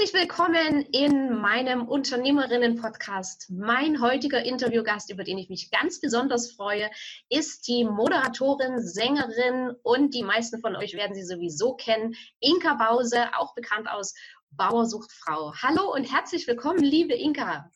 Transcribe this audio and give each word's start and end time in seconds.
Herzlich 0.00 0.18
willkommen 0.18 0.80
in 0.92 1.42
meinem 1.42 1.86
Unternehmerinnen-Podcast. 1.86 3.50
Mein 3.50 4.00
heutiger 4.00 4.42
Interviewgast, 4.42 5.10
über 5.10 5.24
den 5.24 5.36
ich 5.36 5.50
mich 5.50 5.70
ganz 5.70 6.00
besonders 6.00 6.52
freue, 6.52 6.90
ist 7.28 7.68
die 7.68 7.84
Moderatorin, 7.84 8.80
Sängerin 8.80 9.76
und 9.82 10.14
die 10.14 10.22
meisten 10.22 10.58
von 10.62 10.74
euch 10.74 10.94
werden 10.94 11.14
sie 11.14 11.22
sowieso 11.22 11.74
kennen, 11.74 12.14
Inka 12.40 12.76
Bause, 12.76 13.28
auch 13.36 13.54
bekannt 13.54 13.90
aus 13.90 14.14
Bauersucht 14.52 15.12
Frau. 15.12 15.52
Hallo 15.60 15.92
und 15.92 16.10
herzlich 16.10 16.46
willkommen, 16.46 16.82
liebe 16.82 17.12
Inka. 17.12 17.70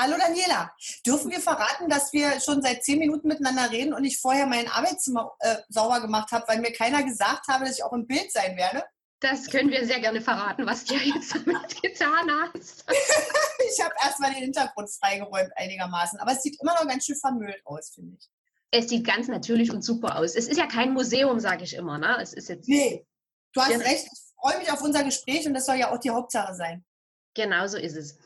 Hallo 0.00 0.14
Daniela, 0.16 0.72
dürfen 1.04 1.32
wir 1.32 1.40
verraten, 1.40 1.88
dass 1.88 2.12
wir 2.12 2.38
schon 2.38 2.62
seit 2.62 2.84
zehn 2.84 3.00
Minuten 3.00 3.26
miteinander 3.26 3.72
reden 3.72 3.94
und 3.94 4.04
ich 4.04 4.20
vorher 4.20 4.46
mein 4.46 4.68
Arbeitszimmer 4.68 5.32
äh, 5.40 5.56
sauber 5.70 6.00
gemacht 6.00 6.30
habe, 6.30 6.44
weil 6.46 6.60
mir 6.60 6.72
keiner 6.72 7.02
gesagt 7.02 7.48
habe, 7.48 7.64
dass 7.64 7.78
ich 7.78 7.82
auch 7.82 7.92
im 7.92 8.06
Bild 8.06 8.30
sein 8.30 8.56
werde? 8.56 8.84
Das 9.24 9.48
können 9.48 9.70
wir 9.70 9.86
sehr 9.86 10.00
gerne 10.00 10.20
verraten, 10.20 10.66
was 10.66 10.84
du 10.84 10.94
jetzt 11.14 11.34
damit 11.34 11.80
getan 11.80 12.28
hast. 12.30 12.84
ich 13.72 13.82
habe 13.82 13.94
erstmal 14.04 14.34
den 14.34 14.42
Hintergrund 14.42 14.90
freigeräumt 14.90 15.50
einigermaßen, 15.56 16.20
aber 16.20 16.32
es 16.32 16.42
sieht 16.42 16.60
immer 16.60 16.74
noch 16.74 16.86
ganz 16.86 17.06
schön 17.06 17.16
vermüllt 17.16 17.62
aus, 17.64 17.92
finde 17.94 18.18
ich. 18.18 18.28
Es 18.70 18.90
sieht 18.90 19.06
ganz 19.06 19.28
natürlich 19.28 19.70
und 19.70 19.82
super 19.82 20.18
aus. 20.18 20.34
Es 20.34 20.46
ist 20.46 20.58
ja 20.58 20.66
kein 20.66 20.92
Museum, 20.92 21.40
sage 21.40 21.64
ich 21.64 21.74
immer. 21.74 21.96
Ne? 21.96 22.18
Es 22.20 22.34
ist 22.34 22.50
jetzt 22.50 22.68
nee, 22.68 23.06
du 23.54 23.62
hast 23.62 23.70
recht. 23.70 24.06
Ich 24.12 24.20
freue 24.38 24.58
mich 24.58 24.70
auf 24.70 24.82
unser 24.82 25.02
Gespräch 25.02 25.46
und 25.46 25.54
das 25.54 25.64
soll 25.64 25.76
ja 25.76 25.90
auch 25.90 25.98
die 25.98 26.10
Hauptsache 26.10 26.54
sein. 26.54 26.84
Genau 27.32 27.66
so 27.66 27.78
ist 27.78 27.96
es. 27.96 28.18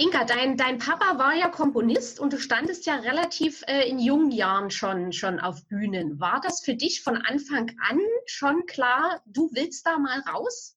Inka, 0.00 0.24
dein, 0.24 0.56
dein 0.56 0.78
Papa 0.78 1.18
war 1.18 1.34
ja 1.34 1.48
Komponist 1.48 2.20
und 2.20 2.32
du 2.32 2.38
standest 2.38 2.86
ja 2.86 2.94
relativ 2.94 3.62
äh, 3.66 3.86
in 3.86 3.98
jungen 3.98 4.30
Jahren 4.30 4.70
schon, 4.70 5.12
schon 5.12 5.38
auf 5.38 5.66
Bühnen. 5.66 6.18
War 6.18 6.40
das 6.42 6.62
für 6.62 6.74
dich 6.74 7.02
von 7.02 7.18
Anfang 7.18 7.70
an 7.86 8.00
schon 8.24 8.64
klar, 8.64 9.20
du 9.26 9.50
willst 9.52 9.84
da 9.84 9.98
mal 9.98 10.20
raus? 10.20 10.74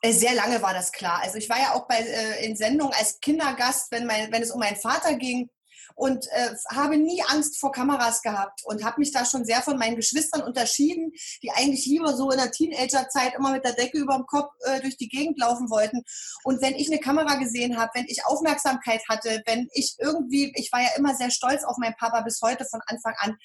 Äh, 0.00 0.12
sehr 0.12 0.32
lange 0.34 0.62
war 0.62 0.72
das 0.72 0.90
klar. 0.90 1.20
Also 1.22 1.36
ich 1.36 1.50
war 1.50 1.58
ja 1.58 1.74
auch 1.74 1.86
bei, 1.86 1.98
äh, 1.98 2.46
in 2.46 2.56
Sendungen 2.56 2.94
als 2.94 3.20
Kindergast, 3.20 3.92
wenn, 3.92 4.06
mein, 4.06 4.32
wenn 4.32 4.40
es 4.40 4.52
um 4.52 4.60
meinen 4.60 4.76
Vater 4.76 5.16
ging 5.16 5.50
und 5.94 6.26
äh, 6.32 6.54
habe 6.70 6.96
nie 6.96 7.22
Angst 7.28 7.58
vor 7.58 7.72
Kameras 7.72 8.22
gehabt 8.22 8.62
und 8.64 8.84
habe 8.84 9.00
mich 9.00 9.12
da 9.12 9.24
schon 9.24 9.44
sehr 9.44 9.62
von 9.62 9.78
meinen 9.78 9.96
Geschwistern 9.96 10.42
unterschieden, 10.42 11.12
die 11.42 11.50
eigentlich 11.50 11.86
lieber 11.86 12.16
so 12.16 12.30
in 12.30 12.38
der 12.38 12.50
Teenagerzeit 12.50 13.34
immer 13.34 13.52
mit 13.52 13.64
der 13.64 13.72
Decke 13.72 13.98
über 13.98 14.16
dem 14.16 14.26
Kopf 14.26 14.52
äh, 14.64 14.80
durch 14.80 14.96
die 14.96 15.08
Gegend 15.08 15.38
laufen 15.38 15.70
wollten. 15.70 16.02
Und 16.44 16.62
wenn 16.62 16.74
ich 16.74 16.90
eine 16.90 17.00
Kamera 17.00 17.36
gesehen 17.36 17.78
habe, 17.78 17.90
wenn 17.94 18.06
ich 18.06 18.24
Aufmerksamkeit 18.26 19.02
hatte, 19.08 19.42
wenn 19.46 19.68
ich 19.72 19.96
irgendwie, 19.98 20.52
ich 20.56 20.72
war 20.72 20.80
ja 20.80 20.90
immer 20.96 21.14
sehr 21.14 21.30
stolz 21.30 21.64
auf 21.64 21.76
meinen 21.78 21.96
Papa 21.96 22.20
bis 22.22 22.40
heute 22.42 22.64
von 22.64 22.80
Anfang 22.86 23.14
an. 23.18 23.36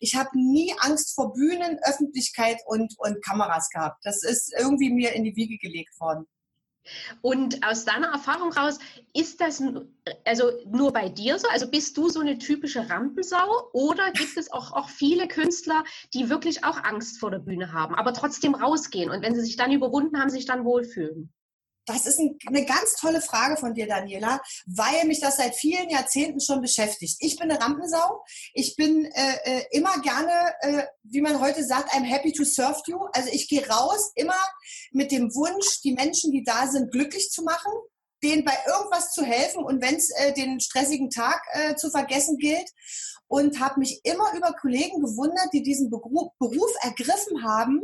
Ich 0.00 0.14
habe 0.14 0.30
nie 0.34 0.74
Angst 0.80 1.14
vor 1.14 1.32
Bühnen, 1.32 1.78
Öffentlichkeit 1.84 2.58
und, 2.66 2.94
und 2.98 3.24
Kameras 3.24 3.68
gehabt. 3.70 4.04
Das 4.04 4.22
ist 4.22 4.52
irgendwie 4.58 4.90
mir 4.90 5.12
in 5.12 5.24
die 5.24 5.36
Wiege 5.36 5.58
gelegt 5.58 5.98
worden. 6.00 6.26
Und 7.20 7.64
aus 7.66 7.84
deiner 7.84 8.08
Erfahrung 8.08 8.52
raus, 8.52 8.78
ist 9.14 9.40
das 9.40 9.62
also 10.24 10.50
nur 10.66 10.92
bei 10.92 11.08
dir 11.08 11.38
so? 11.38 11.48
Also 11.48 11.70
bist 11.70 11.96
du 11.96 12.08
so 12.08 12.20
eine 12.20 12.38
typische 12.38 12.88
Rampensau 12.90 13.70
oder 13.72 14.10
gibt 14.12 14.36
es 14.36 14.50
auch, 14.52 14.72
auch 14.72 14.88
viele 14.88 15.28
Künstler, 15.28 15.84
die 16.14 16.28
wirklich 16.28 16.64
auch 16.64 16.82
Angst 16.82 17.18
vor 17.18 17.30
der 17.30 17.38
Bühne 17.38 17.72
haben, 17.72 17.94
aber 17.94 18.12
trotzdem 18.12 18.54
rausgehen 18.54 19.10
und 19.10 19.22
wenn 19.22 19.34
sie 19.34 19.42
sich 19.42 19.56
dann 19.56 19.72
überwunden 19.72 20.20
haben, 20.20 20.30
sich 20.30 20.46
dann 20.46 20.64
wohlfühlen? 20.64 21.32
Das 21.84 22.06
ist 22.06 22.20
eine 22.20 22.64
ganz 22.64 22.94
tolle 22.94 23.20
Frage 23.20 23.56
von 23.56 23.74
dir, 23.74 23.88
Daniela, 23.88 24.40
weil 24.66 25.04
mich 25.06 25.20
das 25.20 25.36
seit 25.36 25.56
vielen 25.56 25.88
Jahrzehnten 25.90 26.40
schon 26.40 26.60
beschäftigt. 26.60 27.16
Ich 27.18 27.36
bin 27.36 27.50
eine 27.50 27.60
Rampensau. 27.60 28.22
Ich 28.54 28.76
bin 28.76 29.04
äh, 29.06 29.36
äh, 29.44 29.64
immer 29.72 30.00
gerne, 30.00 30.54
äh, 30.60 30.84
wie 31.02 31.20
man 31.20 31.40
heute 31.40 31.64
sagt, 31.64 31.92
I'm 31.92 32.04
happy 32.04 32.32
to 32.32 32.44
serve 32.44 32.80
you. 32.86 32.98
Also 33.12 33.30
ich 33.32 33.48
gehe 33.48 33.66
raus 33.68 34.12
immer 34.14 34.38
mit 34.92 35.10
dem 35.10 35.34
Wunsch, 35.34 35.80
die 35.82 35.92
Menschen, 35.92 36.30
die 36.30 36.44
da 36.44 36.68
sind, 36.68 36.92
glücklich 36.92 37.30
zu 37.30 37.42
machen, 37.42 37.72
denen 38.22 38.44
bei 38.44 38.56
irgendwas 38.66 39.10
zu 39.10 39.24
helfen 39.24 39.64
und 39.64 39.82
wenn 39.82 39.96
es 39.96 40.10
äh, 40.10 40.32
den 40.32 40.60
stressigen 40.60 41.10
Tag 41.10 41.42
äh, 41.52 41.74
zu 41.74 41.90
vergessen 41.90 42.38
gilt. 42.38 42.70
Und 43.26 43.60
habe 43.60 43.80
mich 43.80 44.02
immer 44.04 44.34
über 44.34 44.52
Kollegen 44.52 45.00
gewundert, 45.00 45.48
die 45.54 45.62
diesen 45.62 45.88
Beruf 45.88 46.74
ergriffen 46.82 47.42
haben, 47.42 47.80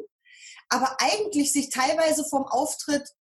aber 0.69 0.99
eigentlich 1.01 1.55
sich 1.55 1.71
teilweise 1.71 2.23
vom 2.29 2.45
Auftritt 2.45 3.15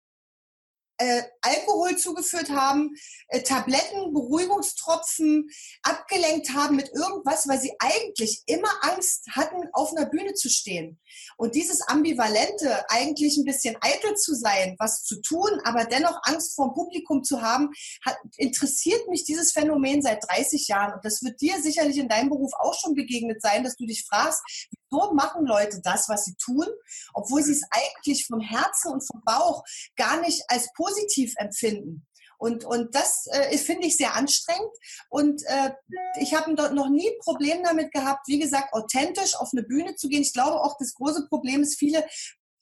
äh, 0.98 1.22
Alkohol 1.40 1.96
zugeführt 1.96 2.50
haben, 2.50 2.94
äh, 3.28 3.42
Tabletten, 3.42 4.12
Beruhigungstropfen, 4.12 5.48
abgelenkt 5.82 6.50
haben 6.54 6.76
mit 6.76 6.90
irgendwas, 6.94 7.48
weil 7.48 7.60
sie 7.60 7.72
eigentlich 7.78 8.42
immer 8.46 8.70
Angst 8.82 9.26
hatten, 9.30 9.68
auf 9.72 9.92
einer 9.96 10.06
Bühne 10.06 10.34
zu 10.34 10.48
stehen. 10.48 11.00
Und 11.36 11.54
dieses 11.54 11.82
Ambivalente, 11.82 12.84
eigentlich 12.90 13.36
ein 13.36 13.44
bisschen 13.44 13.76
eitel 13.80 14.16
zu 14.16 14.34
sein, 14.34 14.76
was 14.78 15.04
zu 15.04 15.20
tun, 15.22 15.60
aber 15.64 15.84
dennoch 15.84 16.18
Angst 16.24 16.54
vor 16.54 16.68
dem 16.68 16.74
Publikum 16.74 17.22
zu 17.22 17.42
haben, 17.42 17.70
hat, 18.04 18.16
interessiert 18.36 19.08
mich 19.08 19.24
dieses 19.24 19.52
Phänomen 19.52 20.02
seit 20.02 20.24
30 20.28 20.66
Jahren. 20.68 20.94
Und 20.94 21.04
das 21.04 21.22
wird 21.22 21.40
dir 21.40 21.60
sicherlich 21.62 21.98
in 21.98 22.08
deinem 22.08 22.28
Beruf 22.28 22.52
auch 22.58 22.74
schon 22.74 22.94
begegnet 22.94 23.40
sein, 23.40 23.62
dass 23.62 23.76
du 23.76 23.86
dich 23.86 24.04
fragst, 24.04 24.42
wieso 24.90 25.12
machen 25.12 25.46
Leute 25.46 25.80
das, 25.82 26.08
was 26.08 26.24
sie 26.24 26.34
tun, 26.36 26.66
obwohl 27.14 27.42
sie 27.42 27.52
es 27.52 27.62
eigentlich 27.70 28.26
vom 28.26 28.40
Herzen 28.40 28.92
und 28.92 29.06
vom 29.06 29.22
Bauch 29.24 29.64
gar 29.96 30.20
nicht 30.20 30.42
als 30.48 30.72
positiv 30.74 31.34
empfinden. 31.36 32.06
Und, 32.40 32.64
und 32.64 32.94
das 32.94 33.26
äh, 33.32 33.58
finde 33.58 33.88
ich 33.88 33.96
sehr 33.96 34.14
anstrengend. 34.14 34.70
Und 35.10 35.42
äh, 35.46 35.72
ich 36.20 36.34
habe 36.34 36.52
noch 36.52 36.88
nie 36.88 37.10
Problem 37.24 37.64
damit 37.64 37.92
gehabt, 37.92 38.28
wie 38.28 38.38
gesagt, 38.38 38.72
authentisch 38.72 39.34
auf 39.34 39.50
eine 39.52 39.64
Bühne 39.64 39.96
zu 39.96 40.08
gehen. 40.08 40.22
Ich 40.22 40.32
glaube 40.32 40.60
auch, 40.60 40.76
das 40.78 40.94
große 40.94 41.26
Problem 41.28 41.62
ist, 41.62 41.78
viele 41.78 42.04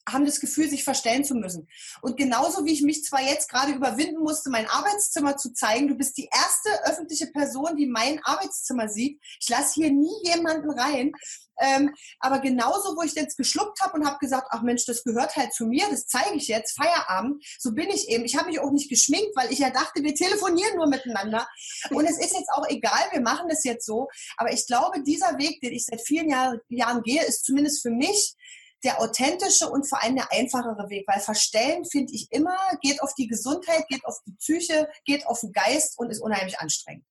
haben 0.09 0.25
das 0.25 0.39
Gefühl, 0.39 0.69
sich 0.69 0.83
verstellen 0.83 1.23
zu 1.23 1.35
müssen. 1.35 1.67
Und 2.01 2.17
genauso 2.17 2.65
wie 2.65 2.73
ich 2.73 2.81
mich 2.81 3.03
zwar 3.03 3.21
jetzt 3.21 3.49
gerade 3.49 3.73
überwinden 3.73 4.21
musste, 4.21 4.49
mein 4.49 4.67
Arbeitszimmer 4.67 5.37
zu 5.37 5.53
zeigen, 5.53 5.87
du 5.87 5.95
bist 5.95 6.17
die 6.17 6.29
erste 6.33 6.89
öffentliche 6.89 7.27
Person, 7.27 7.75
die 7.75 7.87
mein 7.87 8.19
Arbeitszimmer 8.23 8.87
sieht. 8.87 9.21
Ich 9.41 9.49
lasse 9.49 9.73
hier 9.75 9.91
nie 9.91 10.15
jemanden 10.23 10.71
rein. 10.71 11.11
Ähm, 11.59 11.93
aber 12.19 12.39
genauso, 12.39 12.95
wo 12.95 13.03
ich 13.03 13.13
jetzt 13.13 13.37
geschluckt 13.37 13.79
habe 13.81 13.93
und 13.97 14.05
habe 14.05 14.17
gesagt, 14.19 14.47
ach 14.51 14.61
Mensch, 14.61 14.85
das 14.85 15.03
gehört 15.03 15.35
halt 15.35 15.53
zu 15.53 15.65
mir, 15.65 15.85
das 15.89 16.07
zeige 16.07 16.35
ich 16.35 16.47
jetzt, 16.47 16.75
Feierabend, 16.77 17.43
so 17.59 17.73
bin 17.73 17.89
ich 17.89 18.09
eben. 18.09 18.25
Ich 18.25 18.35
habe 18.35 18.47
mich 18.47 18.59
auch 18.59 18.71
nicht 18.71 18.89
geschminkt, 18.89 19.35
weil 19.35 19.51
ich 19.51 19.59
ja 19.59 19.69
dachte, 19.69 20.03
wir 20.03 20.15
telefonieren 20.15 20.75
nur 20.75 20.87
miteinander. 20.87 21.47
Und 21.91 22.05
es 22.05 22.19
ist 22.19 22.33
jetzt 22.33 22.49
auch 22.53 22.67
egal, 22.69 23.07
wir 23.11 23.21
machen 23.21 23.47
das 23.49 23.63
jetzt 23.63 23.85
so. 23.85 24.07
Aber 24.37 24.51
ich 24.51 24.65
glaube, 24.67 25.01
dieser 25.03 25.37
Weg, 25.37 25.61
den 25.61 25.73
ich 25.73 25.85
seit 25.85 26.01
vielen 26.01 26.29
Jahr, 26.29 26.57
Jahren 26.69 27.01
gehe, 27.03 27.23
ist 27.23 27.45
zumindest 27.45 27.81
für 27.81 27.91
mich 27.91 28.35
der 28.83 29.01
authentische 29.01 29.69
und 29.69 29.89
vor 29.89 30.03
allem 30.03 30.15
der 30.15 30.31
einfachere 30.31 30.89
Weg, 30.89 31.05
weil 31.07 31.19
Verstellen 31.19 31.83
finde 31.85 32.13
ich 32.13 32.27
immer, 32.31 32.57
geht 32.81 33.01
auf 33.01 33.13
die 33.15 33.27
Gesundheit, 33.27 33.87
geht 33.87 34.05
auf 34.05 34.19
die 34.25 34.33
Psyche, 34.33 34.87
geht 35.05 35.25
auf 35.25 35.39
den 35.39 35.51
Geist 35.51 35.97
und 35.97 36.11
ist 36.11 36.21
unheimlich 36.21 36.59
anstrengend. 36.59 37.03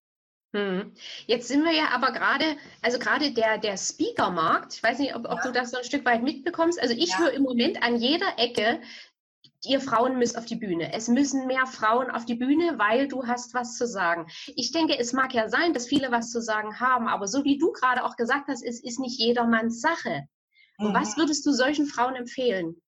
Hm. 0.53 0.93
Jetzt 1.27 1.49
sind 1.49 1.65
wir 1.65 1.73
ja 1.73 1.89
aber 1.93 2.13
gerade, 2.13 2.57
also 2.83 2.99
gerade 2.99 3.33
der, 3.33 3.59
der 3.59 3.77
Speaker-Markt, 3.77 4.75
ich 4.75 4.83
weiß 4.83 4.99
nicht, 4.99 5.15
ob, 5.15 5.27
ob 5.27 5.39
ja. 5.39 5.43
du 5.43 5.53
das 5.53 5.71
so 5.71 5.79
ein 5.79 5.85
Stück 5.85 6.05
weit 6.05 6.23
mitbekommst. 6.23 6.81
Also 6.81 6.95
ich 6.95 7.11
ja. 7.11 7.19
höre 7.19 7.33
im 7.33 7.43
Moment 7.43 7.83
an 7.83 7.97
jeder 7.97 8.39
Ecke, 8.39 8.81
ihr 9.65 9.81
Frauen 9.81 10.19
müsst 10.19 10.39
auf 10.39 10.47
die 10.47 10.57
Bühne. 10.57 10.93
Es 10.93 11.09
müssen 11.09 11.47
mehr 11.47 11.67
Frauen 11.67 12.11
auf 12.11 12.25
die 12.25 12.35
Bühne, 12.35 12.79
weil 12.79 13.09
du 13.09 13.27
hast 13.27 13.55
was 13.55 13.77
zu 13.77 13.87
sagen. 13.87 14.27
Ich 14.55 14.73
denke, 14.73 14.99
es 14.99 15.13
mag 15.13 15.35
ja 15.35 15.49
sein, 15.49 15.73
dass 15.73 15.89
viele 15.89 16.11
was 16.11 16.31
zu 16.31 16.41
sagen 16.41 16.81
haben, 16.81 17.09
aber 17.09 17.27
so 17.27 17.45
wie 17.45 17.59
du 17.59 17.73
gerade 17.73 18.05
auch 18.05 18.17
gesagt 18.17 18.49
hast, 18.49 18.63
es 18.63 18.83
ist 18.83 19.01
nicht 19.01 19.19
jedermanns 19.19 19.81
Sache. 19.81 20.29
Mhm. 20.79 20.95
Was 20.95 21.17
würdest 21.17 21.45
du 21.47 21.53
solchen 21.53 21.87
Frauen 21.87 22.15
empfehlen? 22.15 22.81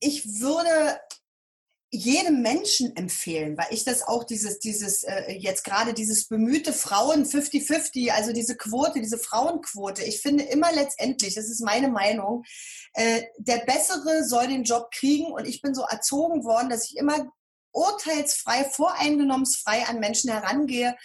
Ich 0.00 0.24
würde 0.40 1.00
jedem 1.90 2.42
Menschen 2.42 2.94
empfehlen, 2.96 3.56
weil 3.56 3.68
ich 3.70 3.84
das 3.84 4.02
auch 4.02 4.24
dieses, 4.24 4.58
dieses, 4.58 5.04
äh, 5.04 5.32
jetzt 5.32 5.64
gerade 5.64 5.94
dieses 5.94 6.26
bemühte 6.28 6.74
Frauen 6.74 7.24
50-50, 7.24 8.10
also 8.10 8.32
diese 8.32 8.56
Quote, 8.56 9.00
diese 9.00 9.18
Frauenquote, 9.18 10.04
ich 10.04 10.20
finde 10.20 10.44
immer 10.44 10.70
letztendlich, 10.72 11.34
das 11.34 11.48
ist 11.48 11.64
meine 11.64 11.88
Meinung, 11.88 12.44
äh, 12.92 13.22
der 13.38 13.58
Bessere 13.58 14.24
soll 14.24 14.48
den 14.48 14.64
Job 14.64 14.90
kriegen 14.90 15.32
und 15.32 15.46
ich 15.46 15.62
bin 15.62 15.74
so 15.74 15.82
erzogen 15.82 16.44
worden, 16.44 16.68
dass 16.68 16.90
ich 16.90 16.96
immer 16.98 17.32
urteilsfrei, 17.72 18.64
voreingenommenfrei 18.64 19.86
an 19.86 20.00
Menschen 20.00 20.30
herangehe, 20.30 20.96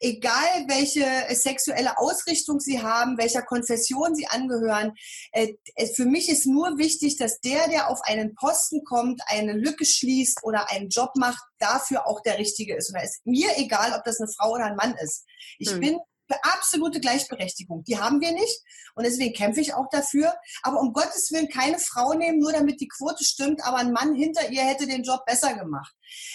egal 0.00 0.66
welche 0.68 1.04
sexuelle 1.34 1.98
Ausrichtung 1.98 2.60
sie 2.60 2.82
haben, 2.82 3.18
welcher 3.18 3.42
Konfession 3.42 4.14
sie 4.14 4.26
angehören. 4.26 4.92
Äh, 5.32 5.54
für 5.94 6.04
mich 6.04 6.28
ist 6.28 6.46
nur 6.46 6.78
wichtig, 6.78 7.16
dass 7.16 7.40
der, 7.40 7.68
der 7.68 7.90
auf 7.90 8.00
einen 8.04 8.34
Posten 8.34 8.84
kommt, 8.84 9.20
eine 9.26 9.52
Lücke 9.52 9.84
schließt 9.84 10.40
oder 10.42 10.70
einen 10.70 10.88
Job 10.88 11.10
macht, 11.16 11.42
dafür 11.58 12.06
auch 12.06 12.22
der 12.22 12.38
Richtige 12.38 12.76
ist. 12.76 12.90
Und 12.90 12.96
da 12.96 13.02
ist 13.02 13.20
mir 13.24 13.50
egal, 13.56 13.92
ob 13.96 14.04
das 14.04 14.20
eine 14.20 14.30
Frau 14.30 14.52
oder 14.52 14.66
ein 14.66 14.76
Mann 14.76 14.94
ist. 15.02 15.24
Ich 15.58 15.70
hm. 15.70 15.80
bin 15.80 15.98
absolute 16.42 17.00
Gleichberechtigung. 17.00 17.84
Die 17.84 17.98
haben 17.98 18.20
wir 18.20 18.32
nicht 18.32 18.62
und 18.94 19.04
deswegen 19.04 19.34
kämpfe 19.34 19.60
ich 19.60 19.74
auch 19.74 19.88
dafür. 19.90 20.34
Aber 20.62 20.80
um 20.80 20.92
Gottes 20.92 21.30
Willen 21.32 21.48
keine 21.48 21.78
Frau 21.78 22.14
nehmen, 22.14 22.38
nur 22.38 22.52
damit 22.52 22.80
die 22.80 22.88
Quote 22.88 23.24
stimmt, 23.24 23.64
aber 23.64 23.78
ein 23.78 23.92
Mann 23.92 24.14
hinter 24.14 24.50
ihr 24.50 24.62
hätte 24.62 24.86
den 24.86 25.02
Job 25.02 25.24
besser 25.26 25.54
gemacht. 25.54 25.94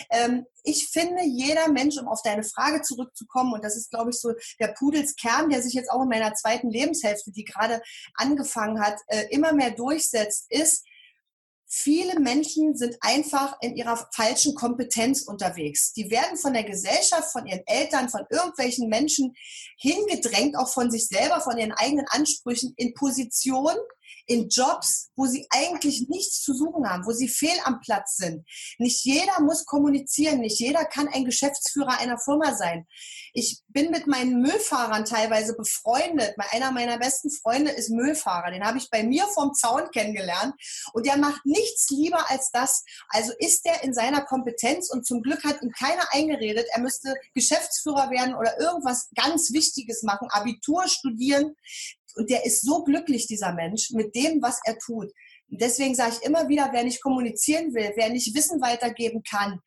Ähm, 0.09 0.45
ich 0.63 0.89
finde, 0.89 1.23
jeder 1.23 1.69
Mensch, 1.69 1.97
um 1.97 2.07
auf 2.07 2.21
deine 2.23 2.43
Frage 2.43 2.81
zurückzukommen, 2.81 3.53
und 3.53 3.63
das 3.63 3.75
ist, 3.75 3.91
glaube 3.91 4.11
ich, 4.11 4.19
so 4.19 4.33
der 4.59 4.69
Pudelskern, 4.69 5.49
der 5.49 5.61
sich 5.61 5.73
jetzt 5.73 5.91
auch 5.91 6.03
in 6.03 6.09
meiner 6.09 6.33
zweiten 6.35 6.69
Lebenshälfte, 6.69 7.31
die 7.31 7.43
gerade 7.43 7.81
angefangen 8.15 8.79
hat, 8.81 8.99
äh, 9.07 9.25
immer 9.29 9.53
mehr 9.53 9.71
durchsetzt, 9.71 10.45
ist, 10.49 10.85
Viele 11.75 12.19
Menschen 12.19 12.77
sind 12.77 12.97
einfach 13.01 13.57
in 13.61 13.75
ihrer 13.75 14.07
falschen 14.13 14.53
Kompetenz 14.53 15.23
unterwegs. 15.23 15.91
Die 15.93 16.11
werden 16.11 16.37
von 16.37 16.53
der 16.53 16.65
Gesellschaft, 16.65 17.31
von 17.31 17.47
ihren 17.47 17.65
Eltern, 17.65 18.09
von 18.09 18.21
irgendwelchen 18.29 18.89
Menschen 18.89 19.35
hingedrängt, 19.79 20.55
auch 20.55 20.71
von 20.71 20.91
sich 20.91 21.07
selber, 21.07 21.41
von 21.41 21.57
ihren 21.57 21.71
eigenen 21.71 22.05
Ansprüchen 22.09 22.75
in 22.77 22.93
Positionen, 22.93 23.75
in 24.25 24.49
Jobs, 24.49 25.11
wo 25.15 25.25
sie 25.25 25.47
eigentlich 25.49 26.07
nichts 26.09 26.41
zu 26.41 26.53
suchen 26.53 26.89
haben, 26.89 27.05
wo 27.05 27.11
sie 27.11 27.27
fehl 27.27 27.57
am 27.65 27.81
Platz 27.81 28.17
sind. 28.17 28.45
Nicht 28.77 29.03
jeder 29.03 29.41
muss 29.41 29.65
kommunizieren, 29.65 30.39
nicht 30.39 30.59
jeder 30.59 30.85
kann 30.85 31.07
ein 31.07 31.25
Geschäftsführer 31.25 31.99
einer 31.99 32.17
Firma 32.17 32.55
sein. 32.55 32.87
Ich 33.33 33.61
bin 33.67 33.91
mit 33.91 34.07
meinen 34.07 34.41
Müllfahrern 34.41 35.05
teilweise 35.05 35.55
befreundet. 35.55 36.35
Einer 36.51 36.71
meiner 36.71 36.99
besten 36.99 37.31
Freunde 37.31 37.71
ist 37.71 37.89
Müllfahrer. 37.89 38.51
Den 38.51 38.63
habe 38.63 38.77
ich 38.77 38.89
bei 38.89 39.03
mir 39.03 39.25
vom 39.27 39.53
Zaun 39.53 39.89
kennengelernt. 39.91 40.53
Und 40.93 41.05
der 41.05 41.17
macht 41.17 41.45
nichts 41.45 41.89
lieber 41.89 42.29
als 42.29 42.51
das. 42.51 42.83
Also 43.09 43.33
ist 43.39 43.65
der 43.65 43.83
in 43.83 43.93
seiner 43.93 44.21
Kompetenz 44.21 44.89
und 44.91 45.05
zum 45.05 45.21
Glück 45.21 45.43
hat 45.43 45.61
ihm 45.61 45.71
keiner 45.71 46.05
eingeredet, 46.11 46.67
er 46.71 46.81
müsste 46.81 47.15
Geschäftsführer 47.33 48.09
werden 48.09 48.35
oder 48.35 48.59
irgendwas 48.59 49.09
ganz 49.15 49.51
Wichtiges 49.53 50.03
machen, 50.03 50.27
Abitur 50.31 50.87
studieren. 50.87 51.55
Und 52.15 52.29
der 52.29 52.45
ist 52.45 52.61
so 52.61 52.83
glücklich, 52.83 53.27
dieser 53.27 53.53
Mensch, 53.53 53.91
mit 53.91 54.15
dem, 54.15 54.41
was 54.41 54.59
er 54.65 54.77
tut. 54.77 55.11
deswegen 55.47 55.95
sage 55.95 56.15
ich 56.17 56.25
immer 56.25 56.47
wieder, 56.49 56.69
wer 56.71 56.83
nicht 56.83 57.01
kommunizieren 57.01 57.73
will, 57.73 57.91
wer 57.95 58.09
nicht 58.09 58.35
Wissen 58.35 58.61
weitergeben 58.61 59.23
kann, 59.23 59.59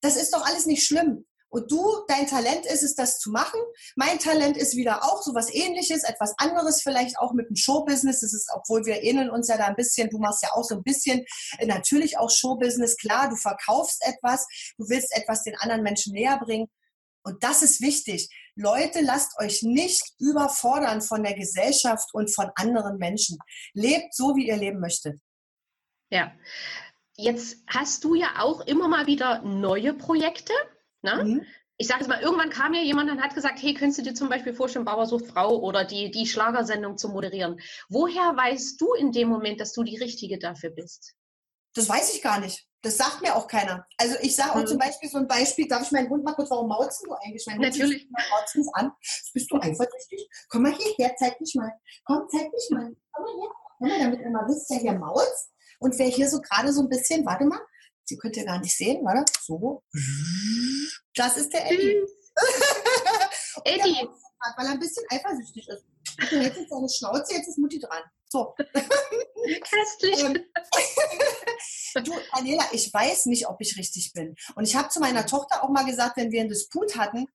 das 0.00 0.16
ist 0.16 0.34
doch 0.34 0.44
alles 0.44 0.66
nicht 0.66 0.84
schlimm. 0.84 1.24
Und 1.54 1.70
du, 1.70 2.04
dein 2.08 2.26
Talent 2.26 2.66
ist 2.66 2.82
es, 2.82 2.96
das 2.96 3.20
zu 3.20 3.30
machen. 3.30 3.60
Mein 3.94 4.18
Talent 4.18 4.56
ist 4.56 4.74
wieder 4.74 5.04
auch 5.04 5.22
so 5.22 5.36
was 5.36 5.54
ähnliches, 5.54 6.02
etwas 6.02 6.34
anderes, 6.36 6.82
vielleicht 6.82 7.16
auch 7.20 7.32
mit 7.32 7.48
dem 7.48 7.54
Showbusiness. 7.54 8.22
Das 8.22 8.34
ist, 8.34 8.50
obwohl 8.52 8.84
wir 8.86 9.04
ähneln 9.04 9.30
uns 9.30 9.46
ja 9.46 9.56
da 9.56 9.66
ein 9.66 9.76
bisschen, 9.76 10.10
du 10.10 10.18
machst 10.18 10.42
ja 10.42 10.52
auch 10.52 10.64
so 10.64 10.74
ein 10.74 10.82
bisschen, 10.82 11.24
äh, 11.58 11.66
natürlich 11.66 12.18
auch 12.18 12.28
Showbusiness. 12.28 12.96
Klar, 12.96 13.28
du 13.28 13.36
verkaufst 13.36 14.04
etwas, 14.04 14.48
du 14.78 14.88
willst 14.88 15.16
etwas 15.16 15.44
den 15.44 15.54
anderen 15.58 15.84
Menschen 15.84 16.12
näher 16.12 16.40
bringen. 16.44 16.66
Und 17.22 17.44
das 17.44 17.62
ist 17.62 17.80
wichtig. 17.80 18.28
Leute, 18.56 19.00
lasst 19.00 19.38
euch 19.38 19.62
nicht 19.62 20.02
überfordern 20.18 21.02
von 21.02 21.22
der 21.22 21.34
Gesellschaft 21.34 22.08
und 22.12 22.32
von 22.32 22.50
anderen 22.54 22.98
Menschen. 22.98 23.38
Lebt 23.72 24.14
so, 24.14 24.36
wie 24.36 24.48
ihr 24.48 24.56
leben 24.56 24.80
möchtet. 24.80 25.20
Ja. 26.10 26.32
Jetzt 27.16 27.58
hast 27.66 28.04
du 28.04 28.14
ja 28.14 28.40
auch 28.40 28.60
immer 28.62 28.88
mal 28.88 29.06
wieder 29.06 29.42
neue 29.42 29.94
Projekte. 29.94 30.52
Ne? 31.02 31.24
Mhm. 31.24 31.46
Ich 31.76 31.88
sage 31.88 32.02
es 32.02 32.08
mal, 32.08 32.20
irgendwann 32.20 32.50
kam 32.50 32.72
ja 32.74 32.82
jemand 32.82 33.10
und 33.10 33.20
hat 33.20 33.34
gesagt, 33.34 33.60
hey, 33.60 33.74
könntest 33.74 33.98
du 33.98 34.02
dir 34.02 34.14
zum 34.14 34.28
Beispiel 34.28 34.54
vorstellen, 34.54 34.84
Bauer 34.84 35.06
sucht 35.06 35.26
Frau 35.26 35.58
oder 35.58 35.84
die, 35.84 36.10
die 36.10 36.26
Schlagersendung 36.26 36.96
zu 36.96 37.08
moderieren? 37.08 37.60
Woher 37.88 38.36
weißt 38.36 38.80
du 38.80 38.94
in 38.94 39.10
dem 39.10 39.28
Moment, 39.28 39.60
dass 39.60 39.72
du 39.72 39.82
die 39.82 39.98
Richtige 39.98 40.38
dafür 40.38 40.70
bist? 40.70 41.14
Das 41.74 41.88
weiß 41.88 42.14
ich 42.14 42.22
gar 42.22 42.40
nicht. 42.40 42.66
Das 42.82 42.96
sagt 42.96 43.22
mir 43.22 43.34
auch 43.34 43.46
keiner. 43.46 43.86
Also 43.98 44.16
ich 44.20 44.36
sage 44.36 44.52
auch 44.52 44.60
mhm. 44.60 44.66
zum 44.66 44.78
Beispiel 44.78 45.08
so 45.08 45.18
ein 45.18 45.26
Beispiel, 45.26 45.66
darf 45.66 45.82
ich 45.82 45.92
meinen 45.92 46.08
Hund 46.08 46.24
mal 46.24 46.34
kurz, 46.34 46.50
warum 46.50 46.68
mauzen 46.68 47.06
du 47.06 47.14
eigentlich? 47.14 47.44
Mein 47.46 47.58
Natürlich. 47.58 48.08
Mauzen 48.30 48.68
an. 48.74 48.92
Bist 49.32 49.50
du 49.50 49.56
eifersüchtig? 49.56 50.28
Komm 50.48 50.62
mal 50.62 50.74
hierher, 50.74 51.14
zeig 51.18 51.38
dich 51.38 51.54
mal. 51.54 51.72
Komm, 52.04 52.26
zeig 52.30 52.50
dich 52.52 52.70
mal. 52.70 52.94
Komm 53.12 53.24
mal 53.24 53.32
her. 53.40 53.50
Komm 53.78 53.88
mal, 53.88 53.98
damit 53.98 54.20
ihr 54.20 54.30
mal 54.30 54.46
wisst, 54.48 54.70
wer 54.70 54.78
hier 54.78 54.98
maut. 54.98 55.26
Und 55.80 55.98
wer 55.98 56.06
hier 56.06 56.28
so 56.28 56.40
gerade 56.40 56.72
so 56.72 56.82
ein 56.82 56.88
bisschen, 56.88 57.24
warte 57.26 57.44
mal, 57.44 57.60
Sie 58.04 58.18
könnt 58.18 58.36
ihr 58.36 58.44
gar 58.44 58.58
nicht 58.58 58.76
sehen, 58.76 59.04
warte, 59.04 59.24
so. 59.40 59.82
Das 61.14 61.36
ist 61.36 61.52
der 61.52 61.70
Eddie. 61.70 62.02
Eddie. 63.64 64.08
weil 64.56 64.66
er 64.66 64.72
ein 64.72 64.78
bisschen 64.78 65.04
eifersüchtig 65.10 65.68
ist. 65.68 65.84
Du 66.16 66.36
hältst 66.36 66.60
jetzt 66.60 66.70
seine 66.70 66.88
Schnauze, 66.88 67.34
jetzt 67.34 67.48
ist 67.48 67.58
Mutti 67.58 67.78
dran. 67.78 68.02
So. 68.28 68.54
Köstlich. 69.44 70.42
du, 72.04 72.12
Daniela, 72.34 72.64
ich 72.72 72.92
weiß 72.92 73.26
nicht, 73.26 73.48
ob 73.48 73.60
ich 73.60 73.76
richtig 73.76 74.12
bin. 74.12 74.34
Und 74.56 74.64
ich 74.64 74.76
habe 74.76 74.88
zu 74.88 75.00
meiner 75.00 75.26
Tochter 75.26 75.62
auch 75.62 75.68
mal 75.68 75.84
gesagt, 75.84 76.16
wenn 76.16 76.32
wir 76.32 76.40
einen 76.40 76.48
Disput 76.48 76.96
hatten, 76.96 77.26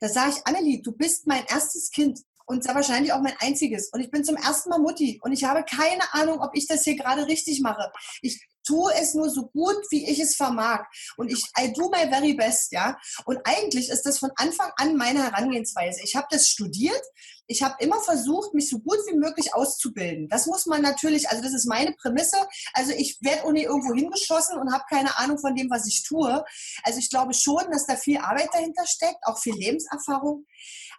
da 0.00 0.08
sage 0.08 0.32
ich, 0.36 0.46
Annelie, 0.46 0.82
du 0.82 0.92
bist 0.92 1.26
mein 1.26 1.44
erstes 1.46 1.90
Kind 1.90 2.20
und 2.46 2.62
sehr 2.62 2.74
wahrscheinlich 2.74 3.12
auch 3.12 3.20
mein 3.20 3.36
einziges. 3.38 3.88
Und 3.92 4.00
ich 4.00 4.10
bin 4.10 4.24
zum 4.24 4.36
ersten 4.36 4.70
Mal 4.70 4.78
Mutti 4.78 5.20
und 5.22 5.32
ich 5.32 5.44
habe 5.44 5.64
keine 5.64 6.12
Ahnung, 6.12 6.40
ob 6.40 6.50
ich 6.54 6.66
das 6.66 6.84
hier 6.84 6.96
gerade 6.96 7.26
richtig 7.26 7.60
mache. 7.60 7.90
Ich 8.22 8.46
tue 8.66 8.92
es 9.00 9.14
nur 9.14 9.30
so 9.30 9.46
gut, 9.46 9.76
wie 9.90 10.08
ich 10.08 10.20
es 10.20 10.36
vermag. 10.36 10.84
Und 11.16 11.30
ich, 11.30 11.44
I 11.58 11.72
do 11.72 11.88
my 11.88 12.08
very 12.08 12.34
best, 12.34 12.72
ja. 12.72 12.98
Und 13.24 13.38
eigentlich 13.44 13.88
ist 13.88 14.02
das 14.02 14.18
von 14.18 14.30
Anfang 14.36 14.70
an 14.76 14.96
meine 14.96 15.22
Herangehensweise. 15.24 16.00
Ich 16.02 16.16
habe 16.16 16.26
das 16.30 16.48
studiert. 16.48 17.02
Ich 17.48 17.62
habe 17.62 17.76
immer 17.78 18.00
versucht, 18.00 18.54
mich 18.54 18.68
so 18.68 18.80
gut 18.80 18.98
wie 19.08 19.16
möglich 19.16 19.54
auszubilden. 19.54 20.28
Das 20.28 20.46
muss 20.46 20.66
man 20.66 20.82
natürlich, 20.82 21.28
also 21.28 21.42
das 21.42 21.54
ist 21.54 21.66
meine 21.66 21.92
Prämisse. 21.92 22.36
Also 22.72 22.92
ich 22.92 23.18
werde 23.22 23.44
ohne 23.44 23.62
irgendwo 23.62 23.94
hingeschossen 23.94 24.58
und 24.58 24.72
habe 24.72 24.84
keine 24.90 25.16
Ahnung 25.18 25.38
von 25.38 25.54
dem, 25.54 25.70
was 25.70 25.86
ich 25.86 26.02
tue. 26.02 26.44
Also 26.82 26.98
ich 26.98 27.08
glaube 27.08 27.34
schon, 27.34 27.70
dass 27.70 27.86
da 27.86 27.94
viel 27.94 28.18
Arbeit 28.18 28.48
dahinter 28.52 28.84
steckt, 28.86 29.18
auch 29.22 29.38
viel 29.38 29.54
Lebenserfahrung. 29.54 30.44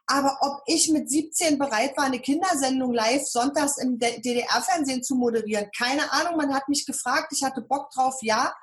Aber 0.07 0.37
ob 0.39 0.61
ich 0.65 0.89
mit 0.89 1.09
17 1.09 1.57
bereit 1.57 1.97
war, 1.97 2.05
eine 2.05 2.19
Kindersendung 2.19 2.93
live 2.93 3.27
sonntags 3.27 3.77
im 3.77 3.99
DDR-Fernsehen 3.99 5.03
zu 5.03 5.15
moderieren, 5.15 5.69
keine 5.77 6.11
Ahnung. 6.13 6.37
Man 6.37 6.53
hat 6.53 6.69
mich 6.69 6.85
gefragt, 6.85 7.33
ich 7.35 7.43
hatte 7.43 7.61
Bock 7.61 7.91
drauf, 7.91 8.15
ja. 8.21 8.53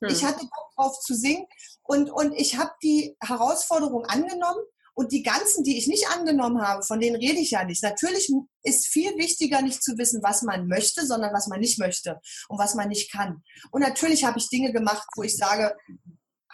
Hm. 0.00 0.10
Ich 0.10 0.24
hatte 0.24 0.40
Bock 0.40 0.74
drauf 0.74 0.98
zu 0.98 1.14
singen 1.14 1.46
und, 1.84 2.10
und 2.10 2.32
ich 2.32 2.58
habe 2.58 2.72
die 2.82 3.16
Herausforderung 3.20 4.04
angenommen. 4.04 4.60
Und 4.94 5.12
die 5.12 5.22
ganzen, 5.22 5.62
die 5.62 5.78
ich 5.78 5.86
nicht 5.86 6.08
angenommen 6.08 6.60
habe, 6.60 6.82
von 6.82 6.98
denen 6.98 7.14
rede 7.14 7.38
ich 7.38 7.52
ja 7.52 7.62
nicht. 7.62 7.84
Natürlich 7.84 8.32
ist 8.64 8.88
viel 8.88 9.16
wichtiger, 9.16 9.62
nicht 9.62 9.80
zu 9.80 9.96
wissen, 9.96 10.24
was 10.24 10.42
man 10.42 10.66
möchte, 10.66 11.06
sondern 11.06 11.32
was 11.32 11.46
man 11.46 11.60
nicht 11.60 11.78
möchte 11.78 12.18
und 12.48 12.58
was 12.58 12.74
man 12.74 12.88
nicht 12.88 13.12
kann. 13.12 13.44
Und 13.70 13.82
natürlich 13.82 14.24
habe 14.24 14.40
ich 14.40 14.48
Dinge 14.48 14.72
gemacht, 14.72 15.06
wo 15.14 15.22
ich 15.22 15.36
sage, 15.36 15.76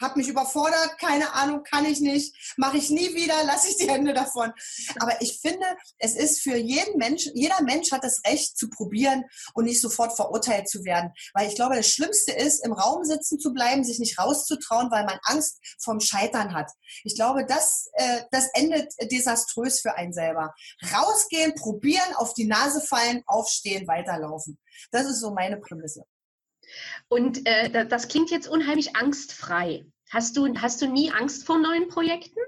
habe 0.01 0.19
mich 0.19 0.29
überfordert, 0.29 0.99
keine 0.99 1.33
Ahnung, 1.35 1.63
kann 1.63 1.85
ich 1.85 2.01
nicht, 2.01 2.35
mache 2.57 2.77
ich 2.77 2.91
nie 2.91 3.15
wieder, 3.15 3.35
lasse 3.45 3.69
ich 3.69 3.77
die 3.77 3.91
Hände 3.91 4.13
davon. 4.13 4.53
Aber 5.01 5.21
ich 5.21 5.39
finde, 5.41 5.67
es 5.99 6.15
ist 6.15 6.41
für 6.41 6.57
jeden 6.57 6.99
Mensch, 6.99 7.29
jeder 7.35 7.63
Mensch 7.63 7.93
hat 7.93 8.05
das 8.05 8.21
Recht 8.27 8.57
zu 8.59 8.69
probieren 8.69 9.25
und 9.55 9.65
nicht 9.65 9.81
sofort 9.81 10.15
verurteilt 10.15 10.69
zu 10.69 10.85
werden. 10.85 11.13
Weil 11.33 11.49
ich 11.49 11.55
glaube, 11.55 11.77
das 11.77 11.89
Schlimmste 11.89 12.33
ist, 12.33 12.65
im 12.65 12.73
Raum 12.73 13.05
sitzen 13.05 13.39
zu 13.39 13.53
bleiben, 13.53 13.85
sich 13.85 13.99
nicht 13.99 14.19
rauszutrauen, 14.19 14.91
weil 14.91 15.05
man 15.05 15.19
Angst 15.25 15.61
vom 15.83 16.01
Scheitern 16.01 16.55
hat. 16.55 16.71
Ich 17.05 17.15
glaube, 17.15 17.45
das, 17.47 17.89
äh, 17.95 18.23
das 18.31 18.49
endet 18.55 18.93
desaströs 19.11 19.81
für 19.81 19.95
einen 19.97 20.13
selber. 20.13 20.55
Rausgehen, 20.95 21.55
probieren, 21.55 22.15
auf 22.17 22.35
die 22.35 22.47
Nase 22.47 22.81
fallen, 22.81 23.23
aufstehen, 23.27 23.87
weiterlaufen. 23.87 24.59
Das 24.91 25.07
ist 25.07 25.21
so 25.21 25.33
meine 25.33 25.59
Prämisse. 25.59 26.05
Und 27.09 27.47
äh, 27.47 27.87
das 27.87 28.09
klingt 28.09 28.31
jetzt 28.31 28.49
unheimlich 28.49 28.97
angstfrei. 28.97 29.87
Hast 30.11 30.37
du, 30.37 30.47
hast 30.57 30.83
du 30.83 30.87
nie 30.87 31.11
Angst 31.11 31.47
vor 31.47 31.59
neuen 31.59 31.89
Projekten? 31.89 32.41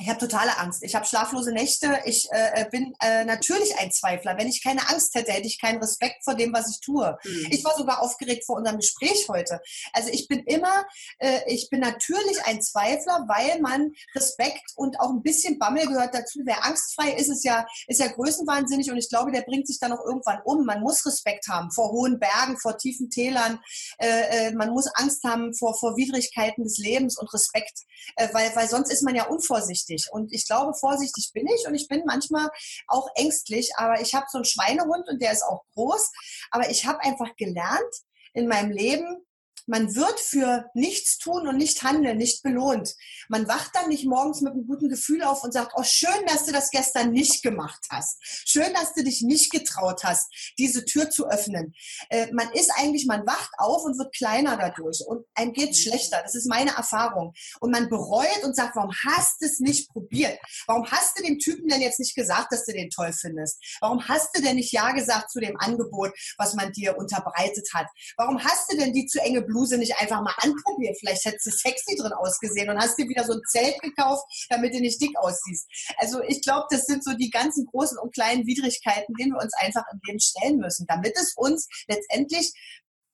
Ich 0.00 0.08
habe 0.08 0.18
totale 0.18 0.56
Angst. 0.56 0.82
Ich 0.82 0.94
habe 0.94 1.04
schlaflose 1.04 1.52
Nächte. 1.52 2.00
Ich 2.06 2.26
äh, 2.30 2.64
bin 2.70 2.94
äh, 3.02 3.26
natürlich 3.26 3.78
ein 3.78 3.92
Zweifler. 3.92 4.38
Wenn 4.38 4.48
ich 4.48 4.62
keine 4.62 4.88
Angst 4.88 5.14
hätte, 5.14 5.30
hätte 5.30 5.46
ich 5.46 5.60
keinen 5.60 5.78
Respekt 5.78 6.24
vor 6.24 6.34
dem, 6.34 6.54
was 6.54 6.70
ich 6.70 6.80
tue. 6.80 7.18
Mhm. 7.22 7.48
Ich 7.50 7.62
war 7.64 7.76
sogar 7.76 8.00
aufgeregt 8.00 8.46
vor 8.46 8.56
unserem 8.56 8.78
Gespräch 8.78 9.26
heute. 9.28 9.60
Also 9.92 10.08
ich 10.10 10.26
bin 10.26 10.42
immer, 10.44 10.86
äh, 11.18 11.40
ich 11.46 11.68
bin 11.68 11.80
natürlich 11.80 12.42
ein 12.46 12.62
Zweifler, 12.62 13.26
weil 13.28 13.60
man 13.60 13.92
Respekt 14.14 14.72
und 14.76 14.98
auch 15.00 15.10
ein 15.10 15.22
bisschen 15.22 15.58
Bammel 15.58 15.86
gehört 15.86 16.14
dazu. 16.14 16.40
Wer 16.44 16.64
angstfrei 16.64 17.12
ist, 17.12 17.28
ist 17.28 17.44
ja, 17.44 17.66
ist 17.86 18.00
ja 18.00 18.06
größenwahnsinnig 18.06 18.90
und 18.90 18.96
ich 18.96 19.10
glaube, 19.10 19.32
der 19.32 19.42
bringt 19.42 19.66
sich 19.66 19.78
dann 19.80 19.92
auch 19.92 20.04
irgendwann 20.06 20.40
um. 20.44 20.64
Man 20.64 20.80
muss 20.80 21.04
Respekt 21.04 21.46
haben 21.48 21.70
vor 21.72 21.92
hohen 21.92 22.18
Bergen, 22.18 22.58
vor 22.58 22.78
tiefen 22.78 23.10
Tälern. 23.10 23.60
Äh, 23.98 24.48
äh, 24.48 24.52
man 24.52 24.70
muss 24.70 24.86
Angst 24.94 25.24
haben 25.24 25.52
vor, 25.54 25.78
vor 25.78 25.98
Widrigkeiten 25.98 26.64
des 26.64 26.78
Lebens 26.78 27.18
und 27.18 27.30
Respekt, 27.34 27.80
äh, 28.16 28.28
weil, 28.32 28.50
weil 28.56 28.68
sonst 28.68 28.90
ist 28.90 29.02
man 29.02 29.14
ja 29.14 29.26
unvorsichtig 29.26 29.89
vorsichtig. 29.90 30.12
Und 30.12 30.32
ich 30.32 30.46
glaube, 30.46 30.74
vorsichtig 30.74 31.30
bin 31.32 31.46
ich 31.46 31.66
und 31.66 31.74
ich 31.74 31.88
bin 31.88 32.02
manchmal 32.06 32.48
auch 32.86 33.08
ängstlich. 33.14 33.70
Aber 33.76 34.00
ich 34.00 34.14
habe 34.14 34.26
so 34.30 34.38
einen 34.38 34.44
Schweinehund 34.44 35.08
und 35.08 35.20
der 35.20 35.32
ist 35.32 35.42
auch 35.42 35.64
groß. 35.74 36.10
Aber 36.50 36.70
ich 36.70 36.86
habe 36.86 37.00
einfach 37.00 37.34
gelernt 37.36 37.94
in 38.32 38.46
meinem 38.46 38.70
Leben, 38.70 39.26
man 39.70 39.94
wird 39.94 40.18
für 40.18 40.68
nichts 40.74 41.18
tun 41.18 41.46
und 41.46 41.56
nicht 41.56 41.84
handeln 41.84 42.18
nicht 42.18 42.42
belohnt. 42.42 42.96
Man 43.28 43.46
wacht 43.46 43.70
dann 43.74 43.88
nicht 43.88 44.04
morgens 44.04 44.40
mit 44.40 44.52
einem 44.52 44.66
guten 44.66 44.88
Gefühl 44.88 45.22
auf 45.22 45.44
und 45.44 45.52
sagt, 45.52 45.72
oh, 45.76 45.84
schön, 45.84 46.26
dass 46.26 46.44
du 46.44 46.52
das 46.52 46.70
gestern 46.70 47.12
nicht 47.12 47.44
gemacht 47.44 47.86
hast. 47.88 48.18
Schön, 48.20 48.74
dass 48.74 48.94
du 48.94 49.04
dich 49.04 49.22
nicht 49.22 49.52
getraut 49.52 50.02
hast, 50.02 50.26
diese 50.58 50.84
Tür 50.84 51.08
zu 51.08 51.28
öffnen. 51.28 51.72
Äh, 52.08 52.32
man 52.32 52.50
ist 52.52 52.72
eigentlich, 52.76 53.06
man 53.06 53.24
wacht 53.26 53.50
auf 53.58 53.84
und 53.84 53.96
wird 53.96 54.12
kleiner 54.12 54.56
dadurch 54.56 55.04
und 55.06 55.24
einem 55.34 55.52
geht 55.52 55.76
schlechter. 55.76 56.20
Das 56.20 56.34
ist 56.34 56.48
meine 56.48 56.72
Erfahrung. 56.72 57.32
Und 57.60 57.70
man 57.70 57.88
bereut 57.88 58.42
und 58.42 58.56
sagt, 58.56 58.74
warum 58.74 58.90
hast 59.06 59.40
du 59.40 59.46
es 59.46 59.60
nicht 59.60 59.88
probiert? 59.90 60.36
Warum 60.66 60.90
hast 60.90 61.16
du 61.16 61.22
dem 61.22 61.38
Typen 61.38 61.68
denn 61.68 61.80
jetzt 61.80 62.00
nicht 62.00 62.16
gesagt, 62.16 62.52
dass 62.52 62.64
du 62.64 62.72
den 62.72 62.90
toll 62.90 63.12
findest? 63.12 63.62
Warum 63.80 64.08
hast 64.08 64.36
du 64.36 64.42
denn 64.42 64.56
nicht 64.56 64.72
Ja 64.72 64.90
gesagt 64.90 65.30
zu 65.30 65.38
dem 65.38 65.56
Angebot, 65.60 66.10
was 66.38 66.54
man 66.54 66.72
dir 66.72 66.98
unterbreitet 66.98 67.68
hat? 67.72 67.86
Warum 68.16 68.42
hast 68.42 68.72
du 68.72 68.76
denn 68.76 68.92
die 68.92 69.06
zu 69.06 69.20
enge 69.20 69.42
Blut 69.42 69.59
Bluse 69.60 69.78
nicht 69.78 69.96
einfach 69.98 70.22
mal 70.22 70.34
anprobieren. 70.38 70.94
Vielleicht 70.98 71.24
hättest 71.24 71.46
du 71.46 71.50
sexy 71.50 71.96
drin 71.96 72.12
ausgesehen 72.12 72.70
und 72.70 72.78
hast 72.78 72.98
dir 72.98 73.08
wieder 73.08 73.24
so 73.24 73.34
ein 73.34 73.42
Zelt 73.48 73.80
gekauft, 73.80 74.24
damit 74.48 74.74
du 74.74 74.80
nicht 74.80 75.00
dick 75.00 75.16
aussiehst. 75.18 75.68
Also 75.98 76.22
ich 76.22 76.42
glaube, 76.42 76.66
das 76.70 76.86
sind 76.86 77.04
so 77.04 77.12
die 77.14 77.30
ganzen 77.30 77.66
großen 77.66 77.98
und 77.98 78.14
kleinen 78.14 78.46
Widrigkeiten, 78.46 79.14
denen 79.14 79.32
wir 79.32 79.42
uns 79.42 79.54
einfach 79.54 79.84
im 79.92 80.00
Leben 80.06 80.20
stellen 80.20 80.58
müssen, 80.58 80.86
damit 80.86 81.14
es 81.16 81.34
uns 81.36 81.68
letztendlich 81.88 82.52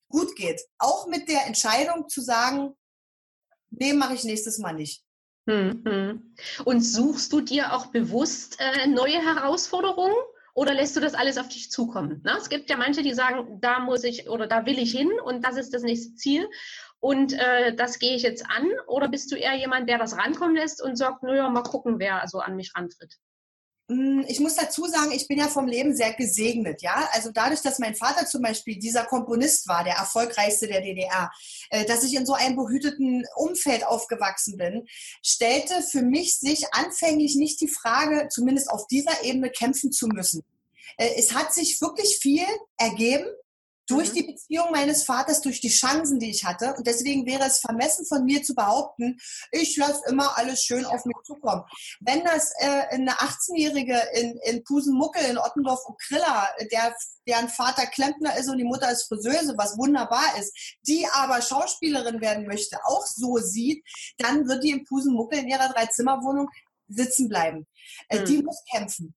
gut 0.09 0.37
geht. 0.37 0.61
Auch 0.79 1.07
mit 1.09 1.29
der 1.29 1.47
Entscheidung 1.47 2.09
zu 2.09 2.21
sagen, 2.21 2.75
nee, 3.71 3.93
mache 3.93 4.15
ich 4.15 4.25
nächstes 4.25 4.59
Mal 4.59 4.73
nicht. 4.73 5.03
Mhm. 5.47 6.35
Und 6.65 6.81
suchst 6.81 7.33
du 7.33 7.41
dir 7.41 7.73
auch 7.73 7.87
bewusst 7.87 8.57
äh, 8.59 8.87
neue 8.87 9.25
Herausforderungen? 9.25 10.15
Oder 10.57 10.73
lässt 10.73 10.97
du 10.97 11.01
das 11.01 11.13
alles 11.13 11.37
auf 11.37 11.49
dich 11.49 11.71
zukommen? 11.71 12.23
Na, 12.25 12.39
es 12.39 12.49
gibt 12.49 12.71
ja 12.71 12.79
manche, 12.79 13.03
die 13.03 13.13
sagen, 13.13 13.61
da 13.61 13.79
muss 13.79 14.05
ich 14.05 14.31
oder 14.31 14.47
da 14.47 14.65
will 14.65 14.79
ich 14.79 14.91
hin 14.91 15.13
und 15.23 15.45
das 15.45 15.59
ist 15.59 15.75
das 15.75 15.83
nächste 15.83 16.15
Ziel 16.15 16.49
und 16.99 17.35
äh, 17.35 17.75
das 17.75 17.99
gehe 17.99 18.17
ich 18.17 18.23
jetzt 18.23 18.47
an. 18.49 18.67
Oder 18.87 19.09
bist 19.09 19.31
du 19.31 19.37
eher 19.37 19.55
jemand, 19.55 19.87
der 19.87 19.99
das 19.99 20.17
rankommen 20.17 20.57
lässt 20.57 20.83
und 20.83 20.97
sagt, 20.97 21.23
naja, 21.23 21.51
mal 21.51 21.63
gucken, 21.63 21.99
wer 21.99 22.27
so 22.27 22.39
an 22.39 22.57
mich 22.57 22.73
rantritt? 22.75 23.19
Hm, 23.89 24.25
ich 24.27 24.41
muss 24.41 24.57
dazu 24.57 24.87
sagen, 24.87 25.13
ich 25.13 25.29
bin 25.29 25.39
ja 25.39 25.47
vom 25.47 25.69
Leben 25.69 25.95
sehr 25.95 26.13
gesegnet, 26.13 26.83
ja. 26.83 27.09
Also 27.13 27.31
dadurch, 27.33 27.63
dass 27.63 27.79
mein 27.79 27.95
Vater 27.95 28.27
zum 28.27 28.43
Beispiel 28.43 28.79
dieser 28.79 29.05
Komponist 29.05 29.69
war, 29.69 29.85
der 29.85 29.95
erfolgreichste 29.95 30.67
der 30.67 30.81
DDR, 30.81 31.31
äh, 31.71 31.85
dass 31.85 32.03
ich 32.03 32.15
in 32.15 32.27
so 32.27 32.33
einem 32.33 32.57
behüteten 32.57 33.25
Umfeld 33.37 33.87
aufgewachsen 33.87 34.57
bin, 34.57 34.87
stellte 35.23 35.83
für 35.83 36.03
mich 36.03 36.39
sich 36.39 36.65
anfänglich 36.73 37.37
nicht 37.37 37.61
die 37.61 37.69
Frage, 37.69 38.29
zumindest 38.29 38.71
auf 38.71 38.89
dieser 38.89 39.23
Ebene 39.23 39.51
kämpfen 39.51 39.93
zu 39.93 40.09
müssen. 40.09 40.43
Äh, 40.97 41.11
es 41.17 41.33
hat 41.33 41.55
sich 41.55 41.81
wirklich 41.81 42.19
viel 42.21 42.47
ergeben 42.79 43.27
durch 43.87 44.11
mhm. 44.11 44.15
die 44.15 44.23
Beziehung 44.25 44.71
meines 44.73 45.05
Vaters, 45.05 45.41
durch 45.41 45.61
die 45.61 45.69
Chancen, 45.69 46.19
die 46.19 46.31
ich 46.31 46.45
hatte. 46.45 46.75
Und 46.75 46.87
deswegen 46.87 47.27
wäre 47.27 47.45
es 47.45 47.61
vermessen 47.61 48.07
von 48.07 48.25
mir 48.25 48.43
zu 48.43 48.55
behaupten, 48.55 49.19
ich 49.53 49.77
lasse 49.77 50.03
immer 50.09 50.37
alles 50.37 50.63
schön 50.63 50.85
auf 50.85 51.05
mich 51.05 51.17
zukommen. 51.25 51.65
Wenn 52.01 52.25
das 52.25 52.53
äh, 52.59 52.87
eine 52.91 53.13
18-Jährige 53.13 54.01
in, 54.15 54.39
in 54.45 54.65
Pusenmuckel 54.65 55.23
in 55.25 55.39
Ottendorf 55.39 55.81
Ukrilla, 55.87 56.49
der 56.73 56.95
deren 57.29 57.49
Vater 57.49 57.87
Klempner 57.87 58.37
ist 58.37 58.49
und 58.49 58.59
die 58.59 58.65
Mutter 58.65 58.91
ist 58.91 59.09
Friseuse, 59.09 59.55
was 59.57 59.77
wunderbar 59.77 60.39
ist, 60.39 60.77
die 60.87 61.07
aber 61.13 61.43
Schauspielerin 61.43 62.21
werden 62.21 62.47
möchte, 62.47 62.79
auch 62.85 63.05
so 63.05 63.39
sieht, 63.39 63.85
dann 64.19 64.49
wird 64.49 64.63
die 64.63 64.71
in 64.71 64.85
Pusenmuckel 64.85 65.41
in 65.41 65.49
ihrer 65.49 65.69
Dreizimmerwohnung 65.69 66.49
sitzen 66.89 67.29
bleiben. 67.29 67.67
Äh, 68.09 68.21
mhm. 68.21 68.25
Die 68.27 68.43
muss 68.43 68.63
kämpfen. 68.71 69.15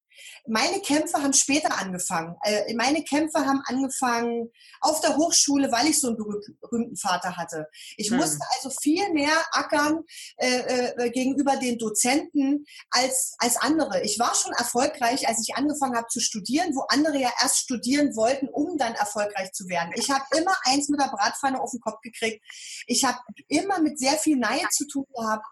Meine 0.48 0.80
Kämpfe 0.82 1.22
haben 1.22 1.34
später 1.34 1.78
angefangen. 1.78 2.36
Äh, 2.44 2.74
meine 2.76 3.04
Kämpfe 3.04 3.40
haben 3.46 3.62
angefangen 3.66 4.50
auf 4.82 5.02
der 5.02 5.18
Hochschule, 5.18 5.72
weil 5.72 5.88
ich 5.88 6.00
so 6.00 6.08
einen 6.08 6.18
berühmten 6.18 6.96
Vater 6.96 7.38
hatte. 7.38 7.68
Ich 7.98 8.10
hm. 8.10 8.18
musste 8.18 8.40
also 8.56 8.70
viel 8.82 9.12
mehr 9.14 9.34
ackern 9.52 10.04
äh, 10.38 10.94
äh, 10.98 11.10
gegenüber 11.12 11.58
den 11.58 11.78
Dozenten 11.78 12.66
als, 12.90 13.36
als 13.40 13.58
andere. 13.58 14.02
Ich 14.04 14.20
war 14.20 14.34
schon 14.36 14.54
erfolgreich, 14.54 15.28
als 15.28 15.40
ich 15.42 15.56
angefangen 15.56 15.96
habe 15.96 16.08
zu 16.08 16.20
studieren, 16.20 16.76
wo 16.76 16.82
andere 16.90 17.20
ja 17.20 17.32
erst 17.42 17.60
studieren 17.60 18.16
wollten, 18.16 18.48
um 18.50 18.78
dann 18.78 18.94
erfolgreich 18.96 19.52
zu 19.52 19.68
werden. 19.68 19.92
Ich 19.96 20.10
habe 20.10 20.24
immer 20.38 20.56
eins 20.64 20.90
mit 20.90 21.00
der 21.00 21.08
Bratpfanne 21.08 21.60
auf 21.62 21.72
den 21.72 21.82
Kopf 21.82 22.02
gekriegt. 22.02 22.44
Ich 22.88 23.04
habe 23.04 23.20
immer 23.48 23.80
mit 23.80 24.00
sehr 24.00 24.18
viel 24.18 24.38
Neid 24.38 24.72
zu 24.72 24.88
tun 24.88 25.06
gehabt, 25.14 25.46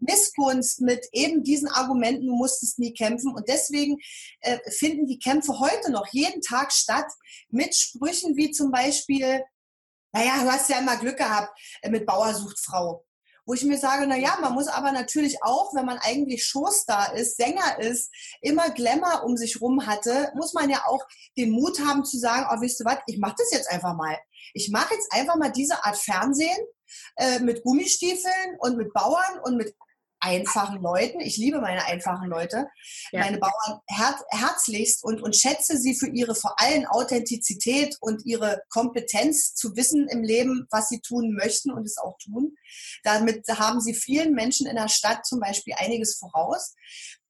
Missgunst, 0.00 0.80
mit 0.80 1.06
eben 1.12 1.42
diesen 1.42 1.68
Argumenten, 1.68 2.26
du 2.26 2.34
musstest 2.34 2.78
nie 2.78 2.92
kämpfen. 2.92 3.34
Und 3.34 3.48
deswegen 3.48 3.98
äh, 4.40 4.58
finden 4.70 5.06
die 5.06 5.18
Kämpfe 5.18 5.58
heute 5.58 5.90
noch 5.90 6.06
jeden 6.12 6.42
Tag 6.42 6.72
statt 6.72 7.06
mit 7.48 7.74
Sprüchen 7.74 8.36
wie 8.36 8.50
zum 8.50 8.70
Beispiel, 8.70 9.42
naja, 10.12 10.42
du 10.42 10.50
hast 10.50 10.68
ja 10.68 10.78
immer 10.78 10.96
Glück 10.96 11.18
gehabt 11.18 11.56
äh, 11.82 11.90
mit 11.90 12.06
Bauer 12.06 12.34
sucht 12.34 12.58
Frau. 12.58 13.04
Wo 13.46 13.54
ich 13.54 13.64
mir 13.64 13.78
sage, 13.78 14.06
na 14.06 14.16
ja, 14.16 14.38
man 14.40 14.52
muss 14.52 14.68
aber 14.68 14.92
natürlich 14.92 15.42
auch, 15.42 15.74
wenn 15.74 15.86
man 15.86 15.98
eigentlich 15.98 16.44
Showstar 16.44 17.14
ist, 17.14 17.36
Sänger 17.36 17.80
ist, 17.80 18.12
immer 18.42 18.70
Glamour 18.70 19.24
um 19.24 19.36
sich 19.36 19.60
rum 19.60 19.86
hatte, 19.86 20.30
muss 20.36 20.52
man 20.52 20.70
ja 20.70 20.84
auch 20.86 21.04
den 21.36 21.50
Mut 21.50 21.80
haben 21.80 22.04
zu 22.04 22.18
sagen, 22.18 22.46
oh, 22.50 22.60
wisst 22.60 22.78
du 22.78 22.84
was, 22.84 22.98
ich 23.06 23.18
mache 23.18 23.36
das 23.38 23.50
jetzt 23.50 23.70
einfach 23.70 23.94
mal. 23.96 24.16
Ich 24.54 24.70
mache 24.70 24.94
jetzt 24.94 25.12
einfach 25.12 25.36
mal 25.36 25.50
diese 25.50 25.84
Art 25.84 25.96
Fernsehen 25.96 26.58
äh, 27.16 27.40
mit 27.40 27.62
Gummistiefeln 27.62 28.56
und 28.58 28.76
mit 28.76 28.92
Bauern 28.92 29.40
und 29.42 29.56
mit 29.56 29.74
einfachen 30.20 30.82
Leuten. 30.82 31.20
Ich 31.20 31.36
liebe 31.36 31.60
meine 31.60 31.84
einfachen 31.86 32.28
Leute, 32.28 32.68
ja. 33.10 33.20
meine 33.20 33.38
Bauern 33.38 33.80
her 33.88 34.18
herzlichst 34.28 35.02
und, 35.02 35.22
und 35.22 35.36
schätze 35.36 35.76
sie 35.76 35.94
für 35.94 36.08
ihre 36.08 36.34
vor 36.34 36.60
allem 36.60 36.86
Authentizität 36.86 37.96
und 38.00 38.24
ihre 38.26 38.62
Kompetenz 38.68 39.54
zu 39.54 39.76
wissen 39.76 40.08
im 40.08 40.22
Leben, 40.22 40.66
was 40.70 40.88
sie 40.88 41.00
tun 41.00 41.34
möchten 41.34 41.70
und 41.72 41.84
es 41.84 41.98
auch 41.98 42.16
tun. 42.18 42.56
Damit 43.02 43.46
haben 43.48 43.80
sie 43.80 43.94
vielen 43.94 44.34
Menschen 44.34 44.66
in 44.66 44.76
der 44.76 44.88
Stadt 44.88 45.26
zum 45.26 45.40
Beispiel 45.40 45.74
einiges 45.76 46.16
voraus. 46.16 46.74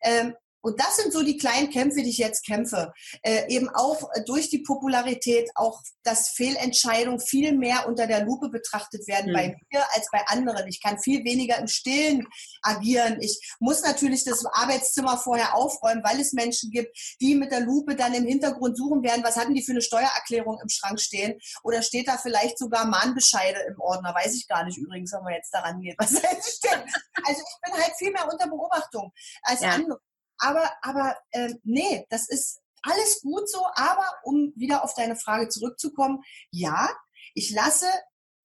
Ähm, 0.02 0.34
und 0.62 0.80
das 0.80 0.96
sind 0.96 1.12
so 1.12 1.22
die 1.22 1.36
kleinen 1.36 1.70
Kämpfe, 1.70 2.02
die 2.02 2.10
ich 2.10 2.18
jetzt 2.18 2.44
kämpfe. 2.44 2.92
Äh, 3.22 3.48
eben 3.48 3.68
auch 3.70 4.10
durch 4.26 4.50
die 4.50 4.60
Popularität, 4.60 5.50
auch 5.54 5.82
dass 6.02 6.28
Fehlentscheidungen 6.30 7.20
viel 7.20 7.56
mehr 7.56 7.86
unter 7.88 8.06
der 8.06 8.24
Lupe 8.24 8.48
betrachtet 8.48 9.06
werden 9.06 9.30
mhm. 9.30 9.34
bei 9.34 9.56
mir 9.72 9.84
als 9.94 10.08
bei 10.12 10.22
anderen. 10.26 10.66
Ich 10.68 10.82
kann 10.82 10.98
viel 10.98 11.24
weniger 11.24 11.58
im 11.58 11.66
Stillen 11.66 12.26
agieren. 12.62 13.18
Ich 13.20 13.40
muss 13.58 13.82
natürlich 13.82 14.24
das 14.24 14.44
Arbeitszimmer 14.46 15.18
vorher 15.18 15.54
aufräumen, 15.54 16.02
weil 16.04 16.20
es 16.20 16.32
Menschen 16.32 16.70
gibt, 16.70 16.96
die 17.20 17.34
mit 17.34 17.52
der 17.52 17.60
Lupe 17.60 17.96
dann 17.96 18.14
im 18.14 18.26
Hintergrund 18.26 18.76
suchen 18.76 19.02
werden, 19.02 19.24
was 19.24 19.36
hatten 19.36 19.54
die 19.54 19.62
für 19.62 19.72
eine 19.72 19.82
Steuererklärung 19.82 20.58
im 20.62 20.68
Schrank 20.68 21.00
stehen? 21.00 21.38
Oder 21.62 21.82
steht 21.82 22.08
da 22.08 22.18
vielleicht 22.18 22.58
sogar 22.58 22.86
Mahnbescheide 22.86 23.60
im 23.68 23.80
Ordner? 23.80 24.14
Weiß 24.14 24.34
ich 24.34 24.46
gar 24.46 24.64
nicht 24.64 24.78
übrigens, 24.78 25.12
wenn 25.12 25.22
man 25.22 25.34
jetzt 25.34 25.52
daran 25.52 25.80
geht. 25.80 25.96
Was 25.98 26.10
steht. 26.10 26.84
Also 27.24 27.40
ich 27.40 27.70
bin 27.70 27.82
halt 27.82 27.92
viel 27.98 28.12
mehr 28.12 28.28
unter 28.30 28.48
Beobachtung 28.48 29.12
als 29.42 29.60
ja. 29.60 29.70
andere. 29.70 30.00
Aber, 30.40 30.70
aber 30.82 31.16
äh, 31.30 31.54
nee, 31.62 32.06
das 32.10 32.28
ist 32.28 32.60
alles 32.82 33.20
gut 33.22 33.48
so. 33.48 33.64
Aber 33.74 34.06
um 34.24 34.52
wieder 34.56 34.84
auf 34.84 34.94
deine 34.94 35.16
Frage 35.16 35.48
zurückzukommen, 35.48 36.22
ja, 36.50 36.90
ich 37.34 37.50
lasse, 37.50 37.86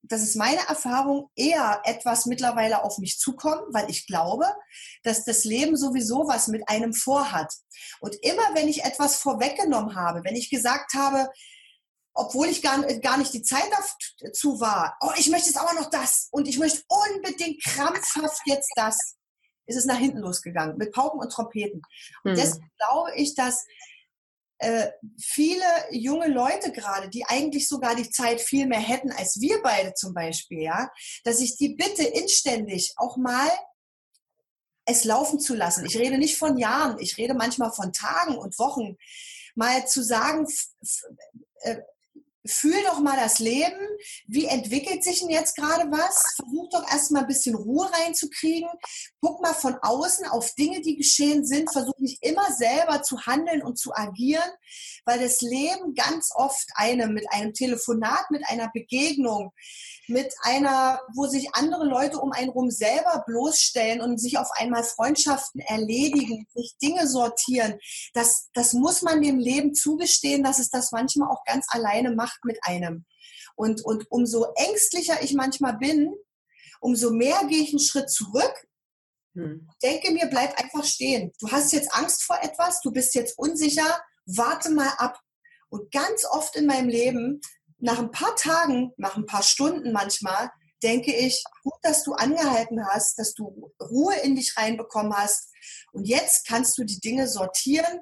das 0.04 0.22
ist 0.22 0.36
meine 0.36 0.62
Erfahrung, 0.68 1.30
eher 1.36 1.82
etwas 1.84 2.26
mittlerweile 2.26 2.84
auf 2.84 2.98
mich 3.00 3.18
zukommen, 3.18 3.62
weil 3.72 3.90
ich 3.90 4.06
glaube, 4.06 4.46
dass 5.04 5.24
das 5.24 5.46
Leben 5.46 5.76
sowieso 5.76 6.28
was 6.28 6.48
mit 6.48 6.68
einem 6.70 6.94
vorhat. 6.94 7.52
Und 8.00 8.16
immer 8.24 8.54
wenn 8.54 8.68
ich 8.68 8.84
etwas 8.84 9.18
vorweggenommen 9.18 9.96
habe, 9.96 10.24
wenn 10.24 10.36
ich 10.36 10.50
gesagt 10.50 10.94
habe, 10.94 11.30
obwohl 12.14 12.48
ich 12.48 12.62
gar, 12.62 12.82
gar 13.00 13.18
nicht 13.18 13.34
die 13.34 13.42
Zeit 13.42 13.70
dazu 14.20 14.60
war, 14.60 14.98
oh, 15.02 15.12
ich 15.18 15.30
möchte 15.30 15.48
jetzt 15.48 15.58
aber 15.58 15.74
noch 15.74 15.90
das 15.90 16.30
und 16.32 16.48
ich 16.48 16.58
möchte 16.58 16.84
unbedingt 16.88 17.62
krampfhaft 17.64 18.42
jetzt 18.46 18.72
das, 18.76 19.15
ist 19.66 19.78
es 19.78 19.86
nach 19.86 19.98
hinten 19.98 20.20
losgegangen 20.20 20.78
mit 20.78 20.92
Pauken 20.92 21.20
und 21.20 21.32
Trompeten. 21.32 21.82
Und 22.24 22.32
mhm. 22.32 22.36
deswegen 22.36 22.72
glaube 22.78 23.16
ich, 23.16 23.36
dass 23.36 23.66
äh, 24.60 24.88
viele 25.20 25.66
junge 25.92 26.28
Leute 26.28 26.72
gerade, 26.72 27.10
die 27.10 27.26
eigentlich 27.26 27.68
sogar 27.68 27.96
die 27.96 28.10
Zeit 28.10 28.40
viel 28.40 28.68
mehr 28.68 28.80
hätten 28.80 29.12
als 29.12 29.40
wir 29.42 29.62
beide 29.62 29.94
zum 29.94 30.14
Beispiel, 30.14 30.62
ja, 30.62 30.90
dass 31.24 31.42
ich 31.42 31.58
die 31.58 31.76
bitte 31.76 32.04
inständig 32.04 32.94
auch 32.96 33.18
mal 33.18 33.50
es 34.86 35.04
laufen 35.04 35.40
zu 35.40 35.56
lassen. 35.56 35.86
Ich 35.86 35.98
rede 35.98 36.18
nicht 36.18 36.38
von 36.38 36.58
Jahren, 36.58 37.00
ich 37.00 37.18
rede 37.18 37.34
manchmal 37.34 37.72
von 37.74 37.92
Tagen 37.92 38.38
und 38.38 38.58
Wochen. 38.60 38.98
Mal 39.56 39.88
zu 39.88 40.04
sagen, 40.04 40.48
äh, 41.62 41.78
fühl 42.46 42.82
doch 42.84 43.00
mal 43.00 43.18
das 43.18 43.40
Leben. 43.40 43.80
Wie 44.28 44.46
entwickelt 44.46 45.04
sich 45.04 45.22
denn 45.22 45.30
jetzt 45.30 45.56
gerade 45.56 45.90
was? 45.92 46.36
Versuch 46.36 46.70
doch 46.70 46.92
erstmal 46.92 47.24
ein 47.24 47.28
bisschen 47.28 47.56
Ruhe 47.56 47.90
reinzukriegen. 47.92 48.70
Guck 49.26 49.42
mal 49.42 49.56
von 49.56 49.76
außen 49.82 50.28
auf 50.28 50.54
Dinge, 50.54 50.82
die 50.82 50.98
geschehen 50.98 51.48
sind. 51.48 51.72
Versuch 51.72 51.98
nicht 51.98 52.24
immer 52.24 52.46
selber 52.54 53.02
zu 53.02 53.26
handeln 53.26 53.64
und 53.64 53.80
zu 53.80 53.92
agieren, 53.92 54.52
weil 55.04 55.20
das 55.20 55.42
Leben 55.42 55.96
ganz 55.96 56.30
oft 56.36 56.68
einem 56.76 57.12
mit 57.12 57.26
einem 57.32 57.52
Telefonat, 57.52 58.30
mit 58.30 58.48
einer 58.48 58.70
Begegnung, 58.72 59.52
mit 60.08 60.32
einer, 60.44 61.02
wo 61.16 61.26
sich 61.26 61.56
andere 61.56 61.86
Leute 61.86 62.20
um 62.20 62.34
einen 62.34 62.52
rum 62.52 62.70
selber 62.70 63.24
bloßstellen 63.26 64.00
und 64.00 64.20
sich 64.20 64.38
auf 64.38 64.52
einmal 64.58 64.84
Freundschaften 64.84 65.60
erledigen, 65.62 66.46
sich 66.54 66.76
Dinge 66.80 67.08
sortieren. 67.08 67.80
Das, 68.14 68.50
das 68.54 68.74
muss 68.74 69.02
man 69.02 69.24
dem 69.24 69.40
Leben 69.40 69.74
zugestehen, 69.74 70.44
dass 70.44 70.60
es 70.60 70.70
das 70.70 70.92
manchmal 70.92 71.32
auch 71.32 71.44
ganz 71.46 71.66
alleine 71.70 72.12
macht 72.12 72.46
mit 72.46 72.60
einem. 72.62 73.06
Und, 73.56 73.84
und 73.84 74.06
umso 74.12 74.46
ängstlicher 74.54 75.24
ich 75.24 75.34
manchmal 75.34 75.78
bin, 75.78 76.14
umso 76.80 77.10
mehr 77.10 77.40
gehe 77.50 77.64
ich 77.64 77.70
einen 77.70 77.80
Schritt 77.80 78.12
zurück. 78.12 78.54
Hm. 79.36 79.70
Denke 79.84 80.12
mir, 80.12 80.28
bleib 80.28 80.58
einfach 80.60 80.84
stehen. 80.84 81.32
Du 81.40 81.52
hast 81.52 81.74
jetzt 81.74 81.94
Angst 81.94 82.24
vor 82.24 82.40
etwas, 82.42 82.82
du 82.82 82.92
bist 82.92 83.14
jetzt 83.16 83.38
unsicher, 83.38 84.02
warte 84.26 84.72
mal 84.72 84.90
ab. 84.98 85.20
Und 85.70 85.92
ganz 85.92 86.26
oft 86.26 86.56
in 86.56 86.66
meinem 86.66 86.90
Leben, 86.90 87.42
nach 87.80 88.00
ein 88.00 88.12
paar 88.12 88.36
Tagen, 88.36 88.94
nach 88.98 89.18
ein 89.18 89.26
paar 89.26 89.44
Stunden 89.44 89.92
manchmal, 89.92 90.50
denke 90.82 91.14
ich, 91.14 91.44
gut, 91.64 91.74
dass 91.82 92.04
du 92.04 92.14
angehalten 92.14 92.86
hast, 92.88 93.20
dass 93.20 93.34
du 93.34 93.72
Ruhe 93.82 94.16
in 94.24 94.36
dich 94.36 94.56
reinbekommen 94.58 95.14
hast. 95.14 95.50
Und 95.92 96.06
jetzt 96.06 96.48
kannst 96.48 96.78
du 96.78 96.84
die 96.84 97.00
Dinge 97.00 97.28
sortieren, 97.28 98.02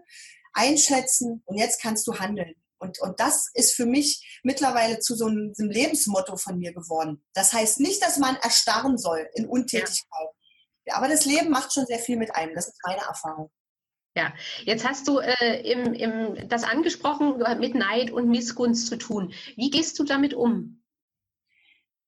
einschätzen 0.54 1.42
und 1.46 1.58
jetzt 1.58 1.82
kannst 1.82 2.06
du 2.08 2.20
handeln. 2.20 2.54
Und, 2.78 3.00
und 3.00 3.20
das 3.20 3.50
ist 3.54 3.74
für 3.74 3.86
mich 3.86 4.40
mittlerweile 4.44 5.00
zu 5.00 5.16
so 5.16 5.28
einem, 5.28 5.54
Lebensmotto 5.58 6.36
von 6.36 6.60
mir 6.60 6.74
geworden. 6.74 7.24
Das 7.34 7.54
heißt 7.54 7.80
nicht, 7.80 8.04
dass 8.04 8.18
man 8.18 8.36
erstarren 8.36 8.98
soll 8.98 9.28
in 9.36 9.48
Untätigkeit. 9.48 10.10
Ja. 10.12 10.43
Aber 10.92 11.08
das 11.08 11.26
Leben 11.26 11.50
macht 11.50 11.74
schon 11.74 11.86
sehr 11.86 12.00
viel 12.00 12.18
mit 12.18 12.36
einem. 12.36 12.54
Das 12.56 12.68
ist 12.68 12.80
meine 12.86 13.02
Erfahrung. 13.02 13.50
Ja, 14.16 14.32
jetzt 14.64 14.88
hast 14.88 15.08
du 15.08 15.20
äh, 15.20 15.72
im, 15.72 15.94
im, 15.94 16.48
das 16.48 16.64
angesprochen, 16.64 17.42
mit 17.60 17.74
Neid 17.74 18.12
und 18.12 18.30
Missgunst 18.30 18.88
zu 18.88 18.98
tun. 18.98 19.34
Wie 19.56 19.72
gehst 19.72 19.98
du 19.98 20.04
damit 20.04 20.36
um? 20.36 20.83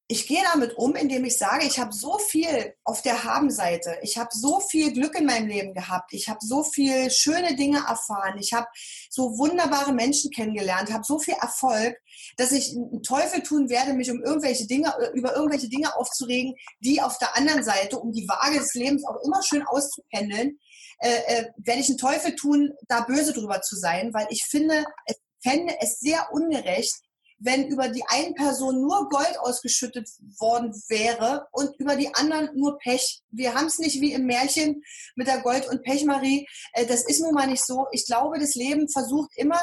Ich 0.08 0.28
gehe 0.28 0.44
damit 0.54 0.78
um, 0.78 0.96
indem 0.96 1.26
ich 1.26 1.38
sage, 1.38 1.66
ich 1.66 1.80
habe 1.80 1.92
so 1.92 2.20
viel 2.20 2.76
auf 2.84 3.02
der 3.02 3.24
Habenseite. 3.24 3.98
Ich 4.04 4.20
habe 4.20 4.30
so 4.32 4.60
viel 4.60 4.94
Glück 4.94 5.16
in 5.18 5.26
meinem 5.26 5.48
Leben 5.48 5.74
gehabt. 5.74 6.14
Ich 6.14 6.30
habe 6.30 6.40
so 6.42 6.64
viel 6.64 7.10
schöne 7.10 7.56
Dinge 7.56 7.80
erfahren. 7.80 8.38
Ich 8.40 8.54
habe 8.54 8.68
so 9.10 9.38
wunderbare 9.40 9.94
Menschen 9.94 10.30
kennengelernt, 10.30 10.94
habe 10.94 11.04
so 11.04 11.18
viel 11.18 11.34
Erfolg, 11.42 11.98
dass 12.38 12.52
ich 12.52 12.76
einen 12.76 13.02
Teufel 13.02 13.42
tun 13.42 13.68
werde, 13.70 13.94
mich 13.94 14.12
um 14.12 14.22
irgendwelche 14.24 14.68
Dinge, 14.68 14.94
über 15.16 15.36
irgendwelche 15.36 15.70
Dinge 15.70 15.96
aufzuregen, 15.96 16.54
die 16.82 17.02
auf 17.02 17.18
der 17.18 17.36
anderen 17.36 17.64
Seite, 17.64 17.98
um 17.98 18.12
die 18.12 18.28
Waage 18.28 18.60
des 18.60 18.76
Lebens 18.76 19.04
auch 19.08 19.20
immer 19.26 19.42
schön 19.42 19.64
auszupendeln, 19.64 20.60
äh, 21.00 21.18
äh, 21.28 21.46
werde 21.58 21.82
ich 21.82 21.90
einen 21.90 21.98
Teufel 21.98 22.36
tun, 22.36 22.74
da 22.88 23.02
böse 23.02 23.34
drüber 23.34 23.62
zu 23.62 23.76
sein, 23.76 24.14
weil 24.14 24.28
ich 24.30 24.46
finde, 24.46 24.86
es 25.08 25.16
fände 25.46 25.76
es 25.80 26.00
sehr 26.00 26.32
ungerecht, 26.32 26.96
wenn 27.38 27.68
über 27.68 27.90
die 27.90 28.04
einen 28.08 28.34
Person 28.34 28.82
nur 28.82 29.10
Gold 29.10 29.38
ausgeschüttet 29.40 30.10
worden 30.40 30.72
wäre 30.88 31.48
und 31.52 31.76
über 31.80 31.96
die 31.96 32.14
anderen 32.16 32.50
nur 32.56 32.78
Pech. 32.78 33.22
Wir 33.30 33.54
haben 33.54 33.68
es 33.68 33.78
nicht 33.78 34.00
wie 34.02 34.14
im 34.14 34.26
Märchen 34.26 34.84
mit 35.16 35.28
der 35.28 35.42
Gold- 35.42 35.68
und 35.68 35.84
Pechmarie. 35.84 36.48
Äh, 36.74 36.86
das 36.86 37.06
ist 37.06 37.22
nun 37.22 37.34
mal 37.34 37.48
nicht 37.48 37.66
so. 37.66 37.88
Ich 37.92 38.06
glaube, 38.06 38.40
das 38.40 38.56
Leben 38.56 38.90
versucht 38.90 39.32
immer, 39.36 39.60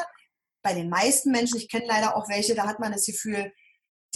bei 0.63 0.73
den 0.73 0.89
meisten 0.89 1.31
Menschen, 1.31 1.57
ich 1.57 1.69
kenne 1.69 1.85
leider 1.87 2.15
auch 2.15 2.29
welche, 2.29 2.55
da 2.55 2.65
hat 2.65 2.79
man 2.79 2.93
das 2.93 3.05
Gefühl, 3.05 3.51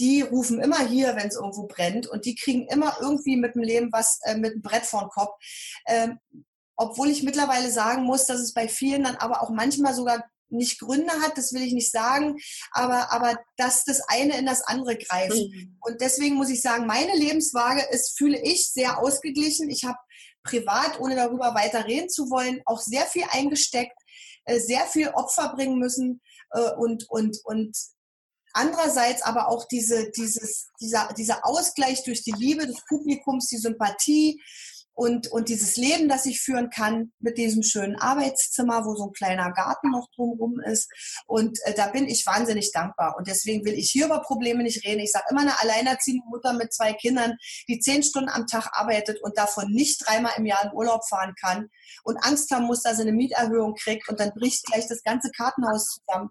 die 0.00 0.22
rufen 0.22 0.60
immer 0.60 0.86
hier, 0.86 1.16
wenn 1.16 1.28
es 1.28 1.36
irgendwo 1.36 1.66
brennt 1.66 2.06
und 2.06 2.24
die 2.24 2.36
kriegen 2.36 2.66
immer 2.68 2.96
irgendwie 3.00 3.36
mit 3.36 3.54
dem 3.54 3.62
Leben 3.62 3.90
was, 3.92 4.20
äh, 4.22 4.36
mit 4.36 4.54
dem 4.54 4.62
Brett 4.62 4.86
vor 4.86 5.00
den 5.00 5.10
Kopf. 5.10 5.34
Ähm, 5.86 6.18
obwohl 6.76 7.10
ich 7.10 7.24
mittlerweile 7.24 7.70
sagen 7.70 8.04
muss, 8.04 8.26
dass 8.26 8.38
es 8.38 8.54
bei 8.54 8.68
vielen 8.68 9.02
dann 9.02 9.16
aber 9.16 9.42
auch 9.42 9.50
manchmal 9.50 9.94
sogar 9.94 10.24
nicht 10.50 10.80
Gründe 10.80 11.12
hat, 11.20 11.36
das 11.36 11.52
will 11.52 11.62
ich 11.62 11.72
nicht 11.72 11.90
sagen, 11.90 12.36
aber, 12.72 13.12
aber 13.12 13.38
dass 13.56 13.84
das 13.84 14.00
eine 14.08 14.38
in 14.38 14.46
das 14.46 14.62
andere 14.62 14.96
greift. 14.96 15.34
Mhm. 15.34 15.76
Und 15.80 16.00
deswegen 16.00 16.36
muss 16.36 16.50
ich 16.50 16.62
sagen, 16.62 16.86
meine 16.86 17.14
Lebenswaage 17.14 17.82
ist, 17.90 18.16
fühle 18.16 18.40
ich, 18.40 18.70
sehr 18.70 18.98
ausgeglichen. 18.98 19.70
Ich 19.70 19.84
habe 19.84 19.98
privat, 20.42 21.00
ohne 21.00 21.16
darüber 21.16 21.54
weiter 21.54 21.86
reden 21.86 22.08
zu 22.08 22.30
wollen, 22.30 22.60
auch 22.64 22.80
sehr 22.80 23.06
viel 23.06 23.24
eingesteckt, 23.30 23.96
äh, 24.44 24.58
sehr 24.58 24.86
viel 24.86 25.08
Opfer 25.08 25.52
bringen 25.54 25.78
müssen 25.78 26.20
äh, 26.52 26.70
und, 26.76 27.08
und, 27.10 27.38
und 27.44 27.76
andererseits 28.52 29.22
aber 29.22 29.48
auch 29.48 29.66
diese, 29.66 30.10
dieses, 30.10 30.68
dieser, 30.80 31.12
dieser 31.16 31.44
Ausgleich 31.46 32.02
durch 32.04 32.22
die 32.22 32.32
Liebe 32.32 32.66
des 32.66 32.82
Publikums, 32.88 33.48
die 33.48 33.58
Sympathie, 33.58 34.42
und, 34.98 35.28
und 35.28 35.48
dieses 35.48 35.76
Leben, 35.76 36.08
das 36.08 36.26
ich 36.26 36.40
führen 36.40 36.70
kann 36.70 37.12
mit 37.20 37.38
diesem 37.38 37.62
schönen 37.62 37.94
Arbeitszimmer, 37.94 38.84
wo 38.84 38.96
so 38.96 39.06
ein 39.06 39.12
kleiner 39.12 39.52
Garten 39.52 39.92
noch 39.92 40.08
drumherum 40.16 40.58
ist. 40.58 40.90
Und 41.24 41.56
äh, 41.66 41.74
da 41.74 41.86
bin 41.86 42.08
ich 42.08 42.26
wahnsinnig 42.26 42.72
dankbar. 42.72 43.14
Und 43.16 43.28
deswegen 43.28 43.64
will 43.64 43.74
ich 43.74 43.92
hier 43.92 44.06
über 44.06 44.22
Probleme 44.22 44.64
nicht 44.64 44.84
reden. 44.84 44.98
Ich 44.98 45.12
sage 45.12 45.26
immer 45.30 45.42
eine 45.42 45.60
alleinerziehende 45.60 46.26
Mutter 46.28 46.52
mit 46.52 46.72
zwei 46.72 46.94
Kindern, 46.94 47.36
die 47.68 47.78
zehn 47.78 48.02
Stunden 48.02 48.28
am 48.28 48.48
Tag 48.48 48.70
arbeitet 48.72 49.22
und 49.22 49.38
davon 49.38 49.70
nicht 49.70 50.04
dreimal 50.04 50.32
im 50.36 50.46
Jahr 50.46 50.64
in 50.64 50.72
Urlaub 50.72 51.06
fahren 51.08 51.36
kann 51.40 51.68
und 52.02 52.16
Angst 52.16 52.50
haben 52.50 52.66
muss, 52.66 52.82
dass 52.82 52.96
sie 52.96 53.02
eine 53.02 53.12
Mieterhöhung 53.12 53.76
kriegt 53.76 54.08
und 54.08 54.18
dann 54.18 54.34
bricht 54.34 54.66
gleich 54.66 54.88
das 54.88 55.04
ganze 55.04 55.30
Kartenhaus 55.30 56.00
zusammen. 56.00 56.30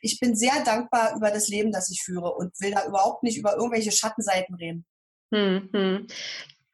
Ich 0.00 0.18
bin 0.20 0.34
sehr 0.34 0.64
dankbar 0.64 1.14
über 1.16 1.30
das 1.30 1.48
Leben, 1.48 1.70
das 1.70 1.90
ich 1.90 2.02
führe 2.02 2.32
und 2.32 2.58
will 2.60 2.70
da 2.70 2.86
überhaupt 2.86 3.24
nicht 3.24 3.36
über 3.36 3.56
irgendwelche 3.56 3.92
Schattenseiten 3.92 4.54
reden. 4.54 4.86
Hm, 5.34 5.68
hm. 5.74 6.06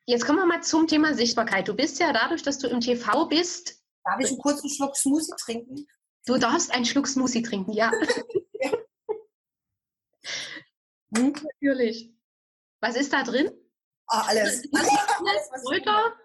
Jetzt 0.07 0.27
kommen 0.27 0.39
wir 0.39 0.47
mal 0.47 0.63
zum 0.63 0.89
Thema 0.89 1.15
Sichtbarkeit. 1.15 1.69
Du 1.69 1.75
bist 1.75 2.01
ja 2.01 2.13
dadurch, 2.13 2.43
dass 2.43 2.59
du 2.59 2.67
im 2.67 2.81
TV 2.81 3.27
bist. 3.27 3.81
Darf 4.05 4.19
ich 4.19 4.29
einen 4.29 4.39
kurzen 4.39 4.69
Schluck 4.69 4.97
Smoothie 4.97 5.33
trinken? 5.39 5.87
Du 6.27 6.39
darfst 6.39 6.73
einen 6.73 6.85
Schluck 6.85 7.07
Smoothie 7.07 7.43
trinken, 7.43 7.73
ja. 7.73 7.93
ja. 8.61 8.71
Hm? 11.15 11.35
Natürlich. 11.61 12.11
Was 12.81 12.97
ist 12.97 13.13
da 13.13 13.23
drin? 13.23 13.51
Ah, 14.07 14.23
alles. 14.29 14.63
alles, 14.73 14.89
alles 15.19 15.63
Kräuter? 15.63 16.17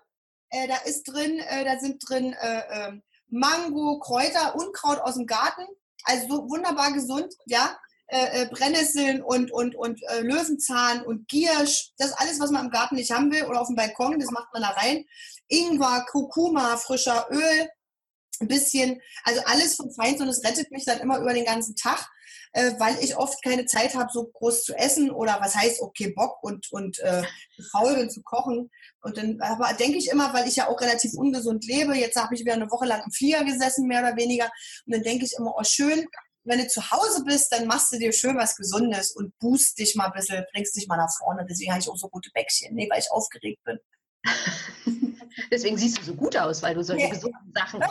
Äh, 0.50 0.68
da 0.70 0.78
ist 0.78 1.04
drin, 1.04 1.40
äh, 1.40 1.66
da 1.66 1.78
sind 1.78 2.02
drin 2.08 2.32
äh, 2.32 2.62
ähm, 2.70 3.04
Mango, 3.28 4.00
Kräuter, 4.00 4.56
Unkraut 4.56 5.00
aus 5.00 5.16
dem 5.16 5.26
Garten. 5.26 5.68
Also 6.06 6.28
so 6.30 6.50
wunderbar 6.50 6.94
gesund, 6.94 7.36
ja 7.48 7.78
äh, 8.08 8.44
äh, 8.44 8.50
Brennnesseln 8.50 9.22
und, 9.22 9.52
und, 9.52 9.76
und 9.76 10.02
äh, 10.04 10.22
Löwenzahn 10.22 11.02
und 11.02 11.28
Giersch. 11.28 11.92
Das 11.98 12.14
alles, 12.14 12.40
was 12.40 12.52
man 12.52 12.66
im 12.66 12.72
Garten 12.72 12.96
nicht 12.96 13.12
haben 13.12 13.32
will 13.32 13.44
oder 13.44 13.62
auf 13.62 13.68
dem 13.68 13.76
Balkon, 13.76 14.20
das 14.20 14.32
macht 14.32 14.54
man 14.54 14.62
da 14.62 14.70
rein. 14.70 15.06
Ingwer, 15.50 16.06
Kurkuma, 16.10 16.78
frischer 16.78 17.28
Öl, 17.32 17.70
ein 18.40 18.48
bisschen, 18.48 19.02
also 19.24 19.42
alles 19.46 19.76
vom 19.76 19.92
Feind 19.92 20.22
und 20.22 20.30
es 20.30 20.44
rettet 20.44 20.72
mich 20.72 20.86
dann 20.86 21.00
immer 21.00 21.20
über 21.20 21.34
den 21.34 21.46
ganzen 21.46 21.76
Tag, 21.76 22.08
äh, 22.54 22.74
weil 22.80 22.98
ich 23.04 23.18
oft 23.18 23.44
keine 23.44 23.66
Zeit 23.66 23.96
habe, 23.96 24.10
so 24.14 24.26
groß 24.26 24.64
zu 24.64 24.74
essen 24.76 25.12
oder 25.12 25.40
was 25.42 25.56
heißt, 25.56 25.82
okay, 25.82 26.14
Bock 26.16 26.42
und, 26.44 26.72
und 26.72 27.00
äh, 27.00 27.24
faul 27.72 27.96
bin 27.96 28.10
zu 28.10 28.22
kochen. 28.22 28.70
Und 29.02 29.18
dann 29.18 29.42
aber 29.42 29.74
denke 29.74 29.98
ich 29.98 30.10
immer, 30.10 30.34
weil 30.34 30.48
ich 30.48 30.56
ja 30.56 30.68
auch 30.68 30.80
relativ 30.80 31.14
ungesund 31.14 31.66
lebe, 31.66 31.96
jetzt 31.96 32.16
habe 32.16 32.36
ich 32.36 32.42
wieder 32.42 32.54
eine 32.54 32.72
Woche 32.72 32.86
lang 32.86 33.02
im 33.04 33.12
Flieger 33.12 33.44
gesessen, 33.44 33.88
mehr 33.88 34.02
oder 34.02 34.16
weniger, 34.16 34.50
und 34.86 34.94
dann 34.94 35.04
denke 35.04 35.26
ich 35.26 35.34
immer, 35.38 35.56
oh 35.58 35.64
schön, 35.64 36.08
wenn 36.48 36.60
du 36.60 36.68
zu 36.68 36.92
Hause 36.92 37.24
bist, 37.26 37.52
dann 37.52 37.68
machst 37.68 37.92
du 37.92 37.98
dir 37.98 38.12
schön 38.14 38.38
was 38.38 38.56
Gesundes 38.56 39.12
und 39.12 39.38
boost 39.40 39.78
dich 39.78 39.96
mal 39.96 40.06
ein 40.06 40.14
bisschen, 40.14 40.46
bringst 40.54 40.76
dich 40.76 40.88
mal 40.88 40.98
nach 40.98 41.12
vorne. 41.18 41.46
Deswegen 41.50 41.72
habe 41.72 41.82
ich 41.82 41.90
auch 41.90 41.98
so 41.98 42.10
gute 42.10 42.32
Bäckchen, 42.34 42.74
nee, 42.76 42.88
weil 42.90 43.00
ich 43.00 43.12
aufgeregt 43.12 43.64
bin. 43.64 43.80
Deswegen 45.52 45.78
siehst 45.78 46.00
du 46.00 46.04
so 46.04 46.16
gut 46.16 46.36
aus, 46.36 46.62
weil 46.64 46.76
du 46.76 46.84
solche 46.84 47.06
ja. 47.06 47.10
gesunden 47.10 47.54
Sachen. 47.54 47.84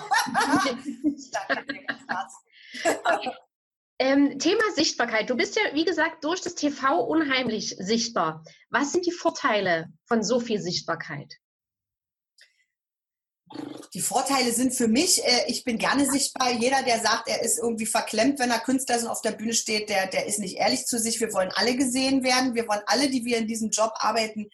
okay. 3.04 3.30
ähm, 3.98 4.38
Thema 4.38 4.72
Sichtbarkeit. 4.74 5.30
Du 5.30 5.36
bist 5.36 5.56
ja, 5.56 5.62
wie 5.72 5.84
gesagt, 5.84 6.24
durch 6.24 6.40
das 6.40 6.54
TV 6.54 7.00
unheimlich 7.04 7.76
sichtbar. 7.78 8.44
Was 8.70 8.92
sind 8.92 9.06
die 9.06 9.12
Vorteile 9.12 9.86
von 10.06 10.22
so 10.22 10.40
viel 10.40 10.60
Sichtbarkeit? 10.60 11.34
Die 13.94 14.00
Vorteile 14.00 14.52
sind 14.52 14.74
für 14.74 14.88
mich, 14.88 15.24
äh, 15.24 15.44
ich 15.46 15.64
bin 15.64 15.78
gerne 15.78 16.11
sichtbar. 16.11 16.52
Jeder, 16.52 16.82
der 16.82 17.00
sagt, 17.00 17.28
er 17.28 17.42
ist 17.42 17.59
irgendwie 17.59 17.87
verklemmt, 17.87 18.38
wenn 18.38 18.50
er 18.50 18.61
Künstler 18.61 18.96
ist 18.96 19.04
und 19.04 19.11
auf 19.11 19.22
der 19.22 19.32
Bühne 19.32 19.54
steht, 19.54 19.88
der, 19.88 20.09
der 20.09 20.26
ist 20.26 20.38
nicht 20.38 20.56
ehrlich 20.56 20.87
zu 20.87 20.98
sich. 20.98 21.20
Wir 21.20 21.32
wollen 21.32 21.52
alle 21.54 21.76
gesehen 21.76 22.24
werden. 22.24 22.54
Wir 22.54 22.66
wollen 22.68 22.82
alle, 22.87 23.09
die 23.09 23.24
wir 23.24 23.38
in 23.38 23.46
diesem 23.46 23.70
Job 23.70 23.92
arbeiten, 23.96 24.50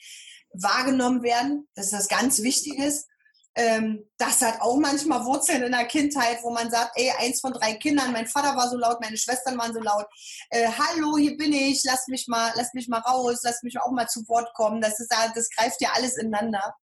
wahrgenommen 0.52 1.22
werden. 1.22 1.68
Das 1.74 1.86
ist 1.86 1.94
das 1.94 2.08
ganz 2.08 2.42
Wichtiges. 2.42 3.06
Ähm, 3.54 4.08
das 4.16 4.40
hat 4.40 4.60
auch 4.60 4.78
manchmal 4.78 5.24
Wurzeln 5.26 5.62
in 5.62 5.72
der 5.72 5.84
Kindheit, 5.84 6.38
wo 6.42 6.50
man 6.50 6.70
sagt, 6.70 6.92
ey, 6.94 7.12
eins 7.18 7.40
von 7.40 7.52
drei 7.52 7.74
Kindern, 7.74 8.12
mein 8.12 8.26
Vater 8.26 8.56
war 8.56 8.70
so 8.70 8.78
laut, 8.78 9.00
meine 9.00 9.18
Schwestern 9.18 9.58
waren 9.58 9.74
so 9.74 9.80
laut. 9.80 10.06
Äh, 10.48 10.68
Hallo, 10.68 11.18
hier 11.18 11.36
bin 11.36 11.52
ich, 11.52 11.82
lass 11.84 12.08
mich 12.08 12.28
mal, 12.28 12.52
lass 12.56 12.72
mich 12.72 12.88
mal 12.88 13.00
raus, 13.00 13.40
lass 13.42 13.62
mich 13.62 13.78
auch 13.78 13.90
mal 13.90 14.08
zu 14.08 14.26
Wort 14.28 14.52
kommen. 14.54 14.80
Das 14.80 15.00
ist, 15.00 15.12
das 15.34 15.50
greift 15.50 15.80
ja 15.80 15.90
alles 15.94 16.16
ineinander. 16.16 16.74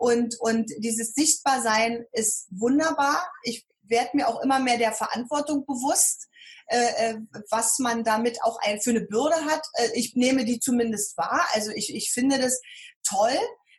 Und, 0.00 0.40
und 0.40 0.72
dieses 0.78 1.12
Sichtbarsein 1.12 2.06
ist 2.12 2.46
wunderbar. 2.50 3.30
Ich 3.42 3.66
werde 3.82 4.16
mir 4.16 4.28
auch 4.28 4.40
immer 4.40 4.58
mehr 4.58 4.78
der 4.78 4.92
Verantwortung 4.92 5.66
bewusst, 5.66 6.28
äh, 6.68 7.10
äh, 7.10 7.18
was 7.50 7.78
man 7.80 8.02
damit 8.02 8.42
auch 8.42 8.58
ein, 8.62 8.80
für 8.80 8.90
eine 8.90 9.02
Bürde 9.02 9.36
hat. 9.44 9.60
Äh, 9.74 9.88
ich 9.92 10.14
nehme 10.14 10.46
die 10.46 10.58
zumindest 10.58 11.18
wahr. 11.18 11.46
Also 11.52 11.70
ich, 11.72 11.94
ich 11.94 12.12
finde 12.12 12.38
das 12.38 12.62
toll, 13.02 13.36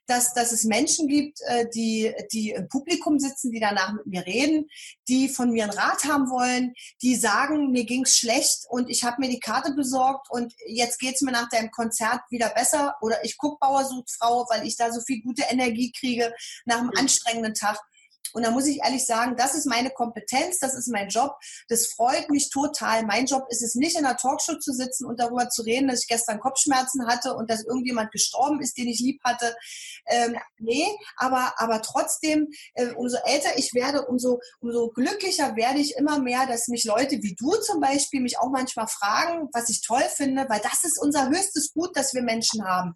dass, 0.07 0.33
dass 0.33 0.51
es 0.51 0.63
Menschen 0.63 1.07
gibt, 1.07 1.39
äh, 1.47 1.67
die, 1.73 2.13
die 2.33 2.51
im 2.51 2.67
Publikum 2.67 3.19
sitzen, 3.19 3.51
die 3.51 3.59
danach 3.59 3.93
mit 3.93 4.07
mir 4.07 4.25
reden, 4.25 4.67
die 5.07 5.29
von 5.29 5.51
mir 5.51 5.63
einen 5.63 5.77
Rat 5.77 6.03
haben 6.05 6.29
wollen, 6.29 6.73
die 7.01 7.15
sagen, 7.15 7.71
mir 7.71 7.85
ging's 7.85 8.15
schlecht 8.15 8.65
und 8.69 8.89
ich 8.89 9.03
habe 9.03 9.17
mir 9.19 9.29
die 9.29 9.39
Karte 9.39 9.73
besorgt 9.73 10.29
und 10.29 10.53
jetzt 10.67 10.99
geht's 10.99 11.21
mir 11.21 11.31
nach 11.31 11.49
deinem 11.49 11.71
Konzert 11.71 12.21
wieder 12.29 12.49
besser 12.49 12.95
oder 13.01 13.23
ich 13.23 13.37
gucke 13.37 13.57
Bauer 13.59 13.85
sucht 13.85 14.11
Frau, 14.11 14.45
weil 14.49 14.65
ich 14.65 14.75
da 14.75 14.91
so 14.91 15.01
viel 15.01 15.21
gute 15.21 15.43
Energie 15.49 15.91
kriege 15.91 16.33
nach 16.65 16.79
einem 16.79 16.91
anstrengenden 16.97 17.53
Tag. 17.53 17.79
Und 18.33 18.45
da 18.45 18.51
muss 18.51 18.67
ich 18.67 18.79
ehrlich 18.83 19.05
sagen, 19.05 19.35
das 19.35 19.55
ist 19.55 19.65
meine 19.65 19.89
Kompetenz, 19.89 20.59
das 20.59 20.75
ist 20.75 20.87
mein 20.87 21.09
Job. 21.09 21.35
Das 21.67 21.87
freut 21.87 22.29
mich 22.29 22.49
total. 22.49 23.05
Mein 23.05 23.25
Job 23.25 23.45
ist 23.49 23.61
es 23.61 23.75
nicht, 23.75 23.97
in 23.97 24.05
einer 24.05 24.17
Talkshow 24.17 24.57
zu 24.57 24.73
sitzen 24.73 25.05
und 25.05 25.19
darüber 25.19 25.49
zu 25.49 25.63
reden, 25.63 25.87
dass 25.87 26.01
ich 26.03 26.07
gestern 26.07 26.39
Kopfschmerzen 26.39 27.07
hatte 27.07 27.33
und 27.33 27.49
dass 27.49 27.65
irgendjemand 27.65 28.11
gestorben 28.11 28.61
ist, 28.61 28.77
den 28.77 28.87
ich 28.87 28.99
lieb 28.99 29.21
hatte. 29.23 29.55
Ähm, 30.05 30.37
nee, 30.59 30.87
aber, 31.17 31.53
aber 31.57 31.81
trotzdem, 31.81 32.47
äh, 32.73 32.91
umso 32.91 33.17
älter 33.25 33.57
ich 33.57 33.73
werde, 33.73 34.05
umso, 34.05 34.39
umso 34.59 34.89
glücklicher 34.89 35.55
werde 35.55 35.79
ich 35.79 35.95
immer 35.97 36.19
mehr, 36.19 36.45
dass 36.45 36.67
mich 36.67 36.85
Leute 36.85 37.21
wie 37.21 37.35
du 37.35 37.51
zum 37.61 37.79
Beispiel 37.79 38.21
mich 38.21 38.39
auch 38.39 38.49
manchmal 38.49 38.87
fragen, 38.87 39.49
was 39.53 39.69
ich 39.69 39.81
toll 39.81 40.03
finde, 40.15 40.47
weil 40.47 40.61
das 40.61 40.83
ist 40.83 40.99
unser 41.01 41.29
höchstes 41.29 41.73
Gut, 41.73 41.91
das 41.95 42.13
wir 42.13 42.21
Menschen 42.21 42.63
haben. 42.65 42.95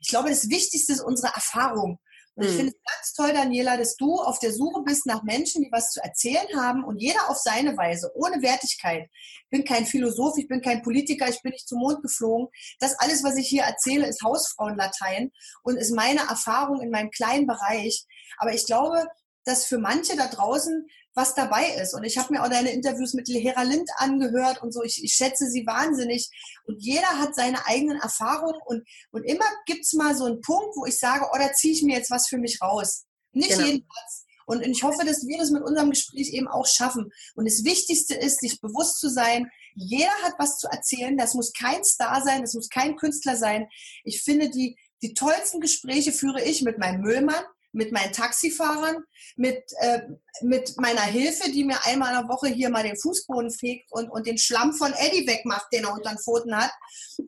Ich 0.00 0.08
glaube, 0.08 0.30
das 0.30 0.48
Wichtigste 0.48 0.92
ist 0.92 1.00
unsere 1.00 1.32
Erfahrung. 1.32 1.98
Und 2.34 2.44
ich 2.44 2.50
hm. 2.50 2.56
finde 2.56 2.72
es 2.72 2.94
ganz 2.94 3.12
toll, 3.12 3.32
Daniela, 3.34 3.76
dass 3.76 3.96
du 3.96 4.16
auf 4.16 4.38
der 4.38 4.52
Suche 4.52 4.82
bist 4.82 5.06
nach 5.06 5.22
Menschen, 5.22 5.62
die 5.62 5.72
was 5.72 5.90
zu 5.90 6.02
erzählen 6.02 6.46
haben 6.56 6.82
und 6.84 6.98
jeder 6.98 7.28
auf 7.28 7.36
seine 7.36 7.76
Weise, 7.76 8.10
ohne 8.14 8.40
Wertigkeit. 8.40 9.08
Ich 9.12 9.50
bin 9.50 9.64
kein 9.64 9.84
Philosoph, 9.84 10.38
ich 10.38 10.48
bin 10.48 10.62
kein 10.62 10.82
Politiker, 10.82 11.28
ich 11.28 11.42
bin 11.42 11.52
nicht 11.52 11.68
zum 11.68 11.80
Mond 11.80 12.02
geflogen. 12.02 12.48
Das 12.80 12.98
alles, 12.98 13.22
was 13.22 13.36
ich 13.36 13.48
hier 13.48 13.64
erzähle, 13.64 14.06
ist 14.06 14.22
Hausfrauenlatein 14.22 15.30
und 15.62 15.76
ist 15.76 15.94
meine 15.94 16.20
Erfahrung 16.20 16.80
in 16.80 16.90
meinem 16.90 17.10
kleinen 17.10 17.46
Bereich. 17.46 18.06
Aber 18.38 18.54
ich 18.54 18.64
glaube, 18.64 19.06
dass 19.44 19.66
für 19.66 19.78
manche 19.78 20.16
da 20.16 20.28
draußen 20.28 20.86
was 21.14 21.34
dabei 21.34 21.68
ist. 21.80 21.94
Und 21.94 22.04
ich 22.04 22.18
habe 22.18 22.32
mir 22.32 22.42
auch 22.42 22.48
deine 22.48 22.72
Interviews 22.72 23.14
mit 23.14 23.28
Lehrer 23.28 23.64
Lind 23.64 23.88
angehört 23.96 24.62
und 24.62 24.72
so. 24.72 24.82
Ich, 24.82 25.02
ich, 25.02 25.12
schätze 25.12 25.50
sie 25.50 25.66
wahnsinnig. 25.66 26.30
Und 26.64 26.82
jeder 26.82 27.18
hat 27.18 27.34
seine 27.34 27.66
eigenen 27.66 28.00
Erfahrungen. 28.00 28.60
Und, 28.64 28.86
und 29.10 29.24
immer 29.24 29.44
gibt's 29.66 29.92
mal 29.92 30.16
so 30.16 30.24
einen 30.24 30.40
Punkt, 30.40 30.76
wo 30.76 30.86
ich 30.86 30.98
sage, 30.98 31.26
oh, 31.32 31.38
da 31.38 31.52
ziehe 31.52 31.74
ich 31.74 31.82
mir 31.82 31.96
jetzt 31.96 32.10
was 32.10 32.28
für 32.28 32.38
mich 32.38 32.60
raus. 32.62 33.04
Nicht 33.32 33.50
genau. 33.50 33.66
jeden 33.66 33.86
Platz. 33.86 34.24
Und 34.46 34.62
ich 34.62 34.82
hoffe, 34.82 35.04
dass 35.06 35.26
wir 35.26 35.38
das 35.38 35.50
mit 35.50 35.62
unserem 35.62 35.90
Gespräch 35.90 36.32
eben 36.32 36.48
auch 36.48 36.66
schaffen. 36.66 37.10
Und 37.34 37.46
das 37.46 37.64
Wichtigste 37.64 38.14
ist, 38.14 38.40
sich 38.40 38.60
bewusst 38.60 38.98
zu 38.98 39.08
sein, 39.08 39.50
jeder 39.74 40.12
hat 40.22 40.34
was 40.38 40.58
zu 40.58 40.68
erzählen. 40.68 41.16
Das 41.16 41.34
muss 41.34 41.52
kein 41.52 41.84
Star 41.84 42.22
sein, 42.22 42.42
das 42.42 42.54
muss 42.54 42.68
kein 42.68 42.96
Künstler 42.96 43.36
sein. 43.36 43.68
Ich 44.04 44.22
finde, 44.22 44.50
die, 44.50 44.76
die 45.02 45.14
tollsten 45.14 45.60
Gespräche 45.60 46.12
führe 46.12 46.42
ich 46.42 46.62
mit 46.62 46.78
meinem 46.78 47.00
Müllmann, 47.00 47.44
mit 47.72 47.92
meinen 47.92 48.12
Taxifahrern, 48.12 49.02
mit, 49.36 49.62
äh, 49.80 50.02
mit 50.42 50.78
meiner 50.78 51.02
Hilfe, 51.02 51.50
die 51.50 51.64
mir 51.64 51.84
einmal 51.84 52.14
in 52.14 52.20
der 52.20 52.28
Woche 52.28 52.48
hier 52.48 52.70
mal 52.70 52.82
den 52.82 52.96
Fußboden 52.96 53.50
fegt 53.50 53.90
und, 53.90 54.10
und 54.10 54.26
den 54.26 54.38
Schlamm 54.38 54.72
von 54.72 54.92
Eddie 54.92 55.26
wegmacht, 55.26 55.66
den 55.72 55.84
er 55.84 55.92
unter 55.92 56.10
den 56.10 56.18
Pfoten 56.18 56.56
hat. 56.56 56.70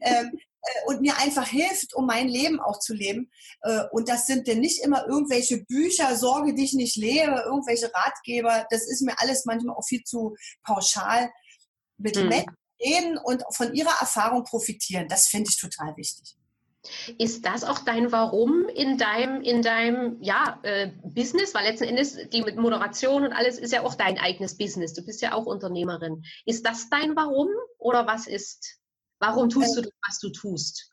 Ähm, 0.02 0.38
äh, 0.64 0.86
und 0.86 1.00
mir 1.00 1.16
einfach 1.18 1.46
hilft, 1.46 1.94
um 1.94 2.06
mein 2.06 2.28
Leben 2.28 2.60
auch 2.60 2.78
zu 2.78 2.94
leben. 2.94 3.30
Äh, 3.62 3.84
und 3.92 4.08
das 4.08 4.26
sind 4.26 4.46
denn 4.46 4.60
nicht 4.60 4.82
immer 4.82 5.06
irgendwelche 5.06 5.64
Bücher, 5.64 6.16
Sorge 6.16 6.54
dich 6.54 6.74
nicht 6.74 6.96
lebe, 6.96 7.42
irgendwelche 7.46 7.92
Ratgeber. 7.92 8.66
Das 8.70 8.86
ist 8.86 9.02
mir 9.02 9.18
alles 9.18 9.44
manchmal 9.44 9.76
auch 9.76 9.86
viel 9.86 10.04
zu 10.04 10.36
pauschal. 10.62 11.30
Mit 11.96 12.16
mhm. 12.16 12.28
Menschen 12.28 12.56
reden 12.82 13.18
und 13.18 13.42
von 13.50 13.74
ihrer 13.74 14.00
Erfahrung 14.00 14.44
profitieren, 14.44 15.08
das 15.08 15.28
finde 15.28 15.48
ich 15.50 15.58
total 15.58 15.96
wichtig. 15.96 16.36
Ist 17.18 17.44
das 17.46 17.64
auch 17.64 17.80
dein 17.80 18.12
Warum 18.12 18.68
in 18.68 18.98
deinem, 18.98 19.40
in 19.40 19.62
deinem 19.62 20.22
ja, 20.22 20.58
äh, 20.62 20.90
Business? 21.02 21.54
Weil 21.54 21.64
letzten 21.64 21.84
Endes 21.84 22.16
die 22.30 22.42
mit 22.42 22.56
Moderation 22.56 23.24
und 23.24 23.32
alles 23.32 23.58
ist 23.58 23.72
ja 23.72 23.82
auch 23.82 23.94
dein 23.94 24.18
eigenes 24.18 24.56
Business. 24.56 24.92
Du 24.92 25.04
bist 25.04 25.22
ja 25.22 25.32
auch 25.32 25.46
Unternehmerin. 25.46 26.24
Ist 26.44 26.66
das 26.66 26.88
dein 26.90 27.16
Warum 27.16 27.48
oder 27.78 28.06
was 28.06 28.26
ist? 28.26 28.78
Warum 29.18 29.48
tust 29.48 29.76
du 29.76 29.82
das, 29.82 29.92
was 30.06 30.18
du 30.18 30.30
tust? 30.30 30.90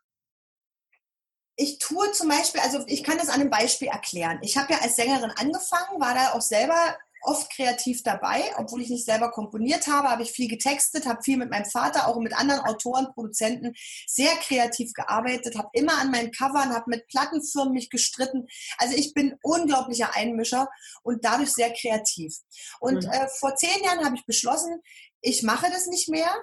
ich 1.62 1.78
tue 1.78 2.12
zum 2.12 2.30
Beispiel, 2.30 2.62
also 2.62 2.84
ich 2.88 3.04
kann 3.04 3.18
das 3.18 3.30
an 3.30 3.42
einem 3.42 3.50
Beispiel 3.50 3.88
erklären. 3.90 4.40
Ich 4.42 4.58
habe 4.58 4.74
ja 4.74 4.80
als 4.80 4.96
Sängerin 4.96 5.32
angefangen, 5.32 6.02
war 6.02 6.16
da 6.16 6.32
auch 6.34 6.42
selber 6.42 6.98
oft 7.24 7.52
kreativ 7.52 8.04
dabei, 8.04 8.44
obwohl 8.58 8.82
ich 8.82 8.90
nicht 8.90 9.06
selber 9.06 9.32
komponiert 9.32 9.88
habe, 9.88 10.10
habe 10.10 10.24
ich 10.24 10.32
viel 10.32 10.48
getextet, 10.48 11.06
habe 11.06 11.24
viel 11.24 11.38
mit 11.38 11.50
meinem 11.50 11.66
Vater, 11.66 12.08
auch 12.08 12.18
mit 12.18 12.34
anderen 12.34 12.62
Autoren, 12.62 13.14
Produzenten 13.14 13.74
sehr 14.08 14.34
kreativ 14.38 14.94
gearbeitet, 14.94 15.58
habe 15.58 15.70
immer 15.74 15.98
an 16.00 16.12
meinen 16.12 16.32
Covern, 16.32 16.74
habe 16.74 16.90
mit 16.90 17.08
Plattenfirmen 17.08 17.74
mich 17.74 17.90
gestritten. 17.90 18.48
Also 18.78 18.96
ich 18.96 19.14
bin 19.14 19.36
unglaublicher 19.42 20.16
Einmischer 20.16 20.68
und 21.04 21.24
dadurch 21.24 21.52
sehr 21.52 21.72
kreativ. 21.74 22.36
Und 22.80 23.06
mhm. 23.06 23.12
äh, 23.12 23.28
vor 23.40 23.56
zehn 23.56 23.84
Jahren 23.84 24.06
habe 24.06 24.16
ich 24.16 24.26
beschlossen, 24.26 24.82
ich 25.22 25.44
mache 25.44 25.68
das 25.72 25.88
nicht 25.88 26.10
mehr 26.10 26.34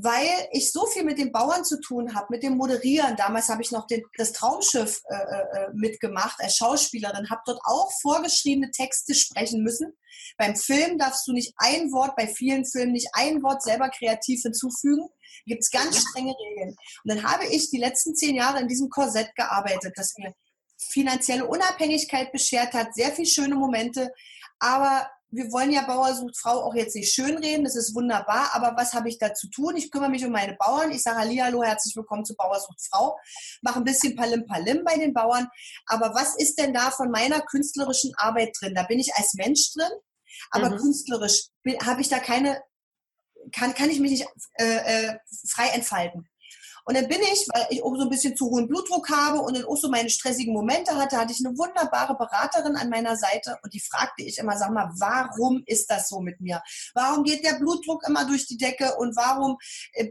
weil 0.00 0.48
ich 0.52 0.70
so 0.70 0.86
viel 0.86 1.02
mit 1.02 1.18
den 1.18 1.32
Bauern 1.32 1.64
zu 1.64 1.80
tun 1.80 2.14
habe, 2.14 2.28
mit 2.30 2.44
dem 2.44 2.56
Moderieren. 2.56 3.16
Damals 3.16 3.48
habe 3.48 3.62
ich 3.62 3.72
noch 3.72 3.88
den, 3.88 4.04
das 4.16 4.32
Traumschiff 4.32 5.02
äh, 5.08 5.14
äh, 5.16 5.68
mitgemacht 5.74 6.38
als 6.40 6.56
Schauspielerin, 6.56 7.28
habe 7.30 7.42
dort 7.46 7.58
auch 7.64 7.90
vorgeschriebene 8.00 8.70
Texte 8.70 9.12
sprechen 9.12 9.64
müssen. 9.64 9.92
Beim 10.36 10.54
Film 10.54 10.98
darfst 10.98 11.26
du 11.26 11.32
nicht 11.32 11.52
ein 11.56 11.90
Wort, 11.90 12.14
bei 12.14 12.28
vielen 12.28 12.64
Filmen 12.64 12.92
nicht 12.92 13.08
ein 13.14 13.42
Wort 13.42 13.60
selber 13.62 13.88
kreativ 13.88 14.42
hinzufügen. 14.42 15.08
Gibt 15.46 15.62
es 15.62 15.70
ganz 15.70 15.98
strenge 15.98 16.32
Regeln. 16.38 16.76
Und 17.02 17.14
dann 17.14 17.24
habe 17.24 17.46
ich 17.46 17.70
die 17.70 17.78
letzten 17.78 18.14
zehn 18.14 18.36
Jahre 18.36 18.60
in 18.60 18.68
diesem 18.68 18.90
Korsett 18.90 19.34
gearbeitet, 19.34 19.94
das 19.96 20.14
mir 20.16 20.32
finanzielle 20.76 21.44
Unabhängigkeit 21.44 22.30
beschert 22.30 22.72
hat, 22.72 22.94
sehr 22.94 23.10
viele 23.10 23.26
schöne 23.26 23.56
Momente, 23.56 24.12
aber 24.60 25.10
wir 25.30 25.52
wollen 25.52 25.70
ja 25.70 25.82
Bauer 25.82 26.14
sucht 26.14 26.38
Frau 26.38 26.62
auch 26.62 26.74
jetzt 26.74 26.94
nicht 26.94 27.12
schönreden, 27.12 27.64
das 27.64 27.76
ist 27.76 27.94
wunderbar, 27.94 28.50
aber 28.54 28.74
was 28.76 28.94
habe 28.94 29.08
ich 29.08 29.18
da 29.18 29.34
zu 29.34 29.48
tun? 29.50 29.76
Ich 29.76 29.90
kümmere 29.90 30.10
mich 30.10 30.24
um 30.24 30.32
meine 30.32 30.54
Bauern, 30.54 30.90
ich 30.90 31.02
sage 31.02 31.18
Hallihallo, 31.18 31.62
herzlich 31.62 31.94
willkommen 31.96 32.24
zu 32.24 32.34
Bauer 32.34 32.58
sucht 32.58 32.80
Frau, 32.90 33.18
mache 33.60 33.78
ein 33.78 33.84
bisschen 33.84 34.16
Palim 34.16 34.46
Palim 34.46 34.84
bei 34.84 34.96
den 34.96 35.12
Bauern, 35.12 35.48
aber 35.86 36.14
was 36.14 36.34
ist 36.36 36.58
denn 36.58 36.72
da 36.72 36.90
von 36.90 37.10
meiner 37.10 37.40
künstlerischen 37.42 38.12
Arbeit 38.16 38.56
drin? 38.58 38.74
Da 38.74 38.84
bin 38.84 38.98
ich 38.98 39.14
als 39.14 39.34
Mensch 39.34 39.72
drin, 39.74 39.90
aber 40.50 40.70
mhm. 40.70 40.78
künstlerisch 40.78 41.48
habe 41.84 42.00
ich 42.00 42.08
da 42.08 42.20
keine, 42.20 42.62
kann, 43.52 43.74
kann 43.74 43.90
ich 43.90 44.00
mich 44.00 44.12
nicht 44.12 44.26
äh, 44.54 45.08
äh, 45.08 45.18
frei 45.46 45.68
entfalten. 45.68 46.26
Und 46.88 46.96
dann 46.96 47.06
bin 47.06 47.20
ich, 47.20 47.46
weil 47.52 47.66
ich 47.68 47.82
auch 47.82 47.94
so 47.96 48.04
ein 48.04 48.08
bisschen 48.08 48.34
zu 48.34 48.46
hohen 48.46 48.66
Blutdruck 48.66 49.10
habe 49.10 49.40
und 49.40 49.54
dann 49.54 49.66
auch 49.66 49.76
so 49.76 49.90
meine 49.90 50.08
stressigen 50.08 50.54
Momente 50.54 50.96
hatte, 50.96 51.18
hatte 51.18 51.34
ich 51.34 51.44
eine 51.44 51.54
wunderbare 51.58 52.16
Beraterin 52.16 52.76
an 52.76 52.88
meiner 52.88 53.14
Seite 53.14 53.58
und 53.62 53.74
die 53.74 53.80
fragte 53.80 54.22
ich 54.22 54.38
immer, 54.38 54.56
sag 54.56 54.70
mal, 54.70 54.90
warum 54.98 55.62
ist 55.66 55.90
das 55.90 56.08
so 56.08 56.20
mit 56.20 56.40
mir? 56.40 56.62
Warum 56.94 57.24
geht 57.24 57.44
der 57.44 57.58
Blutdruck 57.58 58.08
immer 58.08 58.24
durch 58.24 58.46
die 58.46 58.56
Decke 58.56 58.94
und 58.96 59.14
warum 59.16 59.58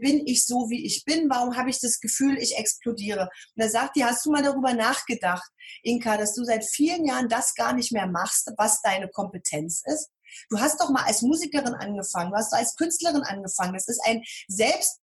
bin 0.00 0.24
ich 0.24 0.46
so, 0.46 0.70
wie 0.70 0.86
ich 0.86 1.04
bin? 1.04 1.28
Warum 1.28 1.56
habe 1.56 1.68
ich 1.68 1.80
das 1.80 1.98
Gefühl, 1.98 2.38
ich 2.38 2.56
explodiere? 2.56 3.22
Und 3.22 3.64
da 3.64 3.68
sagt 3.68 3.96
die, 3.96 4.04
hast 4.04 4.24
du 4.24 4.30
mal 4.30 4.44
darüber 4.44 4.72
nachgedacht, 4.72 5.50
Inka, 5.82 6.16
dass 6.16 6.34
du 6.34 6.44
seit 6.44 6.64
vielen 6.64 7.04
Jahren 7.04 7.28
das 7.28 7.56
gar 7.56 7.72
nicht 7.72 7.90
mehr 7.90 8.06
machst, 8.06 8.52
was 8.56 8.82
deine 8.82 9.08
Kompetenz 9.08 9.82
ist? 9.84 10.10
Du 10.48 10.60
hast 10.60 10.80
doch 10.80 10.90
mal 10.90 11.02
als 11.02 11.22
Musikerin 11.22 11.74
angefangen, 11.74 12.30
du 12.30 12.36
hast 12.36 12.52
als 12.52 12.76
Künstlerin 12.76 13.22
angefangen. 13.22 13.74
Das 13.74 13.88
ist 13.88 14.00
ein 14.04 14.22
selbst 14.46 15.00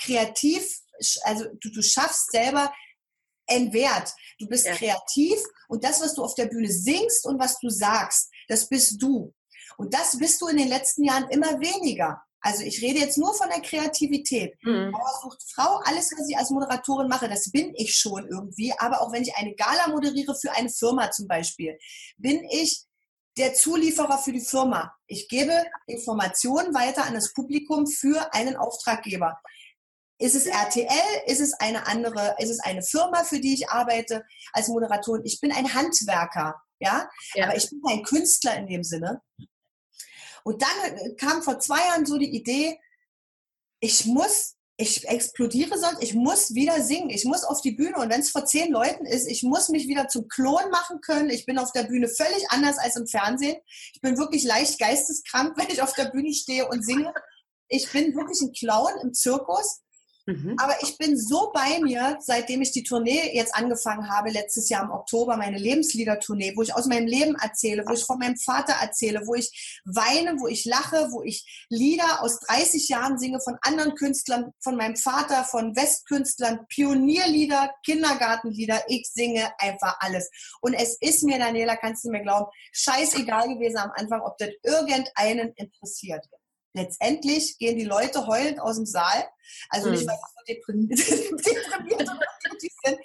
kreativ 0.00 0.80
also 1.22 1.44
du, 1.60 1.70
du 1.70 1.82
schaffst 1.82 2.30
selber 2.32 2.72
einen 3.46 3.72
Wert. 3.72 4.12
Du 4.38 4.46
bist 4.46 4.66
ja. 4.66 4.74
kreativ 4.74 5.38
und 5.68 5.84
das, 5.84 6.00
was 6.00 6.14
du 6.14 6.22
auf 6.22 6.34
der 6.34 6.46
Bühne 6.46 6.70
singst 6.70 7.26
und 7.26 7.38
was 7.38 7.58
du 7.60 7.70
sagst, 7.70 8.30
das 8.48 8.68
bist 8.68 9.00
du. 9.00 9.34
Und 9.76 9.94
das 9.94 10.18
bist 10.18 10.40
du 10.40 10.48
in 10.48 10.56
den 10.56 10.68
letzten 10.68 11.04
Jahren 11.04 11.28
immer 11.30 11.60
weniger. 11.60 12.20
Also 12.40 12.62
ich 12.62 12.80
rede 12.82 13.00
jetzt 13.00 13.18
nur 13.18 13.34
von 13.34 13.48
der 13.48 13.60
Kreativität. 13.60 14.54
Mhm. 14.62 14.92
Frau, 15.54 15.80
alles, 15.84 16.12
was 16.16 16.28
ich 16.28 16.36
als 16.36 16.50
Moderatorin 16.50 17.08
mache, 17.08 17.28
das 17.28 17.50
bin 17.50 17.72
ich 17.74 17.94
schon 17.96 18.28
irgendwie. 18.28 18.72
Aber 18.78 19.00
auch 19.00 19.12
wenn 19.12 19.22
ich 19.22 19.34
eine 19.34 19.54
Gala 19.54 19.88
moderiere 19.88 20.34
für 20.34 20.52
eine 20.52 20.70
Firma 20.70 21.10
zum 21.10 21.26
Beispiel, 21.26 21.76
bin 22.16 22.44
ich 22.50 22.84
der 23.38 23.54
Zulieferer 23.54 24.18
für 24.18 24.32
die 24.32 24.40
Firma. 24.40 24.94
Ich 25.06 25.28
gebe 25.28 25.64
Informationen 25.86 26.74
weiter 26.74 27.04
an 27.04 27.14
das 27.14 27.32
Publikum 27.32 27.86
für 27.86 28.34
einen 28.34 28.56
Auftraggeber. 28.56 29.40
Ist 30.18 30.34
es 30.34 30.46
RTL? 30.46 31.22
Ist 31.26 31.40
es 31.40 31.54
eine 31.54 31.86
andere, 31.86 32.34
ist 32.40 32.50
es 32.50 32.60
eine 32.60 32.82
Firma, 32.82 33.22
für 33.22 33.38
die 33.38 33.54
ich 33.54 33.70
arbeite 33.70 34.26
als 34.52 34.68
Moderatorin? 34.68 35.24
Ich 35.24 35.40
bin 35.40 35.52
ein 35.52 35.72
Handwerker, 35.72 36.60
ja? 36.80 37.08
ja. 37.34 37.46
Aber 37.46 37.56
ich 37.56 37.70
bin 37.70 37.80
kein 37.82 38.02
Künstler 38.02 38.56
in 38.56 38.66
dem 38.66 38.82
Sinne. 38.82 39.22
Und 40.42 40.62
dann 40.62 41.16
kam 41.16 41.42
vor 41.42 41.60
zwei 41.60 41.78
Jahren 41.78 42.06
so 42.06 42.18
die 42.18 42.34
Idee, 42.34 42.80
ich 43.80 44.06
muss, 44.06 44.56
ich 44.80 45.08
explodiere 45.08 45.76
sonst, 45.76 46.00
ich 46.00 46.14
muss 46.14 46.54
wieder 46.54 46.80
singen, 46.82 47.10
ich 47.10 47.24
muss 47.24 47.42
auf 47.42 47.60
die 47.60 47.72
Bühne 47.72 47.96
und 47.96 48.10
wenn 48.10 48.20
es 48.20 48.30
vor 48.30 48.44
zehn 48.44 48.70
Leuten 48.70 49.06
ist, 49.06 49.26
ich 49.26 49.42
muss 49.42 49.68
mich 49.70 49.88
wieder 49.88 50.06
zum 50.06 50.28
Klon 50.28 50.70
machen 50.70 51.00
können. 51.00 51.30
Ich 51.30 51.46
bin 51.46 51.58
auf 51.58 51.72
der 51.72 51.82
Bühne 51.82 52.08
völlig 52.08 52.48
anders 52.50 52.78
als 52.78 52.94
im 52.94 53.08
Fernsehen. 53.08 53.56
Ich 53.92 54.00
bin 54.00 54.16
wirklich 54.16 54.44
leicht 54.44 54.78
geisteskrank, 54.78 55.56
wenn 55.56 55.68
ich 55.68 55.82
auf 55.82 55.94
der 55.94 56.04
Bühne 56.04 56.32
stehe 56.32 56.68
und 56.68 56.86
singe. 56.86 57.12
Ich 57.68 57.90
bin 57.90 58.14
wirklich 58.14 58.40
ein 58.40 58.52
Clown 58.52 58.92
im 59.02 59.12
Zirkus 59.12 59.80
Mhm. 60.28 60.56
Aber 60.58 60.74
ich 60.82 60.98
bin 60.98 61.16
so 61.16 61.50
bei 61.54 61.80
mir, 61.80 62.18
seitdem 62.20 62.60
ich 62.60 62.70
die 62.70 62.82
Tournee 62.82 63.34
jetzt 63.34 63.54
angefangen 63.54 64.10
habe, 64.10 64.28
letztes 64.28 64.68
Jahr 64.68 64.84
im 64.84 64.90
Oktober, 64.90 65.38
meine 65.38 65.56
Lebenslieder-Tournee, 65.56 66.52
wo 66.54 66.60
ich 66.60 66.74
aus 66.74 66.84
meinem 66.84 67.06
Leben 67.06 67.34
erzähle, 67.36 67.84
wo 67.86 67.94
ich 67.94 68.04
von 68.04 68.18
meinem 68.18 68.36
Vater 68.36 68.74
erzähle, 68.74 69.22
wo 69.24 69.34
ich 69.34 69.80
weine, 69.86 70.38
wo 70.38 70.46
ich 70.46 70.66
lache, 70.66 71.08
wo 71.12 71.22
ich 71.22 71.66
Lieder 71.70 72.22
aus 72.22 72.40
30 72.40 72.90
Jahren 72.90 73.18
singe 73.18 73.40
von 73.40 73.56
anderen 73.62 73.94
Künstlern, 73.94 74.52
von 74.60 74.76
meinem 74.76 74.96
Vater, 74.96 75.44
von 75.44 75.74
Westkünstlern, 75.74 76.66
Pionierlieder, 76.68 77.70
Kindergartenlieder. 77.86 78.82
Ich 78.88 79.08
singe 79.10 79.50
einfach 79.58 79.96
alles. 80.00 80.28
Und 80.60 80.74
es 80.74 80.98
ist 81.00 81.22
mir, 81.22 81.38
Daniela, 81.38 81.76
kannst 81.76 82.04
du 82.04 82.10
mir 82.10 82.20
glauben, 82.20 82.50
scheißegal 82.72 83.48
gewesen 83.48 83.78
am 83.78 83.92
Anfang, 83.94 84.20
ob 84.20 84.36
das 84.36 84.50
irgendeinen 84.62 85.54
interessiert 85.54 86.28
letztendlich 86.74 87.58
gehen 87.58 87.76
die 87.76 87.84
Leute 87.84 88.26
heulend 88.26 88.60
aus 88.60 88.76
dem 88.76 88.86
Saal. 88.86 89.24
Also 89.70 89.90
nicht, 89.90 90.02
hm. 90.02 90.08
weil 90.08 90.16
sie 90.16 90.34
so 90.34 90.44
deprimiert, 90.48 92.08
oder 92.08 92.18
sind, 92.84 92.98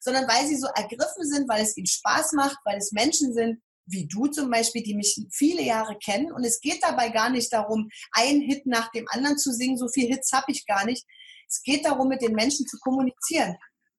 sondern 0.00 0.28
weil 0.28 0.46
sie 0.46 0.56
so 0.56 0.66
ergriffen 0.68 1.24
sind, 1.24 1.48
weil 1.48 1.62
es 1.62 1.76
ihnen 1.76 1.86
Spaß 1.86 2.32
macht, 2.32 2.58
weil 2.64 2.78
es 2.78 2.92
Menschen 2.92 3.32
sind, 3.32 3.60
wie 3.86 4.06
du 4.06 4.26
zum 4.26 4.50
Beispiel, 4.50 4.82
die 4.82 4.94
mich 4.94 5.20
viele 5.32 5.62
Jahre 5.62 5.96
kennen. 5.98 6.32
Und 6.32 6.44
es 6.44 6.60
geht 6.60 6.82
dabei 6.82 7.08
gar 7.08 7.30
nicht 7.30 7.52
darum, 7.52 7.90
einen 8.12 8.40
Hit 8.40 8.66
nach 8.66 8.90
dem 8.92 9.06
anderen 9.08 9.38
zu 9.38 9.52
singen. 9.52 9.76
So 9.76 9.88
viele 9.88 10.14
Hits 10.14 10.32
habe 10.32 10.52
ich 10.52 10.66
gar 10.66 10.84
nicht. 10.84 11.04
Es 11.48 11.62
geht 11.62 11.84
darum, 11.84 12.08
mit 12.08 12.22
den 12.22 12.32
Menschen 12.32 12.66
zu 12.66 12.78
kommunizieren 12.78 13.56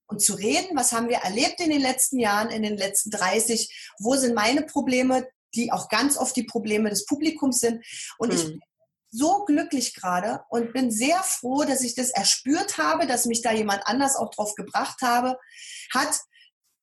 und 0.08 0.22
zu 0.22 0.34
reden. 0.34 0.78
Was 0.78 0.94
haben 0.94 1.10
wir 1.10 1.18
erlebt 1.18 1.60
in 1.60 1.70
den 1.70 1.82
letzten 1.82 2.20
Jahren, 2.20 2.50
in 2.50 2.64
den 2.64 2.78
letzten 2.78 3.12
30? 3.12 3.94
Wo 4.00 4.16
sind 4.16 4.34
meine 4.34 4.64
Probleme, 4.64 5.28
die 5.54 5.72
auch 5.72 5.90
ganz 5.90 6.18
oft 6.18 6.36
die 6.36 6.46
Probleme 6.46 6.90
des 6.90 7.06
Publikums 7.06 7.60
sind? 7.60 7.86
Und 8.18 8.32
hm. 8.32 8.38
ich 8.38 8.60
so 9.12 9.44
glücklich 9.46 9.94
gerade 9.94 10.44
und 10.50 10.74
bin 10.74 10.90
sehr 10.90 11.22
froh, 11.24 11.64
dass 11.64 11.82
ich 11.82 11.96
das 11.96 12.10
erspürt 12.10 12.78
habe, 12.78 13.06
dass 13.06 13.26
mich 13.26 13.42
da 13.42 13.52
jemand 13.52 13.86
anders 13.86 14.16
auch 14.16 14.32
drauf 14.32 14.56
gebracht 14.56 15.02
habe, 15.02 15.38
hat, 15.94 16.20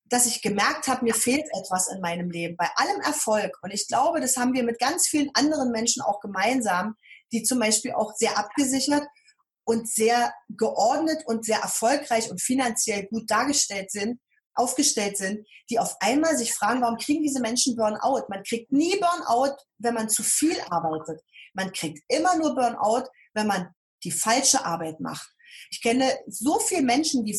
dass 0.04 0.26
ich 0.26 0.42
gemerkt 0.42 0.88
habe, 0.88 1.04
mir 1.04 1.14
fehlt 1.14 1.46
etwas 1.58 1.88
in 1.88 2.00
meinem 2.00 2.30
Leben. 2.30 2.56
Bei 2.56 2.68
allem 2.76 3.00
Erfolg. 3.00 3.58
Und 3.62 3.72
ich 3.72 3.88
glaube, 3.88 4.20
das 4.20 4.36
haben 4.36 4.54
wir 4.54 4.62
mit 4.62 4.78
ganz 4.78 5.08
vielen 5.08 5.30
anderen 5.34 5.70
Menschen 5.70 6.02
auch 6.02 6.20
gemeinsam, 6.20 6.94
die 7.32 7.42
zum 7.42 7.58
Beispiel 7.58 7.92
auch 7.92 8.14
sehr 8.14 8.38
abgesichert 8.38 9.06
und 9.64 9.88
sehr 9.88 10.32
geordnet 10.48 11.22
und 11.26 11.44
sehr 11.44 11.58
erfolgreich 11.58 12.30
und 12.30 12.40
finanziell 12.40 13.06
gut 13.06 13.30
dargestellt 13.30 13.90
sind, 13.90 14.20
aufgestellt 14.54 15.16
sind, 15.16 15.46
die 15.70 15.78
auf 15.78 15.96
einmal 16.00 16.36
sich 16.36 16.54
fragen, 16.54 16.80
warum 16.80 16.96
kriegen 16.96 17.22
diese 17.22 17.40
Menschen 17.40 17.76
Burnout? 17.76 18.24
Man 18.28 18.42
kriegt 18.42 18.72
nie 18.72 18.98
Burnout, 18.98 19.56
wenn 19.78 19.94
man 19.94 20.08
zu 20.08 20.22
viel 20.22 20.58
arbeitet. 20.70 21.22
Man 21.54 21.72
kriegt 21.72 22.02
immer 22.08 22.36
nur 22.36 22.54
Burnout, 22.54 23.08
wenn 23.34 23.46
man 23.46 23.74
die 24.04 24.12
falsche 24.12 24.64
Arbeit 24.64 25.00
macht. 25.00 25.28
Ich 25.70 25.82
kenne 25.82 26.18
so 26.26 26.58
viele 26.60 26.82
Menschen, 26.82 27.24
die, 27.24 27.38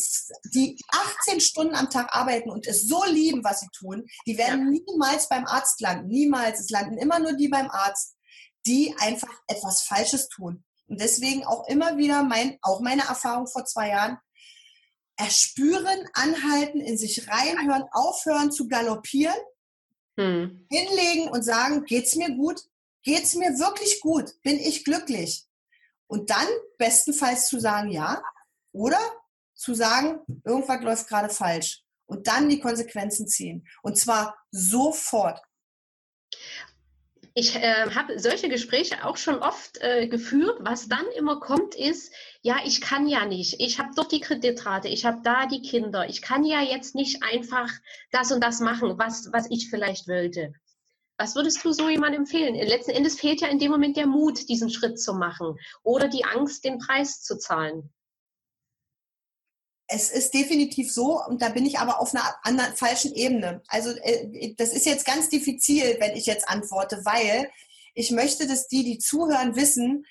die 0.54 0.78
18 0.88 1.40
Stunden 1.40 1.74
am 1.74 1.90
Tag 1.90 2.14
arbeiten 2.14 2.50
und 2.50 2.66
es 2.66 2.86
so 2.86 3.04
lieben, 3.04 3.42
was 3.44 3.60
sie 3.60 3.68
tun. 3.72 4.06
Die 4.26 4.38
werden 4.38 4.72
ja. 4.72 4.80
niemals 4.80 5.28
beim 5.28 5.46
Arzt 5.46 5.80
landen. 5.80 6.08
Niemals. 6.08 6.60
Es 6.60 6.70
landen 6.70 6.98
immer 6.98 7.18
nur 7.18 7.32
die 7.34 7.48
beim 7.48 7.70
Arzt, 7.70 8.16
die 8.66 8.94
einfach 8.98 9.30
etwas 9.46 9.82
Falsches 9.82 10.28
tun. 10.28 10.64
Und 10.86 11.00
deswegen 11.00 11.44
auch 11.44 11.66
immer 11.68 11.96
wieder 11.96 12.22
mein, 12.24 12.58
auch 12.62 12.80
meine 12.80 13.02
Erfahrung 13.02 13.46
vor 13.46 13.64
zwei 13.64 13.88
Jahren, 13.90 14.18
erspüren, 15.16 16.08
anhalten, 16.14 16.80
in 16.80 16.96
sich 16.96 17.28
reinhören, 17.28 17.84
aufhören 17.92 18.50
zu 18.50 18.68
galoppieren, 18.68 19.36
hm. 20.16 20.66
hinlegen 20.70 21.28
und 21.28 21.44
sagen, 21.44 21.84
geht's 21.84 22.16
mir 22.16 22.34
gut? 22.34 22.62
Geht's 23.02 23.34
mir 23.34 23.58
wirklich 23.58 24.00
gut? 24.00 24.30
Bin 24.42 24.58
ich 24.58 24.84
glücklich? 24.84 25.44
Und 26.06 26.30
dann 26.30 26.46
bestenfalls 26.78 27.48
zu 27.48 27.60
sagen, 27.60 27.90
ja, 27.90 28.22
oder 28.72 29.00
zu 29.54 29.74
sagen, 29.74 30.20
irgendwas 30.44 30.82
läuft 30.82 31.08
gerade 31.08 31.32
falsch. 31.32 31.82
Und 32.06 32.26
dann 32.26 32.48
die 32.48 32.60
Konsequenzen 32.60 33.28
ziehen. 33.28 33.66
Und 33.82 33.96
zwar 33.96 34.36
sofort 34.50 35.40
ich 37.34 37.56
äh, 37.56 37.90
habe 37.94 38.18
solche 38.18 38.48
Gespräche 38.48 39.04
auch 39.04 39.16
schon 39.16 39.38
oft 39.38 39.78
äh, 39.80 40.08
geführt. 40.08 40.58
Was 40.60 40.88
dann 40.88 41.06
immer 41.16 41.38
kommt, 41.38 41.74
ist, 41.74 42.12
ja, 42.42 42.56
ich 42.64 42.80
kann 42.80 43.06
ja 43.06 43.24
nicht. 43.24 43.60
Ich 43.60 43.78
habe 43.78 43.90
doch 43.94 44.08
die 44.08 44.20
Kreditrate, 44.20 44.88
ich 44.88 45.04
habe 45.04 45.20
da 45.22 45.46
die 45.46 45.62
Kinder. 45.62 46.08
Ich 46.08 46.22
kann 46.22 46.44
ja 46.44 46.60
jetzt 46.60 46.94
nicht 46.94 47.22
einfach 47.22 47.70
das 48.10 48.32
und 48.32 48.42
das 48.42 48.60
machen, 48.60 48.98
was, 48.98 49.30
was 49.32 49.48
ich 49.50 49.70
vielleicht 49.70 50.08
wollte. 50.08 50.52
Was 51.20 51.34
würdest 51.34 51.62
du 51.62 51.72
so 51.72 51.90
jemandem 51.90 52.22
empfehlen? 52.22 52.54
Letzten 52.54 52.92
Endes 52.92 53.20
fehlt 53.20 53.42
ja 53.42 53.48
in 53.48 53.58
dem 53.58 53.70
Moment 53.70 53.98
der 53.98 54.06
Mut, 54.06 54.48
diesen 54.48 54.70
Schritt 54.70 54.98
zu 54.98 55.12
machen 55.12 55.58
oder 55.82 56.08
die 56.08 56.24
Angst, 56.24 56.64
den 56.64 56.78
Preis 56.78 57.22
zu 57.22 57.36
zahlen 57.36 57.92
es 59.92 60.08
ist 60.08 60.32
definitiv 60.34 60.92
so, 60.92 61.20
und 61.24 61.42
da 61.42 61.48
bin 61.48 61.66
ich 61.66 61.80
aber 61.80 62.00
auf 62.00 62.14
einer 62.14 62.36
anderen, 62.44 62.76
falschen 62.76 63.12
Ebene. 63.12 63.60
Also 63.66 63.90
äh, 63.90 64.54
das 64.56 64.72
ist 64.72 64.86
jetzt 64.86 65.04
ganz 65.04 65.28
diffizil, 65.28 65.96
wenn 65.98 66.16
ich 66.16 66.26
jetzt 66.26 66.48
antworte, 66.48 67.00
weil 67.04 67.50
ich 67.94 68.12
möchte, 68.12 68.46
dass 68.46 68.68
die, 68.68 68.84
die 68.84 68.98
zuhören, 68.98 69.56
wissen, 69.56 70.06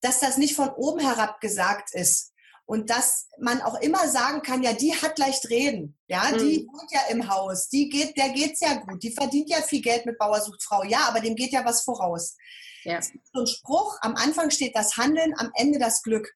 dass 0.00 0.20
das 0.20 0.36
nicht 0.36 0.54
von 0.54 0.68
oben 0.70 1.00
herab 1.00 1.40
gesagt 1.40 1.92
ist. 1.94 2.32
Und 2.66 2.88
dass 2.88 3.28
man 3.38 3.60
auch 3.60 3.78
immer 3.80 4.08
sagen 4.08 4.40
kann, 4.40 4.62
ja, 4.62 4.72
die 4.72 4.94
hat 4.94 5.18
leicht 5.18 5.50
reden. 5.50 5.98
Ja, 6.06 6.30
mhm. 6.32 6.38
die 6.38 6.66
wohnt 6.66 6.90
ja 6.90 7.00
im 7.10 7.28
Haus. 7.28 7.68
Die 7.68 7.88
geht, 7.88 8.16
der 8.16 8.30
geht's 8.30 8.60
ja 8.60 8.74
gut. 8.76 9.02
Die 9.02 9.12
verdient 9.12 9.50
ja 9.50 9.60
viel 9.60 9.82
Geld 9.82 10.06
mit 10.06 10.18
Bauersuchtfrau. 10.18 10.84
Ja, 10.84 11.00
aber 11.08 11.20
dem 11.20 11.36
geht 11.36 11.52
ja 11.52 11.64
was 11.64 11.82
voraus. 11.82 12.36
Ja. 12.84 13.00
So 13.02 13.40
ein 13.40 13.46
Spruch, 13.46 13.98
am 14.00 14.14
Anfang 14.16 14.50
steht 14.50 14.76
das 14.76 14.96
Handeln, 14.96 15.34
am 15.38 15.50
Ende 15.54 15.78
das 15.78 16.02
Glück. 16.02 16.34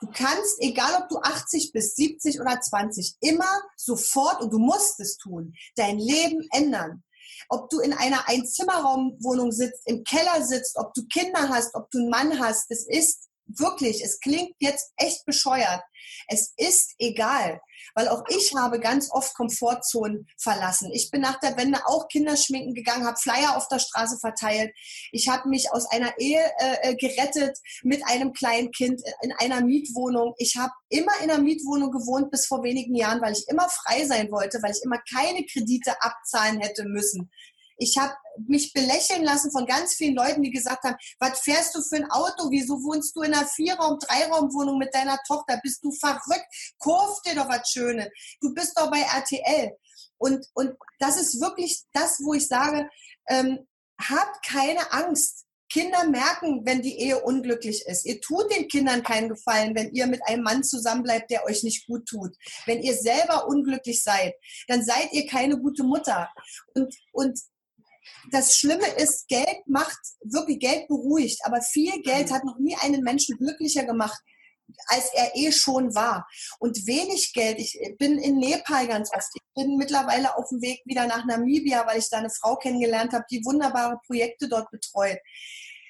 Du 0.00 0.08
kannst, 0.12 0.60
egal 0.60 1.00
ob 1.00 1.08
du 1.08 1.18
80 1.18 1.70
bist, 1.72 1.96
70 1.96 2.40
oder 2.40 2.60
20, 2.60 3.14
immer 3.20 3.62
sofort, 3.76 4.42
und 4.42 4.52
du 4.52 4.58
musst 4.58 4.98
es 4.98 5.16
tun, 5.16 5.54
dein 5.76 5.98
Leben 5.98 6.44
ändern. 6.50 7.04
Ob 7.48 7.70
du 7.70 7.78
in 7.78 7.92
einer 7.92 8.28
Einzimmerraumwohnung 8.28 9.52
sitzt, 9.52 9.82
im 9.86 10.02
Keller 10.02 10.44
sitzt, 10.44 10.76
ob 10.76 10.92
du 10.94 11.06
Kinder 11.06 11.48
hast, 11.48 11.74
ob 11.76 11.88
du 11.92 11.98
einen 11.98 12.10
Mann 12.10 12.40
hast, 12.40 12.68
es 12.70 12.84
ist 12.86 13.28
wirklich, 13.58 14.02
es 14.02 14.20
klingt 14.20 14.54
jetzt 14.58 14.92
echt 14.96 15.24
bescheuert. 15.24 15.82
Es 16.28 16.52
ist 16.56 16.94
egal, 16.98 17.60
weil 17.94 18.08
auch 18.08 18.22
ich 18.28 18.52
habe 18.54 18.80
ganz 18.80 19.10
oft 19.10 19.34
Komfortzonen 19.34 20.26
verlassen. 20.38 20.90
Ich 20.92 21.10
bin 21.10 21.20
nach 21.20 21.38
der 21.40 21.56
Wende 21.56 21.80
auch 21.86 22.08
Kinderschminken 22.08 22.74
gegangen, 22.74 23.06
habe 23.06 23.18
Flyer 23.18 23.56
auf 23.56 23.68
der 23.68 23.78
Straße 23.78 24.18
verteilt. 24.20 24.72
Ich 25.10 25.28
habe 25.28 25.48
mich 25.48 25.72
aus 25.72 25.86
einer 25.90 26.12
Ehe 26.18 26.42
äh, 26.58 26.90
äh, 26.90 26.96
gerettet 26.96 27.58
mit 27.82 28.02
einem 28.06 28.32
kleinen 28.32 28.70
Kind 28.72 29.02
in 29.22 29.32
einer 29.38 29.60
Mietwohnung. 29.60 30.34
Ich 30.38 30.56
habe 30.56 30.72
immer 30.88 31.12
in 31.22 31.30
einer 31.30 31.42
Mietwohnung 31.42 31.90
gewohnt 31.90 32.30
bis 32.30 32.46
vor 32.46 32.62
wenigen 32.62 32.94
Jahren, 32.94 33.20
weil 33.20 33.32
ich 33.32 33.46
immer 33.48 33.68
frei 33.68 34.04
sein 34.06 34.30
wollte, 34.30 34.62
weil 34.62 34.72
ich 34.72 34.82
immer 34.82 34.98
keine 35.12 35.44
Kredite 35.46 35.94
abzahlen 36.00 36.60
hätte 36.60 36.84
müssen. 36.84 37.30
Ich 37.76 37.96
habe 37.98 38.14
mich 38.46 38.72
belächeln 38.72 39.24
lassen 39.24 39.50
von 39.50 39.66
ganz 39.66 39.94
vielen 39.94 40.14
Leuten, 40.14 40.42
die 40.42 40.50
gesagt 40.50 40.84
haben, 40.84 40.96
was 41.18 41.40
fährst 41.40 41.74
du 41.74 41.82
für 41.82 41.96
ein 41.96 42.10
Auto? 42.10 42.50
Wieso 42.50 42.82
wohnst 42.82 43.14
du 43.16 43.22
in 43.22 43.34
einer 43.34 43.46
Vierraum-, 43.46 43.98
Dreiraumwohnung 43.98 44.78
mit 44.78 44.94
deiner 44.94 45.18
Tochter? 45.26 45.60
Bist 45.62 45.82
du 45.84 45.92
verrückt? 45.92 46.46
Kurf 46.78 47.20
dir 47.22 47.34
doch 47.34 47.48
was 47.48 47.68
Schönes. 47.70 48.08
Du 48.40 48.54
bist 48.54 48.78
doch 48.78 48.90
bei 48.90 49.00
RTL. 49.00 49.72
Und, 50.18 50.46
und 50.54 50.76
das 50.98 51.20
ist 51.20 51.40
wirklich 51.40 51.82
das, 51.92 52.20
wo 52.22 52.34
ich 52.34 52.46
sage, 52.46 52.88
ähm, 53.28 53.66
habt 54.00 54.46
keine 54.46 54.92
Angst. 54.92 55.46
Kinder 55.68 56.06
merken, 56.06 56.66
wenn 56.66 56.82
die 56.82 56.98
Ehe 56.98 57.22
unglücklich 57.22 57.86
ist. 57.86 58.04
Ihr 58.04 58.20
tut 58.20 58.54
den 58.54 58.68
Kindern 58.68 59.02
keinen 59.02 59.30
Gefallen, 59.30 59.74
wenn 59.74 59.90
ihr 59.94 60.06
mit 60.06 60.20
einem 60.26 60.42
Mann 60.42 60.62
zusammenbleibt, 60.62 61.30
der 61.30 61.46
euch 61.46 61.62
nicht 61.62 61.86
gut 61.86 62.04
tut. 62.06 62.36
Wenn 62.66 62.82
ihr 62.82 62.94
selber 62.94 63.48
unglücklich 63.48 64.02
seid, 64.02 64.34
dann 64.68 64.84
seid 64.84 65.12
ihr 65.12 65.26
keine 65.26 65.58
gute 65.58 65.82
Mutter. 65.82 66.28
Und, 66.74 66.94
und 67.12 67.40
das 68.30 68.56
Schlimme 68.56 68.86
ist, 68.96 69.28
Geld 69.28 69.66
macht, 69.66 69.98
wirklich 70.22 70.58
Geld 70.58 70.88
beruhigt, 70.88 71.40
aber 71.44 71.60
viel 71.60 72.00
Geld 72.02 72.30
mhm. 72.30 72.34
hat 72.34 72.44
noch 72.44 72.58
nie 72.58 72.76
einen 72.76 73.02
Menschen 73.02 73.36
glücklicher 73.38 73.84
gemacht, 73.84 74.20
als 74.86 75.12
er 75.14 75.34
eh 75.34 75.52
schon 75.52 75.94
war. 75.94 76.26
Und 76.58 76.86
wenig 76.86 77.32
Geld, 77.32 77.58
ich 77.58 77.78
bin 77.98 78.18
in 78.18 78.38
Nepal 78.38 78.86
ganz 78.86 79.10
oft, 79.14 79.28
ich 79.34 79.42
bin 79.54 79.76
mittlerweile 79.76 80.36
auf 80.36 80.48
dem 80.48 80.62
Weg 80.62 80.80
wieder 80.84 81.06
nach 81.06 81.24
Namibia, 81.24 81.86
weil 81.86 81.98
ich 81.98 82.08
da 82.08 82.18
eine 82.18 82.30
Frau 82.30 82.56
kennengelernt 82.56 83.12
habe, 83.12 83.24
die 83.30 83.44
wunderbare 83.44 83.98
Projekte 84.06 84.48
dort 84.48 84.70
betreut. 84.70 85.18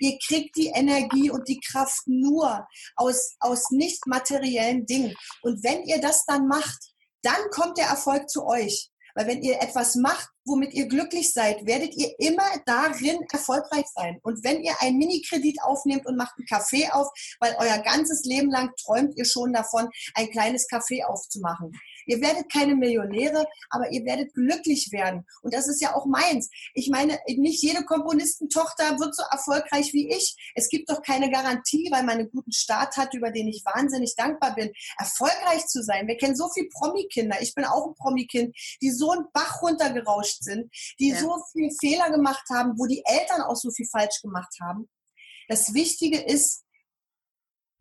Ihr 0.00 0.18
kriegt 0.18 0.56
die 0.56 0.66
Energie 0.66 1.30
und 1.30 1.46
die 1.46 1.60
Kraft 1.60 2.02
nur 2.06 2.66
aus, 2.96 3.36
aus 3.38 3.70
nicht 3.70 4.04
materiellen 4.06 4.84
Dingen. 4.84 5.14
Und 5.42 5.62
wenn 5.62 5.84
ihr 5.84 6.00
das 6.00 6.24
dann 6.26 6.48
macht, 6.48 6.92
dann 7.22 7.50
kommt 7.52 7.78
der 7.78 7.86
Erfolg 7.86 8.28
zu 8.28 8.44
euch. 8.44 8.90
Weil 9.14 9.28
wenn 9.28 9.42
ihr 9.42 9.62
etwas 9.62 9.94
macht, 9.94 10.28
womit 10.44 10.74
ihr 10.74 10.86
glücklich 10.86 11.32
seid, 11.32 11.66
werdet 11.66 11.94
ihr 11.96 12.12
immer 12.18 12.48
darin 12.66 13.24
erfolgreich 13.32 13.86
sein. 13.94 14.18
Und 14.22 14.44
wenn 14.44 14.62
ihr 14.62 14.74
einen 14.80 14.98
Minikredit 14.98 15.62
aufnehmt 15.62 16.06
und 16.06 16.16
macht 16.16 16.34
einen 16.36 16.46
Café 16.46 16.90
auf, 16.92 17.08
weil 17.40 17.54
euer 17.58 17.78
ganzes 17.78 18.24
Leben 18.24 18.50
lang 18.50 18.70
träumt 18.76 19.16
ihr 19.16 19.24
schon 19.24 19.52
davon, 19.52 19.88
ein 20.14 20.30
kleines 20.30 20.68
Café 20.68 21.04
aufzumachen, 21.04 21.72
Ihr 22.06 22.20
werdet 22.20 22.50
keine 22.52 22.74
Millionäre, 22.74 23.46
aber 23.70 23.90
ihr 23.90 24.04
werdet 24.04 24.34
glücklich 24.34 24.90
werden. 24.92 25.26
Und 25.42 25.54
das 25.54 25.68
ist 25.68 25.80
ja 25.80 25.94
auch 25.94 26.06
meins. 26.06 26.50
Ich 26.74 26.88
meine, 26.88 27.18
nicht 27.26 27.62
jede 27.62 27.84
Komponistentochter 27.84 28.98
wird 28.98 29.14
so 29.14 29.22
erfolgreich 29.30 29.92
wie 29.92 30.10
ich. 30.10 30.36
Es 30.54 30.68
gibt 30.68 30.90
doch 30.90 31.02
keine 31.02 31.30
Garantie, 31.30 31.88
weil 31.90 32.04
man 32.04 32.18
einen 32.18 32.30
guten 32.30 32.52
Start 32.52 32.96
hat, 32.96 33.14
über 33.14 33.30
den 33.30 33.48
ich 33.48 33.64
wahnsinnig 33.64 34.14
dankbar 34.16 34.54
bin, 34.54 34.72
erfolgreich 34.98 35.66
zu 35.66 35.82
sein. 35.82 36.06
Wir 36.06 36.16
kennen 36.16 36.36
so 36.36 36.48
viele 36.52 36.68
Promi-Kinder. 36.68 37.40
Ich 37.40 37.54
bin 37.54 37.64
auch 37.64 37.88
ein 37.88 37.94
Promi-Kind, 37.94 38.56
die 38.80 38.90
so 38.90 39.10
einen 39.10 39.26
Bach 39.32 39.62
runtergerauscht 39.62 40.42
sind, 40.42 40.72
die 40.98 41.10
ja. 41.10 41.18
so 41.18 41.36
viele 41.52 41.70
Fehler 41.80 42.10
gemacht 42.10 42.44
haben, 42.50 42.78
wo 42.78 42.86
die 42.86 43.02
Eltern 43.04 43.42
auch 43.42 43.56
so 43.56 43.70
viel 43.70 43.86
falsch 43.86 44.20
gemacht 44.22 44.54
haben. 44.60 44.88
Das 45.48 45.74
Wichtige 45.74 46.20
ist, 46.20 46.64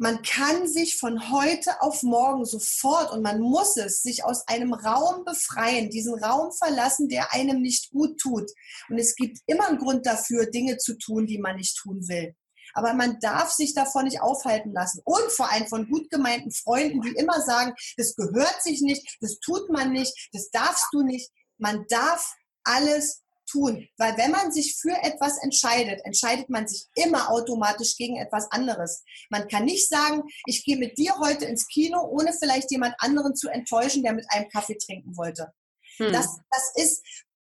man 0.02 0.24
kann 0.24 0.68
sich 0.68 0.98
von 0.98 1.32
heute 1.32 1.80
auf 1.80 2.02
morgen 2.02 2.44
sofort 2.44 3.12
und 3.12 3.22
man 3.22 3.40
muss 3.40 3.78
es 3.78 4.02
sich 4.02 4.24
aus 4.26 4.48
einem 4.48 4.74
Raum 4.74 5.26
befreien, 5.26 5.92
diesen 5.92 6.16
Raum 6.16 6.52
verlassen, 6.52 7.08
der 7.08 7.32
einem 7.34 7.62
nicht 7.62 7.92
gut 7.92 8.20
tut. 8.20 8.50
Und 8.90 8.98
es 8.98 9.16
gibt 9.16 9.38
immer 9.46 9.68
einen 9.68 9.78
Grund 9.78 10.08
dafür, 10.08 10.48
Dinge 10.48 10.78
zu 10.78 10.98
tun, 10.98 11.28
die 11.28 11.38
man 11.38 11.58
nicht 11.58 11.78
tun 11.78 12.08
will. 12.08 12.34
Aber 12.74 12.96
man 12.96 13.20
darf 13.20 13.52
sich 13.52 13.76
davon 13.76 14.06
nicht 14.06 14.22
aufhalten 14.22 14.72
lassen. 14.72 15.02
Und 15.04 15.32
vor 15.32 15.52
allem 15.52 15.68
von 15.68 15.88
gut 15.88 16.10
gemeinten 16.10 16.52
Freunden, 16.52 17.02
die 17.02 17.12
immer 17.12 17.40
sagen, 17.40 17.76
das 17.96 18.16
gehört 18.16 18.64
sich 18.64 18.82
nicht, 18.82 19.18
das 19.22 19.38
tut 19.38 19.70
man 19.70 19.92
nicht, 19.92 20.30
das 20.34 20.50
darfst 20.50 20.88
du 20.94 21.04
nicht. 21.04 21.30
Man 21.60 21.86
darf 21.90 22.34
alles 22.64 23.21
tun. 23.52 23.88
Weil 23.98 24.18
wenn 24.18 24.32
man 24.32 24.52
sich 24.52 24.78
für 24.80 24.96
etwas 25.04 25.38
entscheidet, 25.44 26.02
entscheidet 26.06 26.50
man 26.50 26.68
sich 26.68 26.86
immer 26.96 27.30
automatisch 27.30 27.98
gegen 27.98 28.18
etwas 28.18 28.52
anderes. 28.52 29.04
Man 29.30 29.48
kann 29.48 29.66
nicht 29.66 29.90
sagen, 29.90 30.24
ich 30.46 30.64
gehe 30.64 30.78
mit 30.78 30.98
dir 30.98 31.18
heute 31.20 31.46
ins 31.46 31.68
Kino, 31.68 32.02
ohne 32.02 32.34
vielleicht 32.34 32.72
jemand 32.72 32.96
anderen 33.00 33.36
zu 33.36 33.50
enttäuschen, 33.50 34.04
der 34.04 34.14
mit 34.14 34.26
einem 34.30 34.50
Kaffee 34.50 34.78
trinken 34.78 35.18
wollte. 35.18 35.52
Hm. 35.98 36.12
Das, 36.12 36.40
das 36.50 36.72
ist, 36.76 37.04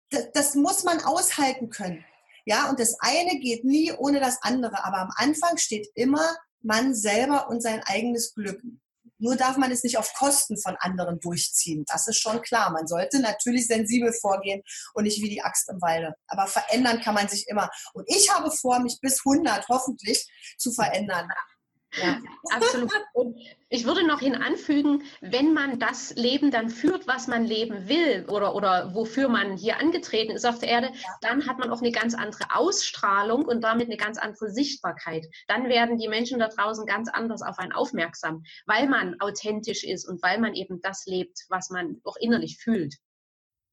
das, 0.10 0.32
das 0.34 0.56
muss 0.56 0.84
man 0.84 1.02
aushalten 1.02 1.70
können. 1.70 2.06
Ja, 2.46 2.70
und 2.70 2.80
das 2.80 2.98
eine 3.00 3.40
geht 3.40 3.66
nie 3.66 3.92
ohne 3.94 4.20
das 4.20 4.38
andere. 4.42 4.84
Aber 4.86 5.00
am 5.00 5.12
Anfang 5.16 5.58
steht 5.58 5.88
immer 5.96 6.36
man 6.62 6.94
selber 6.94 7.50
und 7.50 7.62
sein 7.62 7.82
eigenes 7.86 8.34
Glück. 8.34 8.62
Nur 9.18 9.36
darf 9.36 9.58
man 9.58 9.72
es 9.72 9.84
nicht 9.84 9.98
auf 9.98 10.14
Kosten 10.14 10.58
von 10.60 10.76
anderen 10.80 11.20
durchziehen. 11.20 11.86
Das 11.88 12.08
ist 12.08 12.20
schon 12.20 12.42
klar. 12.42 12.72
Man 12.72 12.88
sollte 12.88 13.20
natürlich 13.20 13.68
sensibel 13.68 14.14
vorgehen 14.14 14.62
und 14.94 15.04
nicht 15.04 15.22
wie 15.22 15.30
die 15.30 15.42
Axt 15.42 15.70
im 15.70 15.82
Walde. 15.82 16.16
Aber 16.28 16.48
verändern 16.48 17.02
kann 17.02 17.16
man 17.16 17.28
sich 17.28 17.48
immer. 17.48 17.70
Und 17.94 18.06
ich 18.10 18.34
habe 18.34 18.52
vor, 18.52 18.80
mich 18.80 19.00
bis 19.02 19.22
100 19.26 19.68
hoffentlich 19.70 20.28
zu 20.58 20.72
verändern. 20.72 21.28
Ja, 22.02 22.20
absolut. 22.52 22.92
Und 23.14 23.38
ich 23.70 23.86
würde 23.86 24.06
noch 24.06 24.20
hinanfügen, 24.20 25.04
wenn 25.22 25.54
man 25.54 25.80
das 25.80 26.14
Leben 26.16 26.52
dann 26.52 26.70
führt, 26.70 27.08
was 27.08 27.28
man 27.28 27.46
leben 27.46 27.88
will 27.88 28.26
oder, 28.30 28.56
oder 28.56 28.94
wofür 28.94 29.30
man 29.30 29.58
hier 29.58 29.80
angetreten 29.80 30.32
ist 30.32 30.46
auf 30.46 30.60
der 30.60 30.70
Erde, 30.70 30.88
ja. 30.88 31.10
dann 31.22 31.48
hat 31.48 31.60
man 31.60 31.70
auch 31.72 31.82
eine 31.82 31.92
ganz 31.92 32.14
andere 32.14 32.56
Ausstrahlung 32.56 33.46
und 33.46 33.62
damit 33.62 33.88
eine 33.88 33.98
ganz 33.98 34.18
andere 34.18 34.50
Sichtbarkeit. 34.50 35.26
Dann 35.48 35.70
werden 35.70 35.98
die 35.98 36.08
Menschen 36.08 36.40
da 36.40 36.48
draußen 36.48 36.86
ganz 36.86 37.10
anders 37.10 37.42
auf 37.42 37.58
einen 37.60 37.72
aufmerksam, 37.72 38.44
weil 38.66 38.88
man 38.88 39.20
authentisch 39.20 39.84
ist 39.84 40.08
und 40.08 40.22
weil 40.22 40.40
man 40.40 40.54
eben 40.54 40.82
das 40.82 41.06
lebt, 41.06 41.46
was 41.50 41.70
man 41.70 42.02
auch 42.04 42.18
innerlich 42.18 42.58
fühlt. 42.58 42.96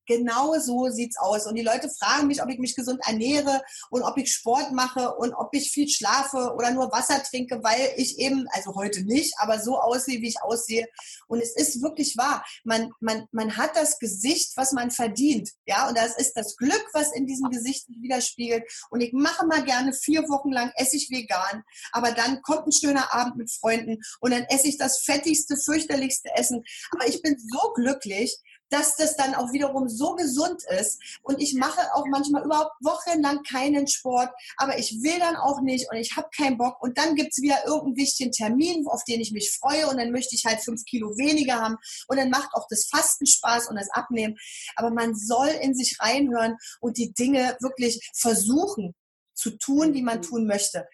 Genau 0.06 0.58
so 0.58 0.88
sieht's 0.88 1.18
aus. 1.18 1.46
Und 1.46 1.54
die 1.54 1.62
Leute 1.62 1.88
fragen 1.88 2.26
mich, 2.26 2.42
ob 2.42 2.48
ich 2.48 2.58
mich 2.58 2.74
gesund 2.74 3.00
ernähre 3.06 3.62
und 3.90 4.02
ob 4.02 4.16
ich 4.18 4.32
Sport 4.32 4.72
mache 4.72 5.14
und 5.14 5.34
ob 5.34 5.54
ich 5.54 5.70
viel 5.70 5.88
schlafe 5.88 6.54
oder 6.56 6.70
nur 6.70 6.90
Wasser 6.92 7.22
trinke, 7.22 7.62
weil 7.62 7.92
ich 7.96 8.18
eben, 8.18 8.46
also 8.52 8.74
heute 8.74 9.02
nicht, 9.04 9.34
aber 9.38 9.60
so 9.60 9.78
aussehe, 9.78 10.20
wie 10.20 10.28
ich 10.28 10.42
aussehe. 10.42 10.88
Und 11.28 11.40
es 11.40 11.54
ist 11.56 11.82
wirklich 11.82 12.16
wahr. 12.16 12.44
Man, 12.64 12.92
man, 13.00 13.26
man 13.32 13.56
hat 13.56 13.76
das 13.76 13.98
Gesicht, 13.98 14.52
was 14.56 14.72
man 14.72 14.90
verdient. 14.90 15.50
Ja, 15.66 15.88
und 15.88 15.96
das 15.96 16.16
ist 16.16 16.34
das 16.34 16.56
Glück, 16.56 16.84
was 16.92 17.12
in 17.12 17.26
diesem 17.26 17.50
Gesicht 17.50 17.86
widerspiegelt. 17.88 18.64
Und 18.90 19.00
ich 19.00 19.12
mache 19.12 19.46
mal 19.46 19.64
gerne 19.64 19.92
vier 19.92 20.22
Wochen 20.28 20.50
lang 20.50 20.72
esse 20.76 20.96
ich 20.96 21.10
vegan, 21.10 21.62
aber 21.92 22.12
dann 22.12 22.42
kommt 22.42 22.66
ein 22.66 22.72
schöner 22.72 23.12
Abend 23.12 23.36
mit 23.36 23.50
Freunden 23.50 23.98
und 24.20 24.32
dann 24.32 24.44
esse 24.44 24.68
ich 24.68 24.78
das 24.78 25.00
fettigste, 25.02 25.56
fürchterlichste 25.56 26.30
Essen. 26.34 26.62
Aber 26.90 27.06
ich 27.08 27.22
bin 27.22 27.36
so 27.38 27.72
glücklich, 27.74 28.38
dass 28.72 28.96
das 28.96 29.16
dann 29.16 29.34
auch 29.34 29.52
wiederum 29.52 29.88
so 29.88 30.14
gesund 30.14 30.62
ist. 30.80 31.00
Und 31.22 31.40
ich 31.40 31.54
mache 31.54 31.80
auch 31.94 32.06
manchmal 32.10 32.44
überhaupt 32.44 32.72
wochenlang 32.80 33.42
keinen 33.42 33.86
Sport, 33.86 34.30
aber 34.56 34.78
ich 34.78 35.02
will 35.02 35.18
dann 35.18 35.36
auch 35.36 35.60
nicht 35.60 35.90
und 35.90 35.98
ich 35.98 36.16
habe 36.16 36.28
keinen 36.34 36.58
Bock. 36.58 36.82
Und 36.82 36.98
dann 36.98 37.14
gibt 37.14 37.32
es 37.32 37.42
wieder 37.42 37.64
irgendeinen 37.66 37.96
wichtigen 37.96 38.32
Termin, 38.32 38.86
auf 38.86 39.04
den 39.04 39.20
ich 39.20 39.32
mich 39.32 39.52
freue 39.52 39.88
und 39.88 39.98
dann 39.98 40.10
möchte 40.10 40.34
ich 40.34 40.44
halt 40.44 40.60
fünf 40.60 40.84
Kilo 40.84 41.16
weniger 41.18 41.60
haben. 41.60 41.76
Und 42.08 42.16
dann 42.16 42.30
macht 42.30 42.54
auch 42.54 42.66
das 42.68 42.86
Fasten 42.86 43.26
Spaß 43.26 43.68
und 43.68 43.76
das 43.76 43.90
Abnehmen. 43.90 44.36
Aber 44.76 44.90
man 44.90 45.14
soll 45.14 45.48
in 45.48 45.74
sich 45.74 45.98
reinhören 46.00 46.56
und 46.80 46.96
die 46.96 47.12
Dinge 47.12 47.56
wirklich 47.60 48.10
versuchen 48.14 48.94
zu 49.34 49.50
tun, 49.58 49.92
die 49.92 50.02
man 50.02 50.18
mhm. 50.18 50.22
tun 50.22 50.46
möchte. 50.46 50.86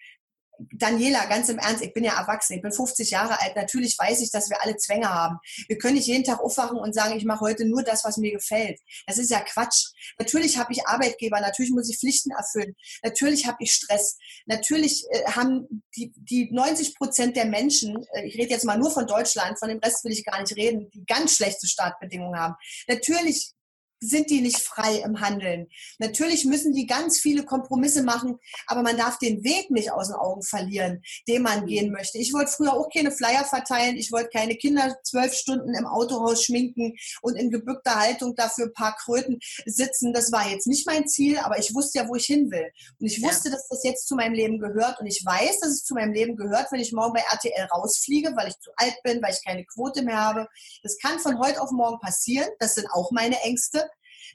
Daniela, 0.73 1.25
ganz 1.25 1.49
im 1.49 1.57
Ernst, 1.57 1.83
ich 1.83 1.93
bin 1.93 2.03
ja 2.03 2.19
erwachsen, 2.19 2.53
ich 2.53 2.61
bin 2.61 2.71
50 2.71 3.11
Jahre 3.11 3.39
alt. 3.39 3.55
Natürlich 3.55 3.97
weiß 3.97 4.21
ich, 4.21 4.31
dass 4.31 4.49
wir 4.49 4.61
alle 4.61 4.75
Zwänge 4.77 5.09
haben. 5.09 5.37
Wir 5.67 5.77
können 5.77 5.95
nicht 5.95 6.07
jeden 6.07 6.23
Tag 6.23 6.39
aufwachen 6.39 6.77
und 6.77 6.93
sagen, 6.93 7.15
ich 7.17 7.25
mache 7.25 7.41
heute 7.41 7.65
nur 7.65 7.83
das, 7.83 8.03
was 8.03 8.17
mir 8.17 8.31
gefällt. 8.31 8.79
Das 9.07 9.17
ist 9.17 9.31
ja 9.31 9.39
Quatsch. 9.39 9.87
Natürlich 10.17 10.57
habe 10.57 10.73
ich 10.73 10.85
Arbeitgeber, 10.87 11.39
natürlich 11.39 11.71
muss 11.71 11.89
ich 11.89 11.97
Pflichten 11.97 12.31
erfüllen, 12.31 12.75
natürlich 13.03 13.47
habe 13.47 13.57
ich 13.59 13.71
Stress. 13.71 14.17
Natürlich 14.45 15.05
äh, 15.11 15.31
haben 15.31 15.83
die, 15.95 16.11
die 16.15 16.49
90 16.51 16.95
Prozent 16.95 17.35
der 17.35 17.45
Menschen, 17.45 18.05
äh, 18.13 18.25
ich 18.25 18.35
rede 18.35 18.51
jetzt 18.51 18.65
mal 18.65 18.77
nur 18.77 18.91
von 18.91 19.07
Deutschland, 19.07 19.59
von 19.59 19.69
dem 19.69 19.79
Rest 19.79 20.03
will 20.03 20.11
ich 20.11 20.25
gar 20.25 20.41
nicht 20.41 20.55
reden, 20.55 20.89
die 20.93 21.05
ganz 21.05 21.35
schlechte 21.35 21.67
Startbedingungen 21.67 22.39
haben. 22.39 22.55
Natürlich 22.87 23.53
sind 23.99 24.29
die 24.29 24.41
nicht 24.41 24.59
frei 24.59 24.97
im 24.97 25.19
Handeln. 25.21 25.67
Natürlich 25.97 26.45
müssen 26.45 26.73
die 26.73 26.87
ganz 26.87 27.19
viele 27.19 27.43
Kompromisse 27.43 28.03
machen, 28.03 28.39
aber 28.67 28.81
man 28.81 28.97
darf 28.97 29.17
den 29.17 29.43
Weg 29.43 29.69
nicht 29.71 29.91
aus 29.91 30.07
den 30.07 30.15
Augen 30.15 30.41
verlieren, 30.41 31.03
den 31.27 31.41
man 31.41 31.65
gehen 31.65 31.91
möchte. 31.91 32.17
Ich 32.17 32.33
wollte 32.33 32.51
früher 32.51 32.73
auch 32.73 32.89
keine 32.93 33.11
Flyer 33.11 33.43
verteilen, 33.45 33.97
ich 33.97 34.11
wollte 34.11 34.29
keine 34.29 34.55
Kinder 34.55 34.97
zwölf 35.03 35.33
Stunden 35.33 35.73
im 35.73 35.85
Autohaus 35.85 36.43
schminken 36.43 36.95
und 37.21 37.35
in 37.35 37.51
gebückter 37.51 37.95
Haltung 37.95 38.35
dafür 38.35 38.65
ein 38.65 38.73
paar 38.73 38.95
Kröten 38.95 39.39
sitzen. 39.65 40.13
Das 40.13 40.31
war 40.31 40.49
jetzt 40.49 40.67
nicht 40.67 40.87
mein 40.87 41.07
Ziel, 41.07 41.37
aber 41.39 41.59
ich 41.59 41.73
wusste 41.73 41.99
ja, 41.99 42.07
wo 42.07 42.15
ich 42.15 42.25
hin 42.25 42.51
will. 42.51 42.69
Und 42.99 43.07
ich 43.07 43.21
wusste, 43.21 43.49
ja. 43.49 43.55
dass 43.55 43.67
das 43.67 43.83
jetzt 43.83 44.07
zu 44.07 44.15
meinem 44.15 44.33
Leben 44.33 44.59
gehört 44.59 44.99
und 44.99 45.07
ich 45.07 45.23
weiß, 45.25 45.59
dass 45.59 45.69
es 45.69 45.83
zu 45.83 45.93
meinem 45.93 46.13
Leben 46.13 46.35
gehört, 46.35 46.71
wenn 46.71 46.79
ich 46.79 46.93
morgen 46.93 47.13
bei 47.13 47.23
RTL 47.31 47.65
rausfliege, 47.65 48.33
weil 48.35 48.49
ich 48.49 48.59
zu 48.59 48.71
alt 48.77 48.95
bin, 49.03 49.21
weil 49.21 49.33
ich 49.33 49.43
keine 49.43 49.65
Quote 49.65 50.03
mehr 50.03 50.17
habe. 50.17 50.47
Das 50.83 50.97
kann 50.97 51.19
von 51.19 51.39
heute 51.39 51.61
auf 51.61 51.71
morgen 51.71 51.99
passieren. 51.99 52.49
Das 52.59 52.75
sind 52.75 52.87
auch 52.91 53.11
meine 53.11 53.39
Ängste 53.41 53.88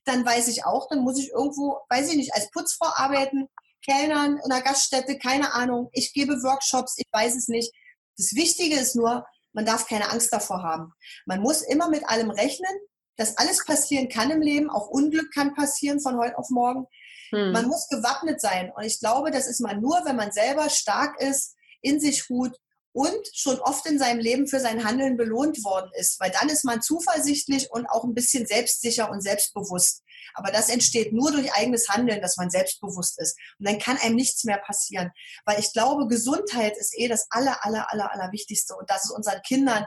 dann 0.04 0.24
weiß 0.24 0.48
ich 0.48 0.64
auch, 0.64 0.88
dann 0.88 1.00
muss 1.00 1.18
ich 1.18 1.30
irgendwo, 1.30 1.78
weiß 1.88 2.10
ich 2.10 2.16
nicht, 2.16 2.34
als 2.34 2.50
Putzfrau 2.50 2.88
arbeiten, 2.94 3.48
Kellnern 3.84 4.38
in 4.44 4.50
einer 4.50 4.62
Gaststätte, 4.62 5.18
keine 5.18 5.52
Ahnung. 5.52 5.90
Ich 5.92 6.12
gebe 6.12 6.42
Workshops, 6.42 6.94
ich 6.96 7.06
weiß 7.12 7.36
es 7.36 7.48
nicht. 7.48 7.72
Das 8.16 8.34
Wichtige 8.34 8.76
ist 8.76 8.96
nur, 8.96 9.26
man 9.52 9.66
darf 9.66 9.86
keine 9.86 10.10
Angst 10.10 10.32
davor 10.32 10.62
haben. 10.62 10.92
Man 11.26 11.40
muss 11.40 11.62
immer 11.62 11.88
mit 11.88 12.08
allem 12.08 12.30
rechnen, 12.30 12.72
dass 13.16 13.36
alles 13.36 13.64
passieren 13.64 14.08
kann 14.08 14.30
im 14.30 14.42
Leben, 14.42 14.70
auch 14.70 14.88
Unglück 14.88 15.32
kann 15.32 15.54
passieren 15.54 16.00
von 16.00 16.18
heute 16.18 16.36
auf 16.38 16.50
morgen. 16.50 16.86
Hm. 17.30 17.52
Man 17.52 17.66
muss 17.66 17.88
gewappnet 17.88 18.40
sein. 18.40 18.72
Und 18.74 18.84
ich 18.84 18.98
glaube, 18.98 19.30
das 19.30 19.46
ist 19.46 19.60
man 19.60 19.80
nur, 19.80 20.04
wenn 20.04 20.16
man 20.16 20.32
selber 20.32 20.68
stark 20.70 21.20
ist, 21.20 21.54
in 21.80 22.00
sich 22.00 22.28
ruht 22.30 22.58
und 22.94 23.28
schon 23.32 23.58
oft 23.58 23.84
in 23.86 23.98
seinem 23.98 24.20
Leben 24.20 24.46
für 24.46 24.60
sein 24.60 24.84
Handeln 24.84 25.16
belohnt 25.16 25.64
worden 25.64 25.90
ist, 25.98 26.20
weil 26.20 26.30
dann 26.30 26.48
ist 26.48 26.64
man 26.64 26.80
zuversichtlich 26.80 27.68
und 27.72 27.86
auch 27.86 28.04
ein 28.04 28.14
bisschen 28.14 28.46
selbstsicher 28.46 29.10
und 29.10 29.20
selbstbewusst. 29.20 30.02
Aber 30.34 30.52
das 30.52 30.68
entsteht 30.68 31.12
nur 31.12 31.32
durch 31.32 31.52
eigenes 31.52 31.88
Handeln, 31.88 32.22
dass 32.22 32.36
man 32.36 32.50
selbstbewusst 32.50 33.20
ist. 33.20 33.36
Und 33.58 33.66
dann 33.68 33.80
kann 33.80 33.98
einem 33.98 34.14
nichts 34.14 34.44
mehr 34.44 34.58
passieren. 34.58 35.10
Weil 35.44 35.58
ich 35.58 35.72
glaube, 35.72 36.06
Gesundheit 36.06 36.76
ist 36.78 36.96
eh 36.96 37.08
das 37.08 37.26
aller, 37.30 37.64
aller, 37.64 37.92
aller, 37.92 38.12
aller 38.12 38.30
Wichtigste. 38.30 38.76
Und 38.76 38.88
dass 38.88 39.04
es 39.04 39.10
unseren 39.10 39.42
Kindern, 39.42 39.84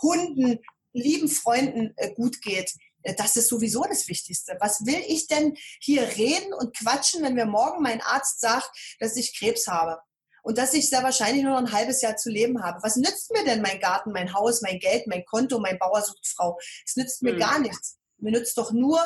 Hunden, 0.00 0.58
lieben 0.92 1.28
Freunden 1.28 1.94
äh, 1.96 2.12
gut 2.14 2.42
geht. 2.42 2.72
Äh, 3.02 3.14
das 3.14 3.36
ist 3.36 3.48
sowieso 3.48 3.84
das 3.84 4.06
Wichtigste. 4.06 4.58
Was 4.60 4.84
will 4.84 5.02
ich 5.06 5.28
denn 5.28 5.56
hier 5.80 6.02
reden 6.16 6.52
und 6.52 6.76
quatschen, 6.76 7.22
wenn 7.22 7.34
mir 7.34 7.46
morgen 7.46 7.82
mein 7.82 8.02
Arzt 8.02 8.40
sagt, 8.40 8.70
dass 8.98 9.16
ich 9.16 9.38
Krebs 9.38 9.66
habe? 9.66 9.98
Und 10.42 10.58
dass 10.58 10.74
ich 10.74 10.88
sehr 10.88 11.02
wahrscheinlich 11.02 11.42
nur 11.42 11.52
noch 11.52 11.60
ein 11.60 11.72
halbes 11.72 12.02
Jahr 12.02 12.16
zu 12.16 12.30
leben 12.30 12.62
habe. 12.62 12.82
Was 12.82 12.96
nützt 12.96 13.32
mir 13.32 13.44
denn 13.44 13.62
mein 13.62 13.80
Garten, 13.80 14.12
mein 14.12 14.34
Haus, 14.34 14.62
mein 14.62 14.78
Geld, 14.78 15.06
mein 15.06 15.24
Konto, 15.24 15.58
mein 15.58 15.78
Bauer 15.78 16.02
sucht 16.02 16.26
Frau? 16.26 16.58
Es 16.86 16.96
nützt 16.96 17.22
mir 17.22 17.34
mhm. 17.34 17.38
gar 17.38 17.58
nichts. 17.58 17.98
Mir 18.18 18.32
nützt 18.32 18.56
doch 18.58 18.72
nur 18.72 19.00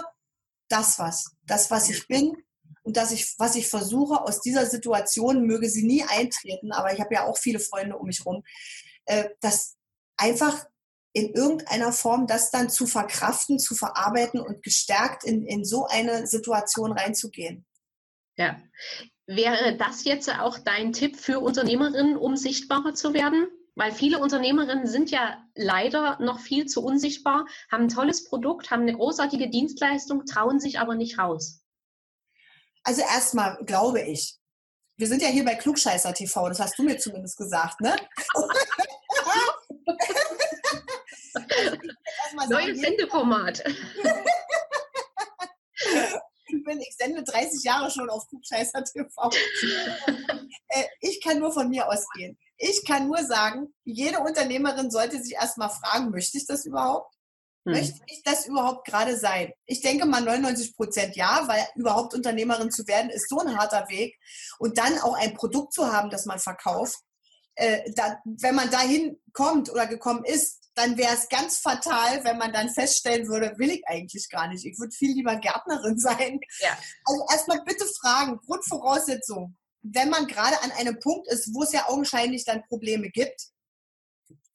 das 0.68 0.99
was, 0.99 1.33
das 1.42 1.70
was 1.70 1.88
ich 1.90 2.07
bin 2.09 2.33
und 2.83 2.97
dass 2.97 3.12
ich, 3.12 3.35
was 3.38 3.55
ich 3.57 3.68
versuche 3.68 4.23
aus 4.23 4.40
dieser 4.40 4.66
Situation, 4.66 5.47
möge 5.47 5.68
sie 5.68 5.85
nie 5.85 6.05
eintreten, 6.05 6.73
aber 6.73 6.92
ich 6.92 7.01
habe 7.01 7.14
ja 7.14 7.25
auch 7.25 7.38
viele 7.38 7.61
Freunde 7.61 7.97
um 7.97 8.07
mich 8.07 8.25
rum, 8.25 8.42
äh, 9.07 9.31
dass 9.40 9.77
einfach 10.16 10.66
in 11.12 11.33
irgendeiner 11.33 11.92
Form 11.92 12.27
das 12.27 12.51
dann 12.51 12.70
zu 12.70 12.87
verkraften, 12.87 13.59
zu 13.59 13.75
verarbeiten 13.75 14.40
und 14.40 14.62
gestärkt 14.62 15.25
in, 15.25 15.47
in 15.47 15.64
so 15.64 15.87
eine 15.87 16.27
Situation 16.27 16.92
reinzugehen. 16.92 17.64
Ja, 18.37 18.61
Wäre 19.26 19.76
das 19.76 20.04
jetzt 20.04 20.28
auch 20.28 20.58
dein 20.58 20.92
Tipp 20.92 21.16
für 21.16 21.40
Unternehmerinnen, 21.40 22.16
um 22.16 22.37
sichtbarer 22.37 22.94
zu 22.94 23.14
werden? 23.14 23.46
Weil 23.74 23.90
viele 23.92 24.18
Unternehmerinnen 24.18 24.87
sind 24.87 25.10
ja 25.10 25.42
leider 25.54 26.18
noch 26.20 26.38
viel 26.38 26.66
zu 26.66 26.84
unsichtbar, 26.84 27.46
haben 27.72 27.85
ein 27.85 27.88
tolles 27.88 28.25
Produkt, 28.25 28.70
haben 28.70 28.83
eine 28.83 28.94
großartige 28.94 29.48
Dienstleistung, 29.48 30.27
trauen 30.27 30.60
sich 30.60 30.79
aber 30.79 30.94
nicht 30.94 31.18
raus. 31.18 31.60
Also 32.85 33.00
erstmal 33.00 33.56
glaube 33.64 34.02
ich, 34.02 34.37
wir 34.96 35.08
sind 35.08 35.22
ja 35.22 35.29
hier 35.29 35.44
bei 35.44 35.56
Klugscheißer 35.56 36.14
TV, 36.14 36.48
das 36.48 36.60
hast 36.60 36.79
du 36.79 36.85
mir 36.85 36.98
zumindest 36.98 37.37
gesagt, 37.37 37.81
ne? 37.81 37.96
also 42.37 42.52
Neues 42.52 42.81
Sendeformat. 42.81 43.64
ich 46.65 46.73
bin, 46.73 46.81
ich 46.81 46.96
sende 46.96 47.23
30 47.23 47.62
Jahre 47.62 47.90
schon 47.90 48.10
auf 48.10 48.27
Klugscheißer 48.29 48.85
TV. 48.85 49.31
Äh, 50.69 50.85
ich 51.00 51.21
kann 51.23 51.38
nur 51.38 51.52
von 51.52 51.69
mir 51.69 51.87
ausgehen. 51.87 52.38
Ich 52.56 52.85
kann 52.87 53.06
nur 53.06 53.23
sagen, 53.23 53.75
jede 53.85 54.19
Unternehmerin 54.21 54.90
sollte 54.90 55.23
sich 55.23 55.35
erstmal 55.35 55.69
fragen, 55.69 56.10
möchte 56.10 56.38
ich 56.38 56.46
das 56.46 56.65
überhaupt? 56.65 57.15
Hm. 57.65 57.75
Möchte 57.75 58.00
ich 58.06 58.23
das 58.25 58.46
überhaupt 58.46 58.87
gerade 58.87 59.17
sein? 59.17 59.52
Ich 59.67 59.83
denke 59.83 60.06
mal 60.06 60.23
99 60.23 60.75
Prozent 60.75 61.17
ja, 61.17 61.46
weil 61.46 61.67
überhaupt 61.75 62.15
Unternehmerin 62.15 62.71
zu 62.71 62.87
werden 62.87 63.10
ist 63.10 63.29
so 63.29 63.38
ein 63.38 63.56
harter 63.56 63.88
Weg. 63.88 64.17
Und 64.58 64.79
dann 64.79 64.98
auch 65.00 65.15
ein 65.15 65.35
Produkt 65.35 65.75
zu 65.75 65.92
haben, 65.92 66.10
das 66.10 66.25
man 66.25 66.38
verkauft, 66.38 66.98
äh, 67.57 67.90
da, 67.92 68.21
wenn 68.25 68.55
man 68.55 68.71
dahin 68.71 69.21
kommt 69.33 69.71
oder 69.71 69.87
gekommen 69.87 70.25
ist, 70.25 70.61
dann 70.75 70.96
wäre 70.96 71.15
es 71.15 71.29
ganz 71.29 71.59
fatal, 71.59 72.25
wenn 72.25 72.38
man 72.38 72.52
dann 72.52 72.69
feststellen 72.69 73.29
würde, 73.29 73.57
will 73.59 73.71
ich 73.71 73.87
eigentlich 73.87 74.29
gar 74.29 74.48
nicht. 74.48 74.65
Ich 74.65 74.79
würde 74.79 74.92
viel 74.92 75.13
lieber 75.13 75.37
Gärtnerin 75.37 75.98
sein. 75.98 76.40
Ja. 76.61 76.77
Also 77.05 77.27
erstmal 77.31 77.63
bitte 77.65 77.87
fragen, 78.00 78.40
Grundvoraussetzung, 78.44 79.57
wenn 79.83 80.11
man 80.11 80.27
gerade 80.27 80.61
an 80.63 80.73
einem 80.73 80.98
Punkt 80.98 81.29
ist, 81.29 81.55
wo 81.55 81.63
es 81.63 81.73
ja 81.73 81.88
augenscheinlich 81.88 82.44
dann 82.44 82.65
Probleme 82.69 83.11
gibt, 83.11 83.48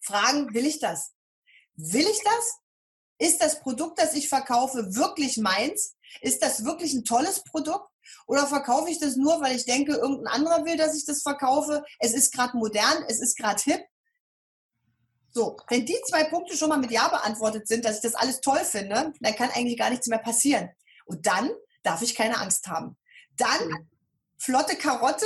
fragen, 0.02 0.54
will 0.54 0.66
ich 0.66 0.80
das? 0.80 1.12
Will 1.76 2.08
ich 2.08 2.22
das? 2.24 2.56
Ist 3.20 3.41
das 3.41 3.60
Produkt, 3.62 4.00
das 4.00 4.14
ich 4.14 4.28
verkaufe, 4.28 4.95
wirklich 4.95 5.38
meins? 5.38 5.95
Ist 6.22 6.41
das 6.41 6.66
wirklich 6.66 6.93
ein 6.93 7.05
tolles 7.05 7.43
Produkt? 7.43 7.89
Oder 8.28 8.47
verkaufe 8.47 8.89
ich 8.89 8.99
das 8.99 9.16
nur, 9.16 9.41
weil 9.41 9.55
ich 9.55 9.66
denke, 9.66 9.93
irgendein 9.93 10.34
anderer 10.34 10.66
will, 10.66 10.78
dass 10.78 10.95
ich 10.95 11.05
das 11.05 11.22
verkaufe? 11.22 11.84
Es 11.99 12.14
ist 12.14 12.34
gerade 12.34 12.57
modern, 12.57 13.03
es 13.07 13.20
ist 13.20 13.38
gerade 13.38 13.62
hip. 13.64 13.82
So, 15.32 15.57
wenn 15.68 15.86
die 15.86 15.97
zwei 16.07 16.24
Punkte 16.24 16.57
schon 16.57 16.70
mal 16.70 16.80
mit 16.80 16.91
Ja 16.91 17.07
beantwortet 17.07 17.68
sind, 17.68 17.86
dass 17.86 17.97
ich 17.97 18.01
das 18.01 18.16
alles 18.16 18.41
toll 18.41 18.64
finde, 18.64 19.14
dann 19.20 19.36
kann 19.36 19.51
eigentlich 19.51 19.78
gar 19.78 19.89
nichts 19.89 20.07
mehr 20.07 20.20
passieren. 20.20 20.70
Und 21.05 21.26
dann 21.28 21.51
darf 21.84 22.01
ich 22.01 22.16
keine 22.16 22.39
Angst 22.39 22.68
haben. 22.68 22.97
Dann 23.38 23.88
flotte 24.38 24.76
Karotte, 24.76 25.26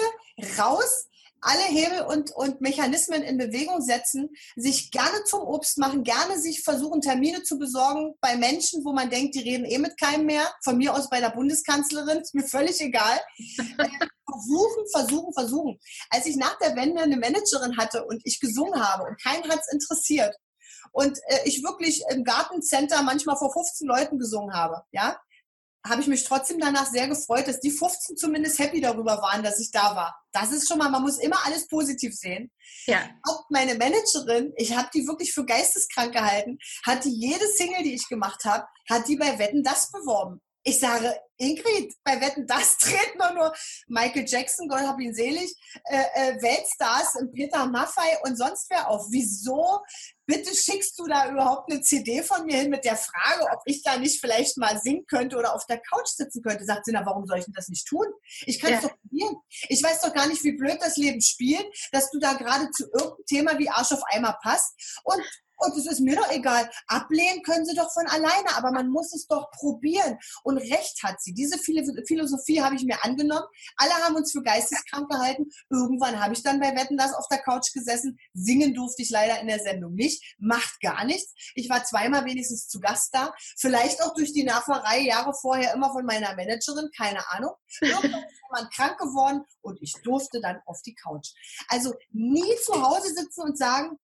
raus, 0.58 1.08
alle 1.44 1.64
Hebel 1.64 2.02
und, 2.02 2.32
und 2.32 2.62
Mechanismen 2.62 3.22
in 3.22 3.38
Bewegung 3.38 3.82
setzen, 3.82 4.30
sich 4.56 4.92
gerne 4.92 5.24
zum 5.26 5.42
Obst 5.42 5.78
machen, 5.78 6.04
gerne 6.04 6.40
sich 6.40 6.64
versuchen, 6.64 7.02
Termine 7.02 7.44
zu 7.44 7.58
besorgen 7.58 8.16
bei 8.22 8.36
Menschen, 8.36 8.84
wo 8.84 8.94
man 8.94 9.10
denkt, 9.10 9.36
die 9.36 9.42
reden 9.42 9.66
eh 9.66 9.78
mit 9.78 10.00
keinem 10.00 10.26
mehr. 10.26 10.46
Von 10.64 10.78
mir 10.78 10.94
aus 10.94 11.10
bei 11.10 11.20
der 11.20 11.30
Bundeskanzlerin, 11.30 12.20
ist 12.20 12.34
mir 12.34 12.44
völlig 12.44 12.80
egal. 12.82 13.20
versuchen, 14.34 14.86
versuchen, 14.92 15.34
versuchen. 15.34 15.80
Als 16.10 16.26
ich 16.26 16.36
nach 16.36 16.58
der 16.60 16.76
Wende 16.76 17.02
eine 17.02 17.18
Managerin 17.18 17.78
hatte 17.78 18.06
und 18.06 18.22
ich 18.26 18.40
gesungen 18.40 18.82
habe 18.82 19.04
und 19.04 19.22
keinen 19.22 19.48
hat 19.50 19.60
es 19.60 19.72
interessiert 19.72 20.36
und 20.92 21.18
äh, 21.28 21.40
ich 21.46 21.64
wirklich 21.64 22.04
im 22.10 22.24
Gartencenter 22.24 23.04
manchmal 23.04 23.38
vor 23.38 23.52
15 23.52 23.88
Leuten 23.88 24.20
gesungen 24.20 24.54
habe, 24.54 24.84
ja, 24.92 25.18
habe 25.86 26.02
ich 26.02 26.08
mich 26.08 26.24
trotzdem 26.24 26.60
danach 26.60 26.90
sehr 26.90 27.08
gefreut, 27.08 27.48
dass 27.48 27.60
die 27.60 27.72
15 27.72 28.18
zumindest 28.18 28.60
happy 28.60 28.80
darüber 28.80 29.22
waren, 29.22 29.44
dass 29.44 29.60
ich 29.60 29.72
da 29.72 29.96
war. 29.96 30.16
Das 30.32 30.52
ist 30.52 30.68
schon 30.68 30.78
mal, 30.78 30.90
man 30.90 31.02
muss 31.02 31.18
immer 31.18 31.46
alles 31.46 31.68
positiv 31.68 32.14
sehen. 32.16 32.52
Ja. 32.86 33.10
Auch 33.24 33.46
meine 33.50 33.76
Managerin, 33.76 34.54
ich 34.56 34.76
habe 34.76 34.90
die 34.94 35.06
wirklich 35.08 35.34
für 35.34 35.46
geisteskrank 35.46 36.14
gehalten, 36.14 36.58
hat 36.86 37.04
die 37.04 37.14
jede 37.14 37.48
Single, 37.48 37.84
die 37.84 37.96
ich 37.96 38.08
gemacht 38.08 38.46
habe, 38.46 38.66
hat 38.90 39.08
die 39.08 39.18
bei 39.18 39.38
Wetten 39.40 39.64
das 39.64 39.92
beworben. 39.92 40.42
Ich 40.66 40.80
sage, 40.80 41.14
Ingrid, 41.38 41.94
bei 42.04 42.22
Wetten, 42.22 42.48
das 42.48 42.78
treten 42.80 43.20
doch 43.20 43.34
nur 43.34 43.54
Michael 43.88 44.26
Jackson, 44.28 44.68
Gott 44.68 44.82
hab 44.82 45.00
ihn 45.00 45.14
selig, 45.14 45.54
äh, 45.86 46.04
äh, 46.16 46.42
Weltstars, 46.42 47.18
Peter 47.34 47.66
Maffei 47.66 48.18
und 48.24 48.38
sonst 48.38 48.70
wer 48.70 48.90
auf. 48.90 49.06
Wieso 49.10 49.82
bitte 50.26 50.56
schickst 50.56 50.98
du 50.98 51.06
da 51.06 51.30
überhaupt 51.30 51.70
eine 51.70 51.82
CD 51.82 52.24
von 52.24 52.46
mir 52.46 52.58
hin 52.58 52.70
mit 52.70 52.86
der 52.86 52.96
Frage, 52.96 53.46
ob 53.52 53.62
ich 53.66 53.84
da 53.84 53.98
nicht 53.98 54.22
vielleicht 54.22 54.58
mal 54.58 54.80
singen 54.82 55.06
könnte 55.06 55.38
oder 55.38 55.54
auf 55.54 55.66
der 55.66 55.80
Couch 55.80 56.08
sitzen 56.08 56.42
könnte? 56.42 56.64
Sagt 56.66 56.86
sie, 56.86 56.92
na, 56.94 57.06
warum 57.06 57.26
soll 57.26 57.40
ich 57.40 57.46
denn 57.46 57.54
das 57.54 57.68
nicht 57.68 57.86
tun? 57.86 58.06
Ich 58.46 58.60
kann 58.60 58.74
es 58.74 58.84
ja. 58.84 58.90
doch 58.90 58.98
probieren. 59.02 59.36
Ich 59.68 59.84
weiß 59.84 60.02
doch 60.02 60.14
gar 60.14 60.28
nicht, 60.28 60.44
wie 60.44 60.54
blöd 60.54 60.78
das 60.80 60.96
Leben 60.96 61.22
spielt, 61.22 61.66
dass 61.92 62.10
du 62.12 62.20
da 62.20 62.34
gerade 62.34 62.70
zu 62.72 62.86
irgendeinem 62.86 63.26
Thema 63.28 63.60
wie 63.60 63.70
Arsch 63.70 63.92
auf 63.92 64.02
Eimer 64.12 64.38
passt 64.42 65.02
und 65.04 65.22
und 65.64 65.78
es 65.78 65.86
ist 65.86 66.00
mir 66.00 66.16
doch 66.16 66.30
egal. 66.32 66.70
Ablehnen 66.88 67.42
können 67.44 67.66
sie 67.66 67.76
doch 67.76 67.92
von 67.92 68.06
alleine, 68.08 68.56
aber 68.56 68.72
man 68.72 68.90
muss 68.90 69.14
es 69.14 69.28
doch 69.28 69.50
probieren. 69.52 70.18
Und 70.44 70.58
recht 70.58 71.02
hat 71.04 71.22
sie. 71.22 71.34
Diese 71.34 71.58
Philosophie 71.58 72.62
habe 72.62 72.76
ich 72.76 72.84
mir 72.84 73.04
angenommen. 73.04 73.46
Alle 73.78 73.94
haben 73.94 74.16
uns 74.16 74.32
für 74.32 74.44
geisteskrank 74.44 75.10
gehalten. 75.10 75.50
Irgendwann 75.70 76.22
habe 76.22 76.34
ich 76.34 76.44
dann 76.44 76.60
bei 76.60 76.76
Wetten 76.76 76.98
das 76.98 77.14
auf 77.14 77.28
der 77.30 77.40
Couch 77.40 77.72
gesessen. 77.74 78.18
Singen 78.34 78.74
durfte 78.74 79.02
ich 79.02 79.10
leider 79.10 79.40
in 79.40 79.48
der 79.48 79.60
Sendung 79.60 79.94
nicht. 79.94 80.36
Macht 80.40 80.80
gar 80.82 81.06
nichts. 81.06 81.34
Ich 81.56 81.70
war 81.70 81.84
zweimal 81.84 82.26
wenigstens 82.26 82.68
zu 82.68 82.80
Gast 82.80 83.10
da. 83.14 83.34
Vielleicht 83.58 84.02
auch 84.04 84.14
durch 84.14 84.34
die 84.34 84.44
Nerverei 84.44 85.02
Jahre 85.02 85.34
vorher 85.34 85.74
immer 85.74 85.92
von 85.92 86.06
meiner 86.06 86.36
Managerin. 86.36 86.90
Keine 86.96 87.28
Ahnung. 87.32 87.52
Irgendwann 87.82 88.24
ist 88.24 88.42
jemand 88.50 88.74
krank 88.74 88.98
geworden 88.98 89.44
und 89.62 89.82
ich 89.82 89.94
durfte 90.04 90.42
dann 90.42 90.60
auf 90.66 90.82
die 90.82 90.96
Couch. 90.96 91.30
Also 91.68 91.94
nie 92.12 92.56
zu 92.64 92.82
Hause 92.82 93.14
sitzen 93.14 93.42
und 93.42 93.58
sagen, 93.58 94.00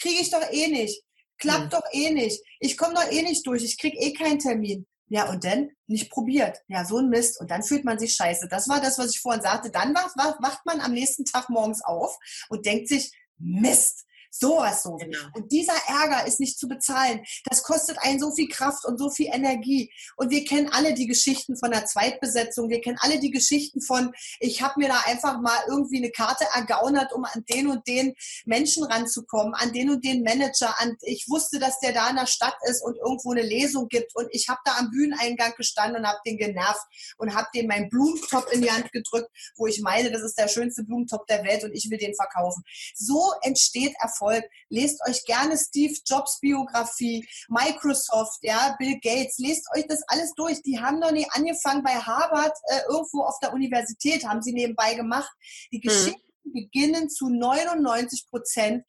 kriege 0.00 0.20
ich 0.20 0.30
doch 0.30 0.42
eh 0.50 0.68
nicht. 0.68 1.02
Klappt 1.38 1.72
doch 1.72 1.82
eh 1.92 2.10
nicht. 2.10 2.42
Ich 2.58 2.76
komme 2.76 2.94
doch 2.94 3.10
eh 3.10 3.22
nicht 3.22 3.46
durch. 3.46 3.62
Ich 3.62 3.78
krieg 3.78 3.94
eh 3.94 4.12
keinen 4.12 4.38
Termin. 4.38 4.86
Ja, 5.06 5.30
und 5.30 5.44
dann 5.44 5.70
nicht 5.86 6.10
probiert. 6.10 6.58
Ja, 6.68 6.84
so 6.84 6.98
ein 6.98 7.08
Mist. 7.08 7.40
Und 7.40 7.50
dann 7.50 7.62
fühlt 7.62 7.84
man 7.84 7.98
sich 7.98 8.14
scheiße. 8.14 8.48
Das 8.48 8.68
war 8.68 8.80
das, 8.80 8.98
was 8.98 9.14
ich 9.14 9.20
vorhin 9.20 9.42
sagte. 9.42 9.70
Dann 9.70 9.94
wacht, 9.94 10.16
wacht 10.16 10.66
man 10.66 10.80
am 10.80 10.92
nächsten 10.92 11.24
Tag 11.24 11.48
morgens 11.48 11.82
auf 11.82 12.18
und 12.48 12.66
denkt 12.66 12.88
sich, 12.88 13.12
Mist, 13.38 14.04
Sowas 14.40 14.84
so. 14.84 14.96
Genau. 14.96 15.18
Und 15.34 15.50
dieser 15.50 15.74
Ärger 15.88 16.26
ist 16.26 16.38
nicht 16.38 16.58
zu 16.58 16.68
bezahlen. 16.68 17.24
Das 17.44 17.62
kostet 17.64 17.98
einen 18.00 18.20
so 18.20 18.30
viel 18.32 18.48
Kraft 18.48 18.84
und 18.84 18.96
so 18.96 19.10
viel 19.10 19.26
Energie. 19.32 19.92
Und 20.16 20.30
wir 20.30 20.44
kennen 20.44 20.68
alle 20.72 20.94
die 20.94 21.08
Geschichten 21.08 21.56
von 21.56 21.72
der 21.72 21.86
Zweitbesetzung. 21.86 22.68
Wir 22.68 22.80
kennen 22.80 22.98
alle 23.00 23.18
die 23.18 23.32
Geschichten 23.32 23.80
von, 23.80 24.12
ich 24.38 24.62
habe 24.62 24.74
mir 24.76 24.88
da 24.88 25.00
einfach 25.06 25.40
mal 25.40 25.58
irgendwie 25.68 25.98
eine 25.98 26.10
Karte 26.10 26.46
ergaunert, 26.54 27.12
um 27.12 27.24
an 27.24 27.44
den 27.48 27.66
und 27.66 27.86
den 27.88 28.14
Menschen 28.44 28.84
ranzukommen, 28.84 29.54
an 29.54 29.72
den 29.72 29.90
und 29.90 30.04
den 30.04 30.22
Manager. 30.22 30.72
An, 30.78 30.96
ich 31.02 31.26
wusste, 31.28 31.58
dass 31.58 31.80
der 31.80 31.92
da 31.92 32.08
in 32.08 32.16
der 32.16 32.26
Stadt 32.26 32.56
ist 32.70 32.82
und 32.84 32.96
irgendwo 32.96 33.32
eine 33.32 33.42
Lesung 33.42 33.88
gibt. 33.88 34.14
Und 34.14 34.28
ich 34.30 34.48
habe 34.48 34.60
da 34.64 34.76
am 34.78 34.90
Bühneneingang 34.90 35.54
gestanden 35.56 36.02
und 36.02 36.06
habe 36.06 36.20
den 36.24 36.38
genervt 36.38 36.86
und 37.16 37.34
habe 37.34 37.48
den 37.54 37.66
meinen 37.66 37.88
Blumentop 37.88 38.52
in 38.52 38.62
die 38.62 38.70
Hand 38.70 38.92
gedrückt, 38.92 39.30
wo 39.56 39.66
ich 39.66 39.80
meine, 39.80 40.12
das 40.12 40.22
ist 40.22 40.38
der 40.38 40.46
schönste 40.46 40.84
Blumentop 40.84 41.26
der 41.26 41.42
Welt 41.42 41.64
und 41.64 41.72
ich 41.72 41.90
will 41.90 41.98
den 41.98 42.14
verkaufen. 42.14 42.62
So 42.94 43.32
entsteht 43.42 43.94
Erfolg 44.00 44.27
Erfolg. 44.28 44.50
Lest 44.68 45.00
euch 45.08 45.24
gerne 45.24 45.56
Steve 45.56 45.94
Jobs 46.04 46.38
Biografie, 46.40 47.26
Microsoft, 47.48 48.38
ja, 48.42 48.76
Bill 48.78 48.98
Gates. 49.00 49.38
Lest 49.38 49.66
euch 49.74 49.86
das 49.86 50.02
alles 50.08 50.32
durch. 50.34 50.62
Die 50.62 50.80
haben 50.80 51.00
doch 51.00 51.10
nie 51.10 51.26
angefangen 51.30 51.82
bei 51.82 51.94
Harvard 51.94 52.56
äh, 52.70 52.80
irgendwo 52.88 53.22
auf 53.22 53.38
der 53.40 53.52
Universität, 53.52 54.26
haben 54.26 54.42
sie 54.42 54.52
nebenbei 54.52 54.94
gemacht. 54.94 55.30
Die 55.72 55.78
hm. 55.78 55.82
Geschichten 55.82 56.32
hm. 56.44 56.52
beginnen 56.52 57.10
zu 57.10 57.28
99 57.28 58.26
Prozent 58.28 58.84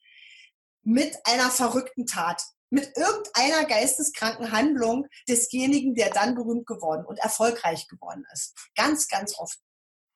mit 0.83 1.15
einer 1.25 1.49
verrückten 1.49 2.05
Tat 2.05 2.41
mit 2.71 2.95
irgendeiner 2.95 3.65
geisteskranken 3.65 4.51
Handlung 4.51 5.07
desjenigen, 5.27 5.95
der 5.95 6.11
dann 6.11 6.35
berühmt 6.35 6.67
geworden 6.67 7.03
und 7.03 7.17
erfolgreich 7.17 7.87
geworden 7.87 8.23
ist. 8.31 8.55
Ganz, 8.75 9.07
ganz 9.07 9.39
oft. 9.39 9.57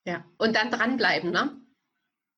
Ja, 0.05 0.23
und 0.37 0.55
dann 0.55 0.69
dranbleiben, 0.69 1.31
ne? 1.31 1.59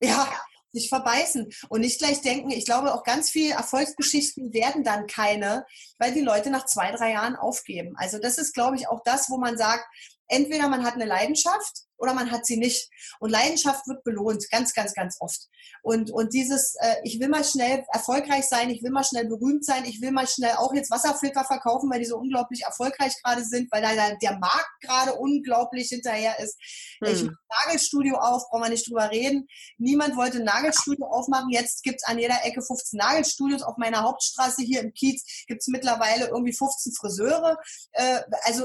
Ja, 0.00 0.26
sich 0.72 0.88
verbeißen 0.88 1.48
und 1.68 1.80
nicht 1.80 1.98
gleich 1.98 2.20
denken, 2.20 2.50
ich 2.50 2.64
glaube 2.64 2.94
auch 2.94 3.02
ganz 3.02 3.30
viele 3.30 3.54
Erfolgsgeschichten 3.54 4.52
werden 4.52 4.84
dann 4.84 5.06
keine, 5.06 5.64
weil 5.98 6.12
die 6.12 6.20
Leute 6.20 6.50
nach 6.50 6.66
zwei, 6.66 6.92
drei 6.92 7.12
Jahren 7.12 7.36
aufgeben. 7.36 7.94
Also 7.96 8.18
das 8.18 8.38
ist, 8.38 8.54
glaube 8.54 8.76
ich, 8.76 8.88
auch 8.88 9.00
das, 9.04 9.30
wo 9.30 9.38
man 9.38 9.56
sagt, 9.56 9.84
entweder 10.28 10.68
man 10.68 10.84
hat 10.84 10.94
eine 10.94 11.06
Leidenschaft 11.06 11.86
oder 11.98 12.14
man 12.14 12.30
hat 12.30 12.46
sie 12.46 12.56
nicht. 12.56 12.90
Und 13.20 13.30
Leidenschaft 13.30 13.86
wird 13.86 14.04
belohnt, 14.04 14.48
ganz, 14.50 14.74
ganz, 14.74 14.94
ganz 14.94 15.16
oft. 15.20 15.48
Und, 15.82 16.10
und 16.10 16.34
dieses, 16.34 16.74
äh, 16.80 16.96
ich 17.04 17.20
will 17.20 17.28
mal 17.28 17.44
schnell 17.44 17.84
erfolgreich 17.92 18.46
sein, 18.46 18.70
ich 18.70 18.82
will 18.82 18.90
mal 18.90 19.04
schnell 19.04 19.26
berühmt 19.26 19.64
sein, 19.64 19.84
ich 19.84 20.00
will 20.00 20.10
mal 20.10 20.26
schnell 20.26 20.54
auch 20.56 20.74
jetzt 20.74 20.90
Wasserfilter 20.90 21.44
verkaufen, 21.44 21.90
weil 21.90 22.00
die 22.00 22.06
so 22.06 22.18
unglaublich 22.18 22.62
erfolgreich 22.62 23.14
gerade 23.22 23.44
sind, 23.44 23.70
weil 23.72 23.82
da 23.82 24.14
der 24.14 24.38
Markt 24.38 24.70
gerade 24.80 25.14
unglaublich 25.14 25.88
hinterher 25.88 26.38
ist. 26.40 26.56
Hm. 27.02 27.12
Ich 27.12 27.22
mache 27.22 27.36
ein 27.36 27.66
Nagelstudio 27.66 28.16
auf, 28.16 28.48
brauchen 28.50 28.64
wir 28.64 28.70
nicht 28.70 28.88
drüber 28.88 29.10
reden. 29.10 29.46
Niemand 29.78 30.16
wollte 30.16 30.38
ein 30.38 30.44
Nagelstudio 30.44 31.06
aufmachen. 31.06 31.50
Jetzt 31.50 31.82
gibt's 31.82 32.04
an 32.04 32.18
jeder 32.18 32.44
Ecke 32.44 32.62
15 32.62 32.98
Nagelstudios. 32.98 33.62
Auf 33.62 33.76
meiner 33.78 34.02
Hauptstraße 34.02 34.62
hier 34.62 34.80
im 34.80 34.92
Kiez 34.92 35.22
gibt's 35.46 35.68
mittlerweile 35.68 36.28
irgendwie 36.28 36.52
15 36.52 36.92
Friseure. 36.92 37.56
Äh, 37.92 38.20
also 38.42 38.64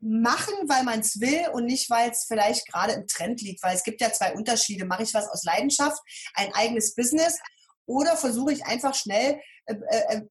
machen, 0.00 0.54
weil 0.68 0.84
man 0.84 1.00
es 1.00 1.20
will 1.20 1.48
und 1.52 1.64
nicht, 1.64 1.90
weil 1.90 2.10
es 2.10 2.24
vielleicht 2.26 2.66
gerade 2.70 2.92
im 2.92 3.06
Trend 3.06 3.40
liegt. 3.42 3.62
Weil 3.62 3.74
es 3.74 3.82
gibt 3.82 4.00
ja 4.00 4.12
zwei 4.12 4.34
Unterschiede. 4.34 4.84
Mache 4.84 5.02
ich 5.02 5.14
was 5.14 5.28
aus 5.28 5.44
Leidenschaft, 5.44 6.00
ein 6.34 6.52
eigenes 6.54 6.94
Business 6.94 7.38
oder 7.86 8.16
versuche 8.16 8.52
ich 8.52 8.64
einfach 8.66 8.94
schnell 8.94 9.40
äh, 9.66 9.74
äh, 9.90 10.22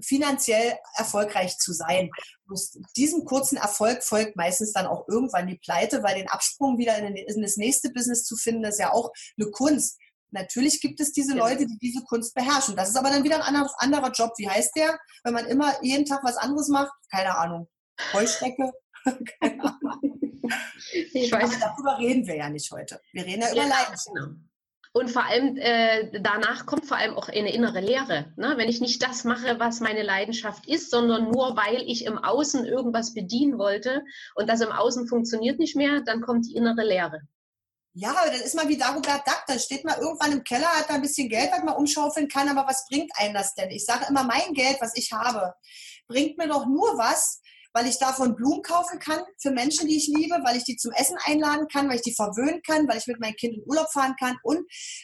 finanziell 0.00 0.76
erfolgreich 0.96 1.56
zu 1.58 1.72
sein. 1.72 2.10
Aus 2.50 2.76
diesem 2.96 3.24
kurzen 3.24 3.56
Erfolg 3.56 4.02
folgt 4.02 4.36
meistens 4.36 4.72
dann 4.72 4.86
auch 4.86 5.06
irgendwann 5.08 5.46
die 5.46 5.58
Pleite, 5.58 6.02
weil 6.02 6.16
den 6.16 6.28
Absprung 6.28 6.78
wieder 6.78 6.98
in, 6.98 7.42
das 7.42 7.56
nächste 7.56 7.90
Business 7.90 8.24
zu 8.24 8.36
finden, 8.36 8.64
ist 8.64 8.80
ja 8.80 8.92
auch 8.92 9.12
eine 9.38 9.50
Kunst. 9.50 9.98
Natürlich 10.30 10.80
gibt 10.80 11.00
es 11.00 11.12
diese 11.12 11.34
Leute, 11.34 11.64
die 11.64 11.78
diese 11.78 12.02
Kunst 12.02 12.34
beherrschen. 12.34 12.74
Das 12.74 12.88
ist 12.88 12.96
aber 12.96 13.10
dann 13.10 13.22
wieder 13.22 13.36
ein 13.36 13.54
anderer, 13.54 13.70
anderer 13.78 14.10
Job. 14.10 14.32
Wie 14.36 14.48
heißt 14.48 14.72
der? 14.74 14.98
Wenn 15.22 15.34
man 15.34 15.46
immer 15.46 15.80
jeden 15.82 16.04
Tag 16.04 16.24
was 16.24 16.36
anderes 16.36 16.66
macht? 16.68 16.92
Keine 17.12 17.36
Ahnung. 17.38 17.68
Heuschrecke? 18.12 18.72
Keine 19.40 19.62
Ahnung. 19.62 20.20
Ich 21.14 21.32
weiß. 21.32 21.62
Aber 21.62 21.74
darüber 21.74 21.98
reden 21.98 22.26
wir 22.26 22.36
ja 22.36 22.50
nicht 22.50 22.70
heute. 22.70 23.00
Wir 23.12 23.24
reden 23.24 23.40
ja 23.40 23.50
über 23.52 23.62
ja, 23.62 23.68
Leidenschaft. 23.68 24.08
Genau. 24.14 24.36
Und 24.96 25.10
vor 25.10 25.24
allem 25.24 25.56
äh, 25.56 26.20
danach 26.20 26.66
kommt 26.66 26.86
vor 26.86 26.96
allem 26.96 27.14
auch 27.14 27.28
eine 27.28 27.52
innere 27.52 27.80
Leere. 27.80 28.32
Ne? 28.36 28.54
Wenn 28.56 28.68
ich 28.68 28.80
nicht 28.80 29.02
das 29.02 29.24
mache, 29.24 29.58
was 29.58 29.80
meine 29.80 30.02
Leidenschaft 30.02 30.68
ist, 30.68 30.90
sondern 30.90 31.30
nur 31.32 31.56
weil 31.56 31.82
ich 31.82 32.04
im 32.04 32.16
Außen 32.16 32.64
irgendwas 32.64 33.12
bedienen 33.12 33.58
wollte 33.58 34.04
und 34.36 34.48
das 34.48 34.60
im 34.60 34.70
Außen 34.70 35.08
funktioniert 35.08 35.58
nicht 35.58 35.74
mehr, 35.74 36.02
dann 36.02 36.20
kommt 36.20 36.46
die 36.46 36.54
innere 36.54 36.84
Leere. 36.84 37.22
Ja, 37.96 38.10
aber 38.10 38.30
dann 38.30 38.40
ist 38.40 38.54
man 38.54 38.68
wie 38.68 38.76
Dagobert 38.76 39.26
Duck, 39.26 39.44
dann 39.48 39.58
steht 39.58 39.84
man 39.84 40.00
irgendwann 40.00 40.32
im 40.32 40.44
Keller, 40.44 40.66
hat 40.66 40.88
da 40.88 40.94
ein 40.94 41.02
bisschen 41.02 41.28
Geld, 41.28 41.50
was 41.50 41.64
man 41.64 41.74
umschaufeln 41.74 42.28
kann, 42.28 42.48
aber 42.48 42.68
was 42.68 42.86
bringt 42.88 43.10
einem 43.16 43.34
das 43.34 43.54
denn? 43.54 43.70
Ich 43.70 43.84
sage 43.84 44.06
immer, 44.08 44.22
mein 44.22 44.52
Geld, 44.52 44.76
was 44.80 44.96
ich 44.96 45.10
habe, 45.12 45.54
bringt 46.06 46.38
mir 46.38 46.48
doch 46.48 46.66
nur 46.66 46.98
was, 46.98 47.40
weil 47.74 47.88
ich 47.88 47.98
davon 47.98 48.36
Blumen 48.36 48.62
kaufen 48.62 48.98
kann 49.00 49.20
für 49.38 49.50
Menschen, 49.50 49.88
die 49.88 49.96
ich 49.96 50.06
liebe, 50.06 50.36
weil 50.44 50.56
ich 50.56 50.64
die 50.64 50.76
zum 50.76 50.92
Essen 50.92 51.16
einladen 51.24 51.66
kann, 51.68 51.88
weil 51.88 51.96
ich 51.96 52.02
die 52.02 52.14
verwöhnen 52.14 52.62
kann, 52.62 52.88
weil 52.88 52.98
ich 52.98 53.06
mit 53.06 53.20
meinem 53.20 53.34
Kind 53.34 53.54
in 53.54 53.64
Urlaub 53.66 53.92
fahren 53.92 54.14
kann 54.18 54.38
und 54.44 54.60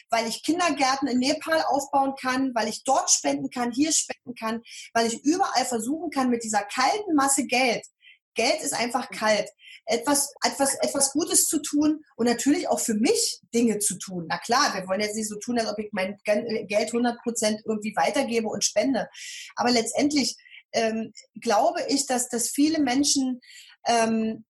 weil 0.09 0.27
ich 0.27 0.41
Kindergärten 0.41 1.07
in 1.09 1.19
Nepal 1.19 1.61
aufbauen 1.67 2.13
kann, 2.19 2.51
weil 2.55 2.69
ich 2.69 2.83
dort 2.83 3.11
spenden 3.11 3.49
kann, 3.49 3.71
hier 3.71 3.91
spenden 3.91 4.33
kann, 4.35 4.61
weil 4.93 5.05
ich 5.05 5.21
überall 5.23 5.65
versuchen 5.65 6.09
kann, 6.09 6.29
mit 6.29 6.43
dieser 6.43 6.63
kalten 6.63 7.13
Masse 7.13 7.45
Geld, 7.45 7.85
Geld 8.33 8.61
ist 8.61 8.73
einfach 8.73 9.09
kalt, 9.09 9.49
etwas, 9.85 10.31
etwas, 10.45 10.75
etwas 10.75 11.11
Gutes 11.11 11.47
zu 11.47 11.61
tun 11.61 12.05
und 12.15 12.25
natürlich 12.25 12.69
auch 12.69 12.79
für 12.79 12.93
mich 12.93 13.41
Dinge 13.53 13.79
zu 13.79 13.97
tun. 13.97 14.25
Na 14.29 14.37
klar, 14.37 14.73
wir 14.73 14.87
wollen 14.87 15.01
jetzt 15.01 15.15
nicht 15.15 15.27
so 15.27 15.37
tun, 15.37 15.59
als 15.59 15.69
ob 15.69 15.77
ich 15.79 15.89
mein 15.91 16.17
Geld 16.23 16.87
100 16.87 17.21
Prozent 17.21 17.61
irgendwie 17.65 17.93
weitergebe 17.95 18.47
und 18.47 18.63
spende. 18.63 19.09
Aber 19.55 19.71
letztendlich 19.71 20.37
ähm, 20.73 21.13
glaube 21.39 21.81
ich, 21.87 22.05
dass 22.05 22.29
das 22.29 22.49
viele 22.49 22.79
Menschen 22.79 23.41
ähm, 23.87 24.45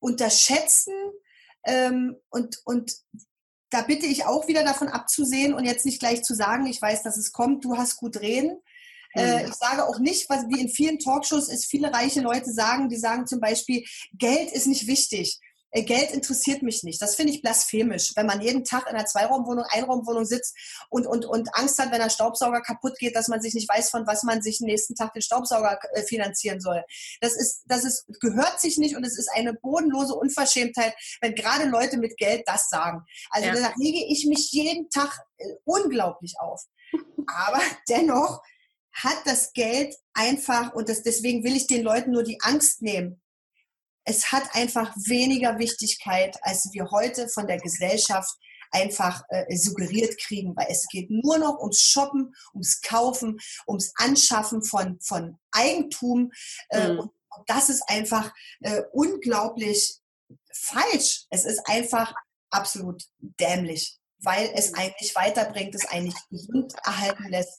unterschätzen 0.00 0.94
ähm, 1.64 2.16
und, 2.30 2.60
und 2.64 2.92
da 3.70 3.82
bitte 3.82 4.06
ich 4.06 4.24
auch 4.24 4.46
wieder 4.46 4.62
davon 4.62 4.88
abzusehen 4.88 5.54
und 5.54 5.64
jetzt 5.64 5.84
nicht 5.84 5.98
gleich 5.98 6.22
zu 6.22 6.34
sagen, 6.34 6.66
ich 6.66 6.80
weiß, 6.80 7.02
dass 7.02 7.16
es 7.16 7.32
kommt, 7.32 7.64
du 7.64 7.76
hast 7.76 7.96
gut 7.96 8.20
reden. 8.20 8.60
Äh, 9.16 9.48
ich 9.48 9.54
sage 9.54 9.86
auch 9.86 9.98
nicht, 9.98 10.28
was 10.28 10.48
wie 10.48 10.60
in 10.60 10.68
vielen 10.68 10.98
Talkshows 10.98 11.48
ist, 11.48 11.66
viele 11.66 11.92
reiche 11.92 12.20
Leute 12.20 12.52
sagen, 12.52 12.88
die 12.88 12.96
sagen 12.96 13.26
zum 13.26 13.40
Beispiel, 13.40 13.84
Geld 14.12 14.52
ist 14.52 14.66
nicht 14.66 14.86
wichtig. 14.86 15.40
Äh, 15.74 15.82
Geld 15.82 16.12
interessiert 16.12 16.62
mich 16.62 16.84
nicht. 16.84 17.02
Das 17.02 17.16
finde 17.16 17.32
ich 17.32 17.42
blasphemisch, 17.42 18.12
wenn 18.14 18.26
man 18.26 18.40
jeden 18.40 18.64
Tag 18.64 18.88
in 18.88 18.94
einer 18.94 19.06
Zweiraumwohnung, 19.06 19.64
Einraumwohnung 19.68 20.24
sitzt 20.24 20.56
und, 20.88 21.06
und, 21.06 21.26
und 21.26 21.54
Angst 21.54 21.78
hat, 21.78 21.90
wenn 21.90 22.00
der 22.00 22.10
Staubsauger 22.10 22.62
kaputt 22.62 22.96
geht, 22.98 23.16
dass 23.16 23.28
man 23.28 23.42
sich 23.42 23.54
nicht 23.54 23.68
weiß, 23.68 23.90
von 23.90 24.06
was 24.06 24.22
man 24.22 24.40
sich 24.40 24.58
den 24.58 24.68
nächsten 24.68 24.94
Tag 24.94 25.12
den 25.12 25.22
Staubsauger 25.22 25.78
äh, 25.92 26.02
finanzieren 26.02 26.60
soll. 26.60 26.82
Das 27.20 27.34
ist, 27.36 27.62
das 27.66 27.84
ist, 27.84 28.06
gehört 28.20 28.60
sich 28.60 28.78
nicht 28.78 28.96
und 28.96 29.04
es 29.04 29.18
ist 29.18 29.28
eine 29.34 29.52
bodenlose 29.52 30.14
Unverschämtheit, 30.14 30.94
wenn 31.20 31.34
gerade 31.34 31.64
Leute 31.64 31.98
mit 31.98 32.16
Geld 32.16 32.44
das 32.46 32.68
sagen. 32.68 33.04
Also 33.30 33.48
ja. 33.48 33.54
da 33.54 33.74
rege 33.80 34.04
ich 34.08 34.26
mich 34.26 34.52
jeden 34.52 34.88
Tag 34.90 35.18
äh, 35.38 35.54
unglaublich 35.64 36.36
auf. 36.38 36.62
Aber 37.26 37.60
dennoch 37.88 38.40
hat 38.92 39.18
das 39.24 39.52
Geld 39.52 39.96
einfach, 40.12 40.72
und 40.72 40.88
das, 40.88 41.02
deswegen 41.02 41.42
will 41.42 41.56
ich 41.56 41.66
den 41.66 41.82
Leuten 41.82 42.12
nur 42.12 42.22
die 42.22 42.40
Angst 42.42 42.80
nehmen, 42.80 43.20
es 44.04 44.32
hat 44.32 44.54
einfach 44.54 44.94
weniger 44.96 45.58
Wichtigkeit, 45.58 46.36
als 46.42 46.68
wir 46.72 46.90
heute 46.90 47.28
von 47.28 47.46
der 47.46 47.58
Gesellschaft 47.58 48.36
einfach 48.70 49.22
äh, 49.28 49.56
suggeriert 49.56 50.18
kriegen, 50.18 50.54
weil 50.56 50.66
es 50.68 50.86
geht 50.88 51.08
nur 51.10 51.38
noch 51.38 51.58
ums 51.60 51.80
Shoppen, 51.80 52.34
ums 52.52 52.80
Kaufen, 52.80 53.38
ums 53.66 53.92
Anschaffen 53.96 54.62
von, 54.62 54.98
von 55.00 55.38
Eigentum. 55.52 56.32
Äh, 56.70 56.92
mhm. 56.92 56.98
Und 57.00 57.12
das 57.46 57.68
ist 57.68 57.82
einfach 57.88 58.32
äh, 58.60 58.82
unglaublich 58.92 59.96
falsch. 60.52 61.24
Es 61.30 61.44
ist 61.44 61.60
einfach 61.66 62.14
absolut 62.50 63.04
dämlich, 63.18 63.98
weil 64.18 64.50
es 64.54 64.72
mhm. 64.72 64.78
eigentlich 64.78 65.14
weiterbringt, 65.14 65.74
es 65.74 65.86
eigentlich 65.86 66.16
gesund 66.30 66.74
erhalten 66.84 67.28
lässt 67.28 67.58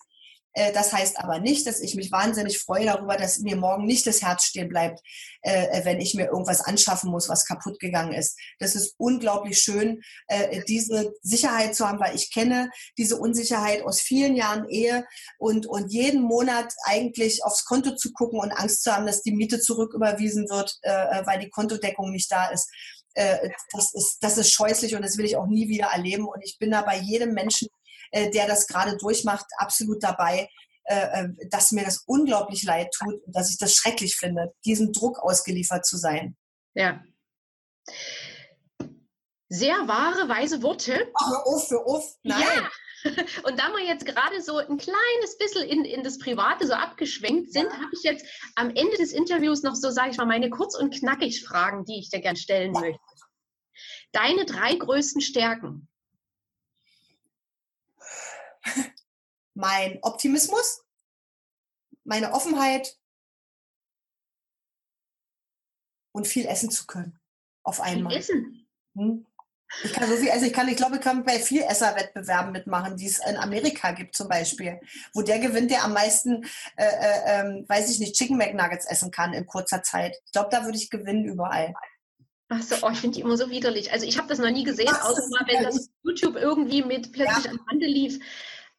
das 0.74 0.94
heißt 0.94 1.20
aber 1.20 1.40
nicht, 1.40 1.68
dass 1.68 1.82
ich 1.82 1.96
mich 1.96 2.12
wahnsinnig 2.12 2.60
freue 2.60 2.86
darüber, 2.86 3.18
dass 3.18 3.40
mir 3.40 3.58
morgen 3.58 3.86
nicht 3.86 4.08
das 4.08 4.22
Herz 4.22 4.46
stehen 4.46 4.70
bleibt, 4.70 5.02
äh, 5.42 5.84
wenn 5.84 6.00
ich 6.00 6.14
mir 6.14 6.28
irgendwas 6.28 6.62
anschaffen 6.62 7.12
muss, 7.12 7.28
was 7.30 7.46
kaputt 7.46 7.80
gegangen 7.80 8.14
ist. 8.14 8.40
Das 8.60 8.76
ist 8.76 8.96
unglaublich 8.98 9.60
schön, 9.60 10.02
äh, 10.28 10.64
diese 10.64 11.14
Sicherheit 11.22 11.76
zu 11.76 11.88
haben, 11.88 12.00
weil 12.00 12.16
ich 12.16 12.34
kenne 12.34 12.70
diese 12.98 13.18
Unsicherheit 13.18 13.84
aus 13.84 14.02
vielen 14.02 14.36
Jahren 14.36 14.68
Ehe 14.70 15.06
und, 15.38 15.66
und 15.68 15.92
jeden 15.92 16.22
Monat 16.22 16.74
eigentlich 16.86 17.44
aufs 17.44 17.66
Konto 17.66 17.96
zu 17.96 18.14
gucken 18.14 18.40
und 18.40 18.52
Angst 18.52 18.84
zu 18.84 18.94
haben, 18.94 19.06
dass 19.06 19.22
die 19.22 19.34
Miete 19.34 19.60
zurücküberwiesen 19.60 20.50
wird, 20.50 20.78
weil 20.84 21.40
die 21.40 21.50
Kontodeckung 21.50 22.12
nicht 22.12 22.32
da 22.32 22.48
ist 22.48 22.70
das 23.16 23.94
ist, 23.94 24.18
das 24.22 24.38
ist 24.38 24.52
scheußlich 24.52 24.94
und 24.96 25.02
das 25.02 25.18
will 25.18 25.26
ich 25.26 25.38
auch 25.38 25.48
nie 25.48 25.70
wieder 25.70 25.88
erleben. 25.88 26.28
Und 26.28 26.42
ich 26.44 26.58
bin 26.60 26.72
da 26.72 26.82
bei 26.82 26.98
jedem 26.98 27.34
Menschen 27.34 27.70
äh, 28.12 28.30
der 28.32 28.48
das 28.48 28.68
gerade 28.68 28.98
durchmacht, 28.98 29.46
absolut 29.58 30.04
dabei, 30.04 30.50
äh, 30.86 31.24
äh, 31.24 31.30
dass 31.50 31.72
mir 31.72 31.84
das 31.84 32.04
unglaublich 32.06 32.64
leid 32.64 32.94
tut 32.98 33.24
und 33.26 33.36
dass 33.36 33.50
ich 33.50 33.58
das 33.58 33.74
schrecklich 33.74 34.16
finde, 34.16 34.54
diesem 34.66 34.94
Druck 34.94 35.20
ausgeliefert 35.20 35.86
zu 35.86 35.98
sein. 35.98 36.38
Ja. 36.76 37.02
Sehr 39.50 39.88
wahre, 39.88 40.30
weise 40.30 40.62
Worte. 40.62 41.12
Ach, 41.14 41.46
uff, 41.46 41.72
uff. 41.72 42.16
Nein. 42.24 42.42
Ja. 42.42 42.70
Und 43.44 43.60
da 43.60 43.70
wir 43.70 43.86
jetzt 43.86 44.06
gerade 44.06 44.42
so 44.42 44.58
ein 44.58 44.78
kleines 44.78 45.38
bisschen 45.38 45.64
in, 45.68 45.86
in 45.86 46.04
das 46.04 46.18
Private 46.18 46.66
so 46.66 46.74
abgeschwenkt 46.74 47.54
sind, 47.54 47.66
ja. 47.66 47.74
habe 47.74 47.92
ich 47.94 48.04
jetzt 48.04 48.26
am 48.56 48.70
Ende 48.70 48.98
des 48.98 49.12
Interviews 49.12 49.62
noch 49.62 49.76
so, 49.76 49.92
sage 49.92 50.12
ich 50.12 50.18
mal, 50.18 50.26
meine 50.26 50.50
kurz 50.50 50.76
und 50.76 50.94
knackig 50.94 51.44
Fragen, 51.44 51.86
die 51.86 52.00
ich 52.00 52.10
dir 52.10 52.22
gern 52.22 52.36
stellen 52.36 52.74
ja. 52.74 52.82
möchte. 52.82 53.00
Deine 54.12 54.46
drei 54.46 54.76
größten 54.76 55.22
Stärken? 55.22 55.88
Mein 59.56 60.00
Optimismus, 60.04 60.84
meine 62.04 62.34
Offenheit 62.34 63.00
und 66.12 66.28
viel 66.28 66.46
essen 66.46 66.70
zu 66.70 66.86
können. 66.86 67.20
Auf 67.64 67.82
einmal. 67.82 68.12
Viel 68.12 68.20
essen? 68.20 68.68
Hm? 68.96 69.26
Ich 69.84 69.92
kann 69.92 70.08
so 70.08 70.16
viel, 70.16 70.30
also 70.30 70.46
ich 70.46 70.54
kann, 70.54 70.68
ich 70.68 70.78
glaube, 70.78 70.96
ich 70.96 71.02
kann 71.02 71.24
bei 71.24 71.40
viel 71.40 71.64
Esserwettbewerben 71.64 72.52
mitmachen, 72.52 72.96
die 72.96 73.08
es 73.08 73.20
in 73.28 73.36
Amerika 73.36 73.92
gibt 73.92 74.16
zum 74.16 74.30
Beispiel, 74.30 74.80
wo 75.14 75.22
der 75.22 75.40
gewinnt, 75.40 75.72
der 75.72 75.84
am 75.84 75.94
meisten, 75.94 76.46
äh, 76.78 76.86
äh, 76.86 77.22
ähm, 77.26 77.66
weiß 77.68 77.90
ich 77.90 78.00
nicht, 78.00 78.16
Chicken 78.16 78.38
McNuggets 78.38 78.86
essen 78.86 79.12
kann 79.12 79.34
in 79.34 79.46
kurzer 79.46 79.82
Zeit. 79.82 80.16
Ich 80.26 80.32
glaube, 80.32 80.50
da 80.52 80.64
würde 80.64 80.78
ich 80.78 80.90
gewinnen 80.90 81.26
überall. 81.26 81.74
Ach 82.48 82.62
so, 82.62 82.76
oh, 82.84 82.92
ich 82.92 83.00
finde 83.00 83.16
die 83.16 83.22
immer 83.22 83.38
so 83.38 83.50
widerlich. 83.50 83.92
Also 83.92 84.06
ich 84.06 84.18
habe 84.18 84.28
das 84.28 84.38
noch 84.38 84.52
nie 84.52 84.64
gesehen, 84.64 84.88
außer 84.88 85.28
mal, 85.30 85.48
wenn 85.48 85.64
das 85.64 85.90
YouTube 86.04 86.36
irgendwie 86.36 86.84
mit 86.84 87.12
plötzlich 87.12 87.46
ja. 87.46 87.52
am 87.52 87.60
Rande 87.68 87.88
lief. 87.88 88.20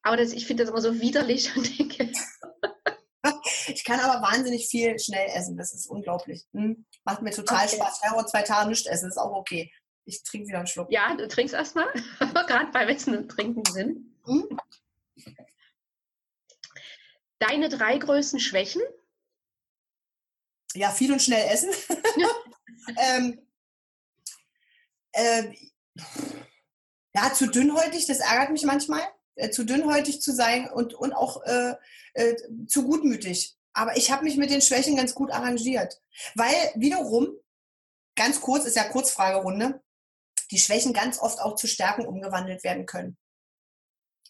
Aber 0.06 0.16
das, 0.16 0.30
ich 0.30 0.46
finde 0.46 0.62
das 0.62 0.70
immer 0.70 0.80
so 0.80 1.00
widerlich 1.00 1.50
und 1.56 1.78
denke. 1.78 2.12
ich 3.66 3.84
kann 3.84 3.98
aber 3.98 4.22
wahnsinnig 4.24 4.68
viel 4.68 4.96
schnell 5.00 5.28
essen. 5.34 5.56
Das 5.56 5.74
ist 5.74 5.88
unglaublich. 5.88 6.46
Hm? 6.52 6.86
Macht 7.02 7.22
mir 7.22 7.32
total 7.32 7.66
okay. 7.66 7.74
Spaß. 7.74 8.00
Kann 8.02 8.28
zwei 8.28 8.42
Tage 8.42 8.68
nicht 8.68 8.86
essen. 8.86 9.06
Das 9.06 9.16
ist 9.16 9.20
auch 9.20 9.34
okay. 9.34 9.72
Ich 10.04 10.22
trinke 10.22 10.46
wieder 10.46 10.58
einen 10.58 10.68
Schluck. 10.68 10.92
Ja, 10.92 11.12
du 11.16 11.26
trinkst 11.26 11.56
erstmal. 11.56 11.92
Gerade 12.20 12.70
bei 12.70 12.86
Essen 12.86 13.16
und 13.16 13.28
Trinken 13.28 13.64
sind. 13.64 14.16
Hm? 14.26 14.60
Deine 17.40 17.68
drei 17.68 17.98
größten 17.98 18.38
Schwächen? 18.38 18.82
Ja, 20.74 20.92
viel 20.92 21.10
und 21.10 21.20
schnell 21.20 21.48
essen. 21.48 21.70
ähm, 22.96 23.44
äh, 25.10 25.52
ja, 27.12 27.32
zu 27.34 27.48
dünnhäutig, 27.48 28.06
das 28.06 28.20
ärgert 28.20 28.50
mich 28.50 28.62
manchmal 28.62 29.02
äh, 29.36 29.50
zu 29.50 29.64
dünnhäutig 29.64 30.20
zu 30.20 30.32
sein 30.32 30.68
und, 30.68 30.94
und 30.94 31.12
auch 31.12 31.42
äh, 31.44 31.74
äh, 32.14 32.36
zu 32.66 32.84
gutmütig. 32.84 33.56
Aber 33.72 33.96
ich 33.96 34.10
habe 34.10 34.24
mich 34.24 34.36
mit 34.36 34.50
den 34.50 34.62
Schwächen 34.62 34.96
ganz 34.96 35.14
gut 35.14 35.30
arrangiert. 35.30 36.00
Weil 36.34 36.54
wiederum, 36.74 37.28
ganz 38.16 38.40
kurz, 38.40 38.64
ist 38.64 38.76
ja 38.76 38.84
Kurzfragerunde, 38.84 39.82
die 40.50 40.58
Schwächen 40.58 40.92
ganz 40.92 41.18
oft 41.18 41.40
auch 41.40 41.56
zu 41.56 41.66
Stärken 41.66 42.06
umgewandelt 42.06 42.64
werden 42.64 42.86
können. 42.86 43.16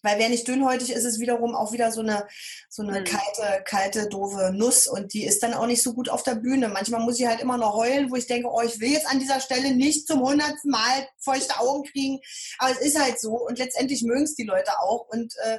Weil 0.03 0.19
wer 0.19 0.29
nicht 0.29 0.47
dünnhäutig 0.47 0.91
ist, 0.91 1.05
ist 1.05 1.21
wiederum 1.21 1.55
auch 1.55 1.73
wieder 1.73 1.91
so 1.93 2.01
eine, 2.01 2.27
so 2.69 2.83
eine 2.83 3.01
mhm. 3.01 3.05
kalte, 3.05 3.65
kalte, 3.65 4.09
doofe 4.09 4.53
Nuss 4.53 4.87
und 4.87 5.13
die 5.13 5.25
ist 5.25 5.43
dann 5.43 5.55
auch 5.55 5.67
nicht 5.67 5.83
so 5.83 5.95
gut 5.95 6.09
auf 6.09 6.23
der 6.23 6.35
Bühne. 6.37 6.69
Manchmal 6.69 7.01
muss 7.01 7.19
ich 7.19 7.27
halt 7.27 7.41
immer 7.41 7.57
noch 7.57 7.75
heulen, 7.75 8.11
wo 8.11 8.17
ich 8.17 8.27
denke, 8.27 8.49
oh, 8.51 8.63
ich 8.63 8.81
will 8.81 8.91
jetzt 8.91 9.07
an 9.07 9.19
dieser 9.19 9.41
Stelle 9.41 9.75
nicht 9.75 10.07
zum 10.07 10.21
hundertsten 10.21 10.71
Mal 10.71 11.09
feuchte 11.19 11.59
Augen 11.59 11.85
kriegen. 11.85 12.21
Aber 12.59 12.73
es 12.73 12.79
ist 12.79 13.01
halt 13.01 13.21
so 13.21 13.33
und 13.33 13.59
letztendlich 13.59 14.03
mögen 14.03 14.25
es 14.25 14.35
die 14.35 14.45
Leute 14.45 14.79
auch 14.81 15.07
und 15.09 15.35
äh, 15.45 15.59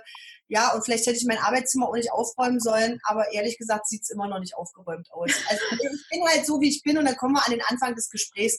ja, 0.50 0.74
und 0.74 0.84
vielleicht 0.84 1.06
hätte 1.06 1.18
ich 1.18 1.26
mein 1.26 1.40
Arbeitszimmer 1.40 1.90
auch 1.90 1.96
nicht 1.96 2.12
aufräumen 2.12 2.60
sollen, 2.60 3.00
aber 3.04 3.34
ehrlich 3.34 3.58
gesagt 3.58 3.88
sieht 3.88 4.04
es 4.04 4.10
immer 4.10 4.28
noch 4.28 4.40
nicht 4.40 4.56
aufgeräumt 4.56 5.12
aus. 5.12 5.32
Also 5.50 5.62
ich 5.72 6.10
bin 6.10 6.26
halt 6.26 6.46
so, 6.46 6.62
wie 6.62 6.70
ich 6.70 6.84
bin 6.84 6.98
und 6.98 7.06
dann 7.06 7.18
kommen 7.18 7.34
wir 7.34 7.46
an 7.46 7.52
den 7.52 7.64
Anfang 7.68 7.96
des 7.96 8.10
Gesprächs. 8.10 8.58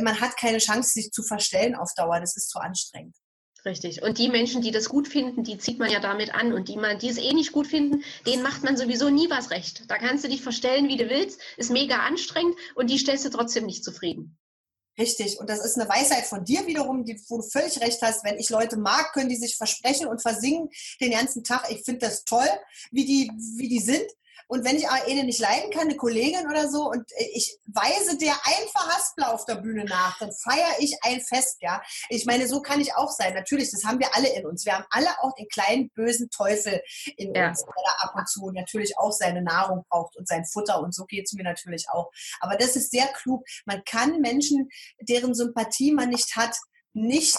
Man 0.00 0.20
hat 0.20 0.36
keine 0.36 0.58
Chance, 0.58 0.90
sich 0.92 1.10
zu 1.10 1.22
verstellen 1.22 1.74
auf 1.74 1.90
Dauer. 1.96 2.20
Das 2.20 2.36
ist 2.36 2.50
zu 2.50 2.58
anstrengend. 2.58 3.16
Richtig. 3.64 4.02
Und 4.02 4.18
die 4.18 4.28
Menschen, 4.28 4.60
die 4.60 4.72
das 4.72 4.90
gut 4.90 5.08
finden, 5.08 5.42
die 5.42 5.56
zieht 5.56 5.78
man 5.78 5.90
ja 5.90 5.98
damit 5.98 6.34
an. 6.34 6.52
Und 6.52 6.68
die, 6.68 6.76
man, 6.76 6.98
die 6.98 7.08
es 7.08 7.16
eh 7.16 7.32
nicht 7.32 7.52
gut 7.52 7.66
finden, 7.66 8.04
denen 8.26 8.42
macht 8.42 8.62
man 8.62 8.76
sowieso 8.76 9.08
nie 9.08 9.30
was 9.30 9.50
recht. 9.50 9.84
Da 9.88 9.96
kannst 9.96 10.22
du 10.22 10.28
dich 10.28 10.42
verstellen, 10.42 10.88
wie 10.88 10.98
du 10.98 11.08
willst, 11.08 11.40
ist 11.56 11.70
mega 11.70 12.00
anstrengend 12.00 12.56
und 12.74 12.90
die 12.90 12.98
stellst 12.98 13.24
du 13.24 13.30
trotzdem 13.30 13.64
nicht 13.64 13.82
zufrieden. 13.82 14.36
Richtig. 14.98 15.40
Und 15.40 15.48
das 15.48 15.64
ist 15.64 15.78
eine 15.78 15.88
Weisheit 15.88 16.24
von 16.24 16.44
dir 16.44 16.66
wiederum, 16.66 17.04
die, 17.04 17.18
wo 17.28 17.38
du 17.38 17.42
völlig 17.42 17.80
recht 17.80 18.00
hast. 18.02 18.22
Wenn 18.22 18.38
ich 18.38 18.50
Leute 18.50 18.76
mag, 18.76 19.12
können 19.12 19.30
die 19.30 19.36
sich 19.36 19.56
versprechen 19.56 20.06
und 20.06 20.20
versingen 20.20 20.68
den 21.00 21.12
ganzen 21.12 21.42
Tag. 21.42 21.68
Ich 21.70 21.84
finde 21.84 22.00
das 22.00 22.24
toll, 22.24 22.48
wie 22.92 23.04
die, 23.04 23.30
wie 23.56 23.68
die 23.68 23.80
sind. 23.80 24.06
Und 24.48 24.64
wenn 24.64 24.76
ich 24.76 24.88
eine 24.88 25.24
nicht 25.24 25.40
leiden 25.40 25.70
kann, 25.70 25.82
eine 25.82 25.96
Kollegin 25.96 26.46
oder 26.48 26.68
so, 26.68 26.90
und 26.90 27.10
äh, 27.12 27.28
ich 27.34 27.58
weise 27.66 28.18
der 28.18 28.34
einfach 28.44 28.88
Haspler 28.88 29.32
auf 29.32 29.44
der 29.46 29.56
Bühne 29.56 29.84
nach, 29.84 30.18
dann 30.18 30.32
feiere 30.32 30.76
ich 30.78 30.96
ein 31.02 31.20
Fest, 31.20 31.58
ja. 31.60 31.82
Ich 32.08 32.26
meine, 32.26 32.46
so 32.46 32.60
kann 32.60 32.80
ich 32.80 32.94
auch 32.94 33.10
sein. 33.10 33.34
Natürlich, 33.34 33.70
das 33.70 33.84
haben 33.84 33.98
wir 33.98 34.14
alle 34.14 34.28
in 34.28 34.46
uns. 34.46 34.64
Wir 34.64 34.74
haben 34.74 34.86
alle 34.90 35.08
auch 35.20 35.34
den 35.34 35.48
kleinen 35.48 35.90
bösen 35.90 36.30
Teufel 36.30 36.82
in 37.16 37.34
ja. 37.34 37.48
uns, 37.48 37.64
der 37.64 37.72
da 37.84 38.06
ab 38.06 38.14
und 38.16 38.28
zu 38.28 38.50
natürlich 38.50 38.98
auch 38.98 39.12
seine 39.12 39.42
Nahrung 39.42 39.84
braucht 39.88 40.16
und 40.16 40.28
sein 40.28 40.44
Futter. 40.44 40.80
Und 40.80 40.94
so 40.94 41.04
geht 41.04 41.26
es 41.26 41.32
mir 41.32 41.44
natürlich 41.44 41.88
auch. 41.90 42.10
Aber 42.40 42.56
das 42.56 42.76
ist 42.76 42.90
sehr 42.90 43.06
klug. 43.06 43.44
Man 43.64 43.82
kann 43.84 44.20
Menschen, 44.20 44.68
deren 45.00 45.34
Sympathie 45.34 45.92
man 45.92 46.10
nicht 46.10 46.36
hat, 46.36 46.56
nicht 46.92 47.38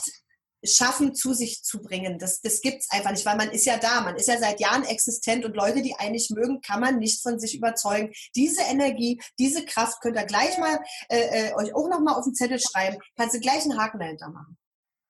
schaffen, 0.65 1.15
zu 1.15 1.33
sich 1.33 1.63
zu 1.63 1.81
bringen. 1.81 2.19
Das, 2.19 2.41
das 2.41 2.61
gibt 2.61 2.81
es 2.81 2.91
einfach 2.91 3.11
nicht, 3.11 3.25
weil 3.25 3.37
man 3.37 3.51
ist 3.51 3.65
ja 3.65 3.77
da, 3.77 4.01
man 4.01 4.15
ist 4.15 4.27
ja 4.27 4.37
seit 4.37 4.59
Jahren 4.59 4.83
existent 4.83 5.45
und 5.45 5.55
Leute, 5.55 5.81
die 5.81 5.95
eigentlich 5.95 6.29
mögen, 6.29 6.61
kann 6.61 6.79
man 6.79 6.97
nicht 6.97 7.21
von 7.21 7.39
sich 7.39 7.55
überzeugen. 7.55 8.11
Diese 8.35 8.61
Energie, 8.63 9.21
diese 9.39 9.65
Kraft 9.65 10.01
könnt 10.01 10.17
ihr 10.17 10.25
gleich 10.25 10.57
mal 10.57 10.79
äh, 11.09 11.49
äh, 11.49 11.53
euch 11.55 11.73
auch 11.73 11.89
nochmal 11.89 12.15
auf 12.15 12.25
den 12.25 12.35
Zettel 12.35 12.59
schreiben, 12.59 12.97
kannst 13.17 13.35
du 13.35 13.39
gleich 13.39 13.63
einen 13.63 13.77
Haken 13.77 13.99
dahinter 13.99 14.29
machen. 14.29 14.57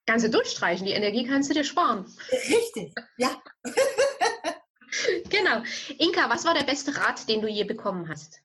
Kannst 0.05 0.25
du 0.25 0.29
durchstreichen, 0.29 0.85
die 0.85 0.93
Energie 0.93 1.25
kannst 1.25 1.49
du 1.49 1.53
dir 1.53 1.63
sparen. 1.63 2.05
Richtig, 2.31 2.93
ja. 3.17 3.41
genau. 5.29 5.63
Inka, 5.97 6.29
was 6.29 6.45
war 6.45 6.53
der 6.53 6.63
beste 6.63 6.95
Rat, 6.95 7.27
den 7.27 7.41
du 7.41 7.47
je 7.47 7.63
bekommen 7.63 8.07
hast? 8.07 8.41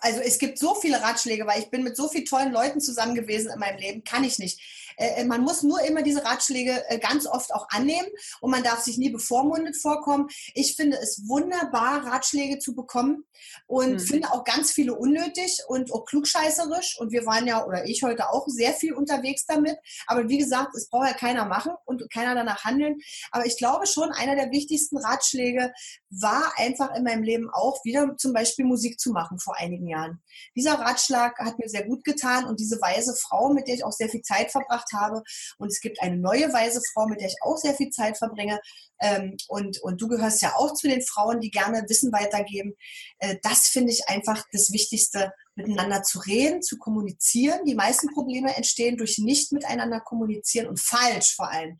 Also 0.00 0.20
es 0.20 0.38
gibt 0.38 0.58
so 0.58 0.74
viele 0.74 1.00
Ratschläge, 1.00 1.46
weil 1.46 1.60
ich 1.60 1.70
bin 1.70 1.82
mit 1.82 1.96
so 1.96 2.08
vielen 2.08 2.24
tollen 2.24 2.52
Leuten 2.52 2.80
zusammen 2.80 3.14
gewesen 3.14 3.50
in 3.52 3.58
meinem 3.58 3.78
Leben, 3.78 4.04
kann 4.04 4.24
ich 4.24 4.38
nicht. 4.38 4.60
Äh, 4.96 5.22
äh, 5.22 5.24
man 5.24 5.42
muss 5.42 5.62
nur 5.62 5.80
immer 5.82 6.02
diese 6.02 6.24
Ratschläge 6.24 6.84
äh, 6.88 6.98
ganz 6.98 7.26
oft 7.26 7.54
auch 7.54 7.68
annehmen 7.70 8.08
und 8.40 8.50
man 8.50 8.62
darf 8.62 8.80
sich 8.80 8.98
nie 8.98 9.10
bevormundet 9.10 9.76
vorkommen. 9.76 10.28
Ich 10.54 10.76
finde 10.76 10.98
es 10.98 11.22
wunderbar, 11.26 12.06
Ratschläge 12.06 12.58
zu 12.58 12.74
bekommen 12.74 13.24
und 13.66 13.94
mhm. 13.94 14.00
finde 14.00 14.30
auch 14.32 14.44
ganz 14.44 14.72
viele 14.72 14.94
unnötig 14.94 15.60
und 15.68 15.92
auch 15.92 16.04
klugscheißerisch. 16.04 16.98
Und 16.98 17.12
wir 17.12 17.26
waren 17.26 17.46
ja, 17.46 17.64
oder 17.64 17.84
ich 17.86 18.02
heute 18.02 18.30
auch, 18.30 18.46
sehr 18.46 18.72
viel 18.72 18.92
unterwegs 18.92 19.46
damit. 19.46 19.78
Aber 20.06 20.28
wie 20.28 20.38
gesagt, 20.38 20.74
es 20.76 20.88
braucht 20.88 21.08
ja 21.08 21.14
keiner 21.14 21.44
machen 21.44 21.72
und 21.84 22.10
keiner 22.12 22.34
danach 22.34 22.64
handeln. 22.64 22.98
Aber 23.30 23.46
ich 23.46 23.56
glaube 23.56 23.86
schon, 23.86 24.10
einer 24.10 24.34
der 24.34 24.50
wichtigsten 24.50 24.98
Ratschläge 24.98 25.72
war 26.10 26.52
einfach 26.56 26.94
in 26.94 27.04
meinem 27.04 27.22
Leben 27.22 27.50
auch 27.50 27.84
wieder 27.84 28.16
zum 28.18 28.32
Beispiel 28.32 28.64
Musik 28.64 29.00
zu 29.00 29.12
machen 29.12 29.38
vor 29.38 29.56
einigen 29.56 29.86
Jahren. 29.86 30.22
Dieser 30.54 30.74
Ratschlag 30.74 31.38
hat 31.38 31.58
mir 31.58 31.68
sehr 31.68 31.84
gut 31.84 32.04
getan 32.04 32.44
und 32.44 32.60
diese 32.60 32.80
weise 32.80 33.14
Frau, 33.14 33.52
mit 33.52 33.66
der 33.68 33.74
ich 33.74 33.84
auch 33.84 33.92
sehr 33.92 34.08
viel 34.08 34.22
Zeit 34.22 34.50
verbracht 34.50 34.81
habe. 34.92 35.22
Und 35.58 35.68
es 35.68 35.80
gibt 35.80 36.00
eine 36.02 36.16
neue 36.16 36.52
weise 36.52 36.80
Frau, 36.92 37.06
mit 37.06 37.20
der 37.20 37.28
ich 37.28 37.36
auch 37.42 37.56
sehr 37.56 37.74
viel 37.74 37.90
Zeit 37.90 38.18
verbringe. 38.18 38.60
Ähm, 39.00 39.36
und, 39.48 39.82
und 39.82 40.00
du 40.00 40.08
gehörst 40.08 40.42
ja 40.42 40.54
auch 40.56 40.74
zu 40.74 40.88
den 40.88 41.02
Frauen, 41.02 41.40
die 41.40 41.50
gerne 41.50 41.84
Wissen 41.88 42.12
weitergeben. 42.12 42.74
Äh, 43.18 43.36
das 43.42 43.68
finde 43.68 43.92
ich 43.92 44.08
einfach 44.08 44.44
das 44.52 44.72
Wichtigste, 44.72 45.32
miteinander 45.54 46.02
zu 46.02 46.18
reden, 46.20 46.62
zu 46.62 46.78
kommunizieren. 46.78 47.64
Die 47.66 47.74
meisten 47.74 48.08
Probleme 48.14 48.56
entstehen 48.56 48.96
durch 48.96 49.18
nicht 49.18 49.52
miteinander 49.52 50.00
kommunizieren 50.00 50.66
und 50.66 50.80
falsch 50.80 51.34
vor 51.34 51.50
allem. 51.50 51.78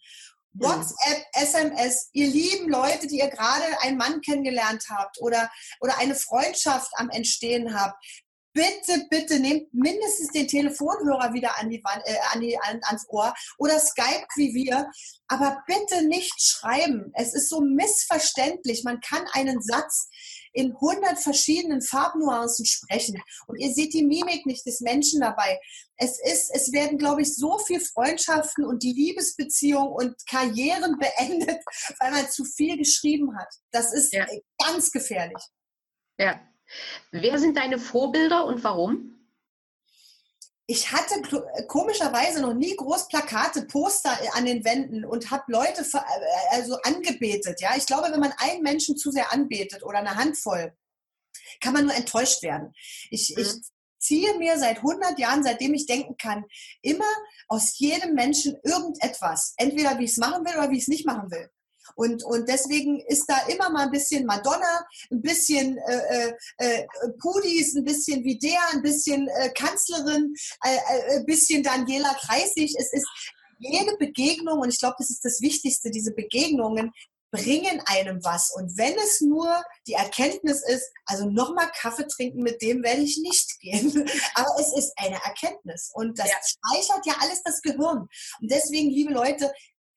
WhatsApp, 0.55 1.25
SMS, 1.33 2.11
ihr 2.13 2.27
lieben 2.27 2.69
Leute, 2.69 3.07
die 3.07 3.19
ihr 3.19 3.31
gerade 3.31 3.65
einen 3.81 3.97
Mann 3.97 4.21
kennengelernt 4.21 4.85
habt 4.91 5.19
oder, 5.21 5.51
oder 5.81 5.97
eine 5.99 6.15
Freundschaft 6.15 6.91
am 6.97 7.09
Entstehen 7.09 7.75
habt, 7.75 7.97
bitte, 8.53 9.07
bitte 9.11 9.41
nehmt 9.41 9.73
mindestens 9.73 10.29
den 10.29 10.49
Telefonhörer 10.49 11.33
wieder 11.33 11.59
an 11.59 11.71
die 11.71 11.83
Wand, 11.83 12.03
äh, 12.05 12.17
an 12.33 12.41
die, 12.41 12.59
an, 12.59 12.81
ans 12.85 13.07
Ohr 13.09 13.35
oder 13.59 13.79
Skype 13.79 14.27
wie 14.37 14.55
wir, 14.55 14.91
aber 15.29 15.63
bitte 15.67 16.07
nicht 16.07 16.35
schreiben. 16.41 17.13
Es 17.15 17.35
ist 17.35 17.49
so 17.49 17.61
missverständlich. 17.61 18.85
Man 18.85 19.01
kann 19.01 19.25
einen 19.33 19.63
Satz 19.63 20.09
in 20.53 20.79
hundert 20.79 21.19
verschiedenen 21.19 21.81
Farbnuancen 21.81 22.67
sprechen 22.67 23.21
und 23.47 23.59
ihr 23.59 23.73
seht 23.73 23.95
die 23.95 24.05
Mimik 24.05 24.45
nicht 24.45 24.67
des 24.67 24.81
Menschen 24.81 25.21
dabei. 25.21 25.59
Es 25.97 26.21
ist, 26.23 26.51
es 26.53 26.73
werden, 26.73 26.99
glaube 26.99 27.23
ich, 27.23 27.35
so 27.35 27.59
viel 27.59 27.81
Freundschaften 27.81 28.65
und 28.65 28.83
die 28.83 28.93
Liebesbeziehung 28.93 29.89
und 29.89 30.15
Karrieren 30.29 30.99
beendet, 31.01 31.63
weil 31.99 32.11
man 32.11 32.29
zu 32.29 32.45
viel 32.45 32.77
geschrieben 32.77 33.37
hat. 33.39 33.49
Das 33.71 33.93
ist 33.95 34.13
ja. 34.13 34.27
ganz 34.59 34.91
gefährlich. 34.91 35.43
Ja, 36.19 36.41
Wer 37.11 37.39
sind 37.39 37.57
deine 37.57 37.79
Vorbilder 37.79 38.45
und 38.45 38.65
warum? 38.65 39.13
ich 40.73 40.91
hatte 40.91 41.21
komischerweise 41.67 42.41
noch 42.41 42.55
nie 42.55 42.75
groß 42.75 43.09
Plakate, 43.09 43.63
Poster 43.63 44.17
an 44.33 44.47
den 44.47 44.65
Wänden 44.65 45.05
und 45.05 45.31
habe 45.31 45.45
Leute 45.49 45.83
äh, 45.83 45.99
also 46.51 46.79
angebetet. 46.83 47.61
Ja, 47.61 47.77
ich 47.77 47.85
glaube, 47.85 48.11
wenn 48.11 48.21
man 48.21 48.33
einen 48.39 48.63
Menschen 48.63 48.97
zu 48.97 49.11
sehr 49.11 49.33
anbetet 49.33 49.83
oder 49.83 49.99
eine 49.99 50.15
Handvoll, 50.15 50.73
kann 51.61 51.75
man 51.75 51.87
nur 51.87 51.95
enttäuscht 51.95 52.43
werden. 52.43 52.73
Ich, 53.11 53.35
mhm. 53.37 53.43
ich 53.43 53.49
ziehe 53.99 54.39
mir 54.39 54.59
seit 54.59 54.79
100 54.79 55.19
Jahren, 55.19 55.43
seitdem 55.43 55.75
ich 55.75 55.87
denken 55.87 56.17
kann, 56.17 56.45
immer 56.81 57.13
aus 57.49 57.79
jedem 57.79 58.15
Menschen 58.15 58.57
irgendetwas. 58.65 59.55
Entweder 59.59 59.99
wie 59.99 60.05
ich 60.05 60.13
es 60.13 60.17
machen 60.17 60.45
will 60.45 60.55
oder 60.55 60.71
wie 60.71 60.77
ich 60.77 60.85
es 60.85 60.89
nicht 60.89 61.07
machen 61.07 61.31
will. 61.31 61.51
Und, 61.95 62.25
und 62.25 62.49
deswegen 62.49 63.01
ist 63.01 63.27
da 63.27 63.47
immer 63.49 63.71
mal 63.71 63.85
ein 63.85 63.91
bisschen 63.91 64.27
Madonna, 64.27 64.87
ein 65.11 65.23
bisschen 65.23 65.79
äh, 65.79 66.33
äh, 66.59 66.79
äh 66.79 66.87
Pudis, 67.21 67.75
ein 67.75 67.85
bisschen 67.85 68.25
Videa, 68.25 68.61
ein 68.73 68.83
bisschen 68.83 69.29
äh, 69.29 69.51
Kanzlerin, 69.51 70.35
äh, 70.65 70.77
äh, 70.77 71.19
ein 71.19 71.27
bisschen 71.27 71.63
Daniela 71.63 72.15
Kreisig. 72.15 72.75
Es 72.79 72.93
ist 72.93 73.07
jede 73.59 73.97
Begegnung, 73.97 74.59
und 74.59 74.71
ich 74.71 74.79
glaube, 74.79 74.97
das 74.99 75.11
ist 75.11 75.25
das 75.25 75.41
Wichtigste, 75.41 75.91
diese 75.91 76.13
Begegnungen 76.13 76.93
bringen 77.33 77.83
einem 77.87 78.23
was. 78.23 78.51
Und 78.55 78.77
wenn 78.77 78.95
es 78.99 79.21
nur 79.23 79.51
die 79.87 79.95
Erkenntnis 79.95 80.63
ist, 80.63 80.93
also 81.07 81.25
nochmal 81.29 81.71
Kaffee 81.75 82.07
trinken, 82.07 82.43
mit 82.43 82.61
dem 82.61 82.83
werde 82.83 83.01
ich 83.01 83.19
nicht 83.19 83.59
gehen. 83.61 84.09
Aber 84.35 84.61
es 84.61 84.73
ist 84.77 84.93
eine 84.97 85.17
Erkenntnis. 85.25 85.91
Und 85.95 86.19
das 86.19 86.29
ja. 86.29 86.37
speichert 86.45 87.07
ja 87.07 87.15
alles 87.21 87.43
das 87.43 87.63
Gehirn. 87.63 88.07
Und 88.41 88.51
deswegen, 88.51 88.91
liebe 88.91 89.13
Leute, 89.13 89.53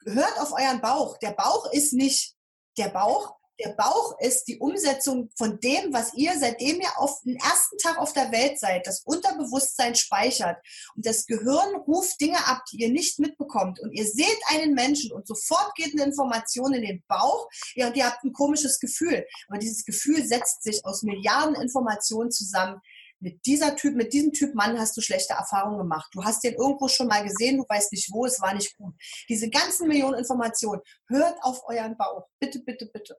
hört 0.06 0.40
auf 0.40 0.52
euren 0.52 0.82
Bauch. 0.82 1.18
Der 1.18 1.32
Bauch 1.32 1.72
ist 1.72 1.94
nicht 1.94 2.36
der 2.78 2.90
Bauch. 2.90 3.36
Der 3.64 3.70
Bauch 3.70 4.20
ist 4.20 4.46
die 4.50 4.60
Umsetzung 4.60 5.30
von 5.38 5.60
dem, 5.62 5.94
was 5.94 6.14
ihr, 6.14 6.34
seitdem 6.38 6.82
ihr 6.82 7.00
auf 7.00 7.22
den 7.22 7.38
ersten 7.38 7.78
Tag 7.78 7.98
auf 8.00 8.12
der 8.12 8.30
Welt 8.34 8.60
seid, 8.60 8.86
das 8.86 9.02
Unterbewusstsein 9.06 9.96
speichert. 9.96 10.58
Und 10.96 11.06
das 11.06 11.26
Gehirn 11.26 11.76
ruft 11.88 12.20
Dinge 12.20 12.46
ab, 12.48 12.64
die 12.70 12.82
ihr 12.82 12.90
nicht 12.90 13.18
mitbekommt. 13.18 13.80
Und 13.80 13.94
ihr 13.94 14.06
seht 14.06 14.40
einen 14.50 14.74
Menschen 14.74 15.14
und 15.14 15.26
sofort 15.26 15.74
geht 15.76 15.94
eine 15.94 16.04
Information 16.04 16.74
in 16.74 16.82
den 16.82 17.04
Bauch. 17.08 17.48
Ja, 17.76 17.88
und 17.88 17.96
ihr 17.96 18.06
habt 18.06 18.26
ein 18.26 18.34
komisches 18.34 18.80
Gefühl. 18.82 19.26
Aber 19.48 19.58
dieses 19.58 19.86
Gefühl 19.86 20.26
setzt 20.26 20.64
sich 20.64 20.84
aus 20.84 21.04
Milliarden 21.04 21.56
Informationen 21.56 22.32
zusammen, 22.32 22.82
mit 23.20 23.46
dieser 23.46 23.76
Typ, 23.76 23.96
mit 23.96 24.14
diesem 24.14 24.34
Typ 24.34 24.56
Mann 24.56 24.80
hast 24.80 24.96
du 24.98 25.02
schlechte 25.02 25.34
Erfahrungen 25.34 25.78
gemacht. 25.78 26.10
Du 26.14 26.24
hast 26.24 26.44
den 26.44 26.56
irgendwo 26.56 26.88
schon 26.88 27.08
mal 27.08 27.24
gesehen, 27.24 27.58
du 27.58 27.66
weißt 27.68 27.92
nicht 27.92 28.12
wo, 28.12 28.26
es 28.26 28.42
war 28.42 28.54
nicht 28.54 28.76
gut. 28.78 28.94
Diese 29.30 29.50
ganzen 29.50 29.88
Millionen 29.88 30.20
Informationen, 30.20 30.82
hört 31.08 31.38
auf 31.42 31.62
euren 31.68 31.98
Bauch. 31.98 32.28
Bitte, 32.40 32.60
bitte, 32.60 32.88
bitte. 32.88 33.18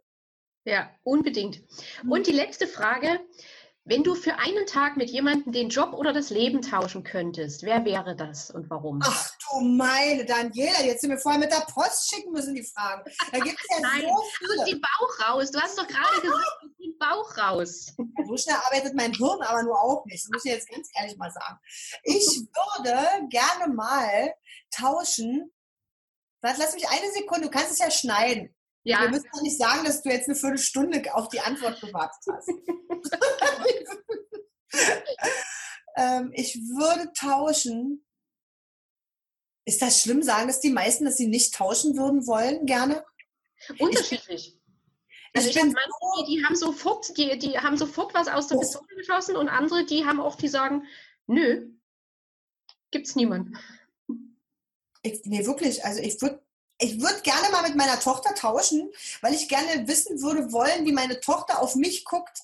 Ja, 0.64 0.90
unbedingt. 1.04 1.62
Und 2.08 2.26
die 2.26 2.32
letzte 2.32 2.66
Frage, 2.66 3.20
wenn 3.88 4.02
du 4.02 4.16
für 4.16 4.34
einen 4.40 4.66
Tag 4.66 4.96
mit 4.96 5.10
jemandem 5.10 5.52
den 5.52 5.68
Job 5.68 5.92
oder 5.92 6.12
das 6.12 6.30
Leben 6.30 6.60
tauschen 6.60 7.04
könntest, 7.04 7.62
wer 7.62 7.84
wäre 7.84 8.16
das 8.16 8.50
und 8.50 8.68
warum? 8.68 8.98
Ach 9.04 9.30
du 9.48 9.60
meine 9.60 10.24
Daniela, 10.24 10.82
jetzt 10.84 11.02
sind 11.02 11.10
wir 11.10 11.18
vorher 11.18 11.38
mit 11.38 11.52
der 11.52 11.64
Post 11.72 12.12
schicken 12.12 12.32
müssen, 12.32 12.56
die 12.56 12.64
Fragen. 12.64 13.08
Da 13.30 13.38
gibt 13.38 13.60
es 13.60 13.66
ja 13.70 13.80
Nein, 13.82 14.00
so 14.00 14.24
viele. 14.38 14.60
aus 14.60 14.68
dem 14.68 14.80
Bauch 14.80 15.28
raus. 15.28 15.50
Du 15.52 15.60
hast 15.60 15.78
doch 15.78 15.86
gerade 15.86 16.20
gesagt, 16.20 16.62
dem 16.80 16.98
Bauch 16.98 17.38
raus. 17.38 17.94
So 18.26 18.36
schnell 18.36 18.56
arbeitet 18.56 18.94
mein 18.94 19.12
Hirn 19.12 19.42
aber 19.42 19.62
nur 19.62 19.80
auch 19.80 20.04
nicht. 20.06 20.24
Das 20.24 20.30
muss 20.32 20.44
ich 20.44 20.52
jetzt 20.52 20.68
ganz 20.68 20.88
ehrlich 20.94 21.16
mal 21.16 21.30
sagen. 21.30 21.58
Ich 22.04 22.26
würde 22.52 23.28
gerne 23.28 23.72
mal 23.72 24.34
tauschen 24.70 25.52
Lass 26.54 26.74
mich 26.74 26.88
eine 26.88 27.10
Sekunde, 27.12 27.46
du 27.46 27.50
kannst 27.50 27.72
es 27.72 27.78
ja 27.78 27.90
schneiden. 27.90 28.54
Ja. 28.84 29.00
Wir 29.00 29.08
müssen 29.08 29.28
doch 29.32 29.42
nicht 29.42 29.58
sagen, 29.58 29.84
dass 29.84 30.02
du 30.02 30.10
jetzt 30.10 30.28
eine 30.28 30.36
Viertelstunde 30.36 31.02
auf 31.14 31.28
die 31.28 31.40
Antwort 31.40 31.80
gewartet 31.80 32.22
hast. 32.30 32.48
ähm, 35.96 36.30
ich 36.34 36.54
würde 36.54 37.12
tauschen. 37.12 38.06
Ist 39.64 39.82
das 39.82 40.00
schlimm, 40.00 40.22
sagen 40.22 40.46
das 40.46 40.60
die 40.60 40.70
meisten, 40.70 41.04
dass 41.04 41.16
sie 41.16 41.26
nicht 41.26 41.54
tauschen 41.54 41.96
würden 41.96 42.28
wollen, 42.28 42.66
gerne? 42.66 43.04
Unterschiedlich. 43.80 44.55
Also 45.36 45.50
ich, 45.50 45.56
ich 45.56 45.62
habe 45.62 45.72
manche, 45.72 46.26
die, 46.26 46.36
die, 46.36 46.44
haben 46.44 46.56
sofort, 46.56 47.16
die, 47.16 47.38
die 47.38 47.58
haben 47.58 47.76
sofort 47.76 48.14
was 48.14 48.28
aus 48.28 48.48
der. 48.48 48.58
Pistole 48.58 48.86
geschossen 48.96 49.36
und 49.36 49.48
andere, 49.48 49.84
die 49.84 50.04
haben 50.04 50.20
auch, 50.20 50.36
die 50.36 50.48
sagen, 50.48 50.86
nö, 51.26 51.68
gibt's 52.90 53.16
niemanden. 53.16 53.58
Ich, 55.02 55.20
nee, 55.24 55.44
wirklich. 55.44 55.84
Also 55.84 56.00
ich 56.00 56.20
würde 56.20 56.42
ich 56.78 57.00
würde 57.00 57.20
gerne 57.22 57.50
mal 57.52 57.62
mit 57.62 57.76
meiner 57.76 57.98
Tochter 57.98 58.34
tauschen, 58.34 58.90
weil 59.22 59.32
ich 59.32 59.48
gerne 59.48 59.88
wissen 59.88 60.20
würde 60.20 60.52
wollen, 60.52 60.84
wie 60.84 60.92
meine 60.92 61.20
Tochter 61.20 61.62
auf 61.62 61.74
mich 61.74 62.04
guckt. 62.04 62.38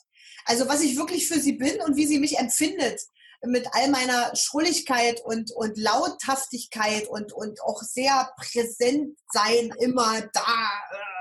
Also 0.46 0.68
was 0.68 0.82
ich 0.82 0.96
wirklich 0.96 1.28
für 1.28 1.38
sie 1.38 1.52
bin 1.52 1.80
und 1.82 1.96
wie 1.96 2.06
sie 2.06 2.18
mich 2.18 2.38
empfindet 2.38 3.02
mit 3.44 3.66
all 3.72 3.90
meiner 3.90 4.32
Schrulligkeit 4.36 5.20
und, 5.24 5.50
und 5.52 5.76
Lauthaftigkeit 5.76 7.08
und, 7.08 7.32
und 7.32 7.60
auch 7.62 7.82
sehr 7.82 8.30
präsent 8.36 9.18
sein, 9.32 9.72
immer 9.80 10.20
da. 10.32 10.70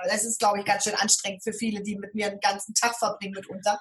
Das 0.07 0.23
ist, 0.23 0.39
glaube 0.39 0.59
ich, 0.59 0.65
ganz 0.65 0.83
schön 0.83 0.95
anstrengend 0.95 1.43
für 1.43 1.53
viele, 1.53 1.81
die 1.81 1.97
mit 1.97 2.13
mir 2.13 2.27
einen 2.27 2.39
ganzen 2.39 2.73
Tag 2.75 2.97
verbringen 2.97 3.33
mitunter. 3.33 3.79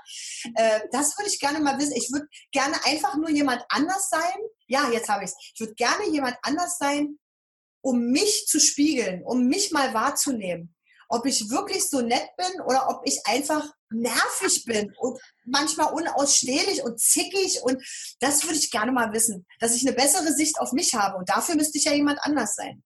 Äh, 0.54 0.80
das 0.90 1.16
würde 1.18 1.30
ich 1.30 1.38
gerne 1.38 1.60
mal 1.60 1.78
wissen. 1.78 1.94
Ich 1.96 2.10
würde 2.12 2.26
gerne 2.50 2.76
einfach 2.84 3.16
nur 3.16 3.30
jemand 3.30 3.62
anders 3.68 4.08
sein. 4.08 4.38
Ja, 4.66 4.90
jetzt 4.90 5.08
habe 5.08 5.24
ich 5.24 5.30
es. 5.30 5.36
Ich 5.54 5.60
würde 5.60 5.74
gerne 5.74 6.08
jemand 6.10 6.36
anders 6.42 6.78
sein, 6.78 7.18
um 7.82 8.10
mich 8.10 8.46
zu 8.46 8.58
spiegeln, 8.58 9.22
um 9.24 9.46
mich 9.46 9.70
mal 9.70 9.92
wahrzunehmen. 9.92 10.74
Ob 11.12 11.26
ich 11.26 11.50
wirklich 11.50 11.90
so 11.90 12.00
nett 12.00 12.28
bin 12.36 12.60
oder 12.62 12.88
ob 12.88 13.02
ich 13.04 13.20
einfach 13.26 13.68
nervig 13.90 14.64
bin 14.64 14.94
und 14.98 15.20
manchmal 15.44 15.92
unausstehlich 15.92 16.82
und 16.84 17.00
zickig 17.00 17.60
und 17.62 17.82
das 18.20 18.44
würde 18.44 18.56
ich 18.56 18.70
gerne 18.70 18.92
mal 18.92 19.12
wissen, 19.12 19.44
dass 19.58 19.74
ich 19.74 19.86
eine 19.86 19.96
bessere 19.96 20.32
Sicht 20.32 20.60
auf 20.60 20.72
mich 20.72 20.94
habe 20.94 21.16
und 21.16 21.28
dafür 21.28 21.56
müsste 21.56 21.78
ich 21.78 21.84
ja 21.84 21.92
jemand 21.92 22.20
anders 22.22 22.54
sein. 22.54 22.82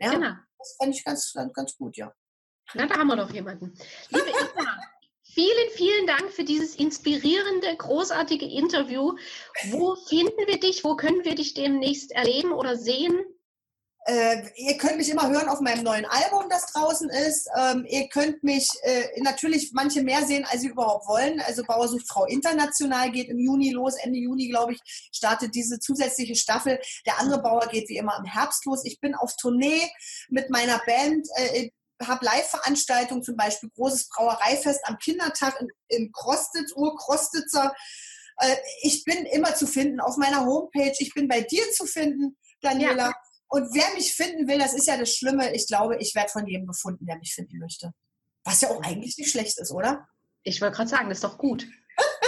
Ja, 0.00 0.10
genau. 0.10 0.32
das 0.58 0.76
fände 0.80 0.96
ich 0.96 1.04
ganz, 1.04 1.32
ganz, 1.32 1.52
ganz 1.52 1.76
gut, 1.76 1.96
ja. 1.96 2.12
Na, 2.74 2.86
da 2.86 2.96
haben 2.96 3.08
wir 3.08 3.16
doch 3.16 3.30
jemanden. 3.30 3.78
Liebe 4.08 4.28
Eva, 4.28 4.80
vielen, 5.22 5.70
vielen 5.74 6.06
Dank 6.06 6.32
für 6.32 6.44
dieses 6.44 6.74
inspirierende, 6.76 7.76
großartige 7.76 8.46
Interview. 8.46 9.14
Wo 9.70 9.94
finden 10.08 10.46
wir 10.46 10.58
dich? 10.58 10.82
Wo 10.82 10.96
können 10.96 11.24
wir 11.24 11.34
dich 11.34 11.54
demnächst 11.54 12.12
erleben 12.12 12.52
oder 12.52 12.76
sehen? 12.76 13.24
Äh, 14.08 14.44
ihr 14.54 14.76
könnt 14.76 14.98
mich 14.98 15.10
immer 15.10 15.28
hören 15.28 15.48
auf 15.48 15.60
meinem 15.60 15.82
neuen 15.82 16.04
Album, 16.04 16.44
das 16.48 16.66
draußen 16.66 17.10
ist. 17.10 17.48
Ähm, 17.58 17.84
ihr 17.88 18.08
könnt 18.08 18.44
mich 18.44 18.68
äh, 18.82 19.20
natürlich 19.20 19.72
manche 19.72 20.00
mehr 20.02 20.24
sehen, 20.24 20.44
als 20.48 20.60
sie 20.60 20.68
überhaupt 20.68 21.08
wollen. 21.08 21.40
Also 21.40 21.64
Bauer 21.64 21.88
sucht 21.88 22.08
Frau 22.08 22.24
International 22.24 23.10
geht 23.10 23.28
im 23.28 23.38
Juni 23.38 23.72
los. 23.72 23.96
Ende 23.96 24.20
Juni, 24.20 24.48
glaube 24.48 24.74
ich, 24.74 24.80
startet 25.12 25.56
diese 25.56 25.80
zusätzliche 25.80 26.36
Staffel. 26.36 26.78
Der 27.04 27.18
andere 27.18 27.42
Bauer 27.42 27.66
geht 27.66 27.88
wie 27.88 27.96
immer 27.96 28.16
im 28.16 28.24
Herbst 28.24 28.64
los. 28.64 28.84
Ich 28.84 29.00
bin 29.00 29.16
auf 29.16 29.34
Tournee 29.40 29.90
mit 30.28 30.50
meiner 30.50 30.80
Band. 30.86 31.26
Äh, 31.36 31.70
habe 32.00 32.24
Live-Veranstaltungen, 32.24 33.24
zum 33.24 33.36
Beispiel 33.36 33.70
großes 33.74 34.08
Brauereifest 34.10 34.80
am 34.84 34.98
Kindertag 34.98 35.60
in, 35.60 35.68
in 35.88 36.12
Krostitz, 36.12 36.72
Urkrostitzer. 36.76 37.74
Äh, 38.38 38.54
ich 38.82 39.02
bin 39.02 39.26
immer 39.26 39.56
zu 39.56 39.66
finden 39.66 39.98
auf 39.98 40.16
meiner 40.16 40.46
Homepage. 40.46 40.94
Ich 40.98 41.12
bin 41.12 41.26
bei 41.26 41.40
dir 41.40 41.64
zu 41.72 41.86
finden, 41.86 42.36
Daniela. 42.60 43.08
Ja. 43.08 43.14
Und 43.48 43.74
wer 43.74 43.94
mich 43.94 44.14
finden 44.14 44.48
will, 44.48 44.58
das 44.58 44.74
ist 44.74 44.86
ja 44.86 44.96
das 44.96 45.14
Schlimme. 45.14 45.54
Ich 45.54 45.66
glaube, 45.66 45.96
ich 45.98 46.14
werde 46.14 46.30
von 46.30 46.46
jedem 46.46 46.66
gefunden, 46.66 47.06
der 47.06 47.18
mich 47.18 47.32
finden 47.34 47.58
möchte. 47.58 47.92
Was 48.44 48.60
ja 48.60 48.70
auch 48.70 48.82
eigentlich 48.82 49.16
nicht 49.18 49.30
schlecht 49.30 49.58
ist, 49.58 49.72
oder? 49.72 50.06
Ich 50.42 50.60
wollte 50.60 50.76
gerade 50.76 50.90
sagen, 50.90 51.08
das 51.08 51.18
ist 51.18 51.24
doch 51.24 51.38
gut. 51.38 51.66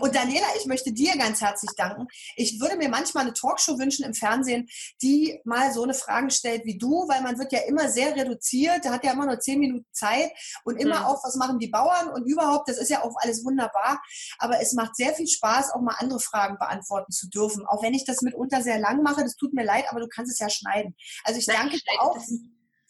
Und 0.00 0.14
Daniela, 0.14 0.46
ich 0.58 0.66
möchte 0.66 0.92
dir 0.92 1.16
ganz 1.16 1.40
herzlich 1.40 1.70
danken. 1.76 2.06
Ich 2.36 2.60
würde 2.60 2.76
mir 2.76 2.88
manchmal 2.88 3.24
eine 3.24 3.32
Talkshow 3.32 3.78
wünschen 3.78 4.04
im 4.04 4.14
Fernsehen, 4.14 4.68
die 5.02 5.40
mal 5.44 5.72
so 5.72 5.82
eine 5.82 5.94
Frage 5.94 6.30
stellt 6.30 6.64
wie 6.64 6.78
du, 6.78 7.08
weil 7.08 7.22
man 7.22 7.38
wird 7.38 7.52
ja 7.52 7.60
immer 7.66 7.88
sehr 7.88 8.14
reduziert, 8.14 8.84
da 8.84 8.92
hat 8.92 9.04
ja 9.04 9.12
immer 9.12 9.26
nur 9.26 9.40
zehn 9.40 9.58
Minuten 9.58 9.86
Zeit 9.92 10.30
und 10.64 10.76
immer 10.76 11.00
mhm. 11.00 11.06
auch, 11.06 11.24
was 11.24 11.36
machen 11.36 11.58
die 11.58 11.68
Bauern 11.68 12.08
und 12.08 12.26
überhaupt, 12.26 12.68
das 12.68 12.78
ist 12.78 12.90
ja 12.90 13.02
auch 13.02 13.14
alles 13.20 13.44
wunderbar. 13.44 14.02
Aber 14.38 14.60
es 14.60 14.72
macht 14.72 14.96
sehr 14.96 15.14
viel 15.14 15.28
Spaß, 15.28 15.72
auch 15.72 15.80
mal 15.80 15.96
andere 15.98 16.20
Fragen 16.20 16.58
beantworten 16.58 17.12
zu 17.12 17.28
dürfen. 17.28 17.66
Auch 17.66 17.82
wenn 17.82 17.94
ich 17.94 18.04
das 18.04 18.22
mitunter 18.22 18.62
sehr 18.62 18.78
lang 18.78 19.02
mache, 19.02 19.22
das 19.22 19.36
tut 19.36 19.52
mir 19.54 19.64
leid, 19.64 19.84
aber 19.90 20.00
du 20.00 20.08
kannst 20.08 20.32
es 20.32 20.38
ja 20.38 20.50
schneiden. 20.50 20.94
Also 21.24 21.38
ich 21.38 21.46
danke 21.46 21.76
dir 21.76 22.00
auch 22.00 22.18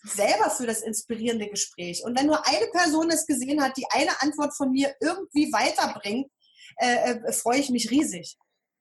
selber 0.04 0.50
für 0.50 0.66
das 0.66 0.80
inspirierende 0.80 1.48
Gespräch. 1.48 2.02
Und 2.04 2.18
wenn 2.18 2.26
nur 2.26 2.46
eine 2.46 2.66
Person 2.72 3.10
es 3.10 3.26
gesehen 3.26 3.62
hat, 3.62 3.76
die 3.76 3.86
eine 3.90 4.20
Antwort 4.22 4.56
von 4.56 4.70
mir 4.70 4.94
irgendwie 5.00 5.52
weiterbringt, 5.52 6.30
äh, 6.78 7.12
äh, 7.12 7.32
freue 7.32 7.58
ich 7.58 7.70
mich 7.70 7.90
riesig. 7.90 8.36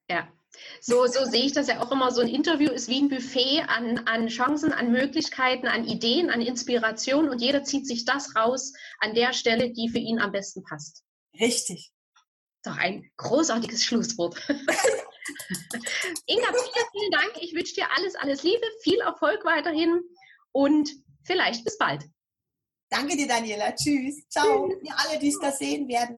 Ja. 0.10 0.28
So, 0.82 1.06
so 1.08 1.26
sehe 1.26 1.44
ich 1.44 1.54
das 1.54 1.68
ja 1.68 1.82
auch 1.82 1.92
immer. 1.92 2.12
So 2.12 2.22
ein 2.22 2.28
Interview 2.28 2.72
ist 2.72 2.88
wie 2.88 3.02
ein 3.02 3.10
Buffet 3.10 3.62
an, 3.68 4.00
an 4.08 4.28
Chancen, 4.28 4.74
an 4.74 4.92
Möglichkeiten, 4.92 5.68
an 5.68 5.86
Ideen, 5.86 6.30
an 6.30 6.42
Inspiration 6.42 7.30
und 7.30 7.42
jeder 7.42 7.64
zieht 7.64 7.86
sich 7.86 8.06
das 8.06 8.36
raus 8.36 8.74
an 9.00 9.14
der 9.14 9.34
Stelle, 9.34 9.72
die 9.72 9.90
für 9.90 10.00
ihn 10.00 10.20
am 10.20 10.32
besten 10.32 10.64
passt. 10.64 11.04
Richtig. 11.40 11.92
Doch 12.64 12.78
ein 12.78 13.10
großartiges 13.18 13.84
Schlusswort. 13.84 14.36
Inga, 14.50 16.48
vielen, 16.48 16.88
vielen 16.92 17.12
Dank. 17.12 17.34
Ich 17.42 17.54
wünsche 17.54 17.76
dir 17.76 17.88
alles, 17.96 18.16
alles 18.16 18.44
Liebe, 18.44 18.66
viel 18.82 19.00
Erfolg 19.02 19.46
weiterhin 19.46 20.02
und 20.52 20.90
vielleicht 21.24 21.64
bis 21.64 21.78
bald. 21.78 22.04
Danke 22.90 23.18
dir, 23.18 23.28
Daniela. 23.28 23.76
Tschüss. 23.76 24.28
Ciao. 24.30 24.70
Tschüss. 24.70 24.82
Wir 24.82 24.94
alle, 24.98 25.20
die 25.20 25.30
es 25.30 25.40
das 25.40 25.60
sehen 25.60 25.88
werden. 25.88 26.16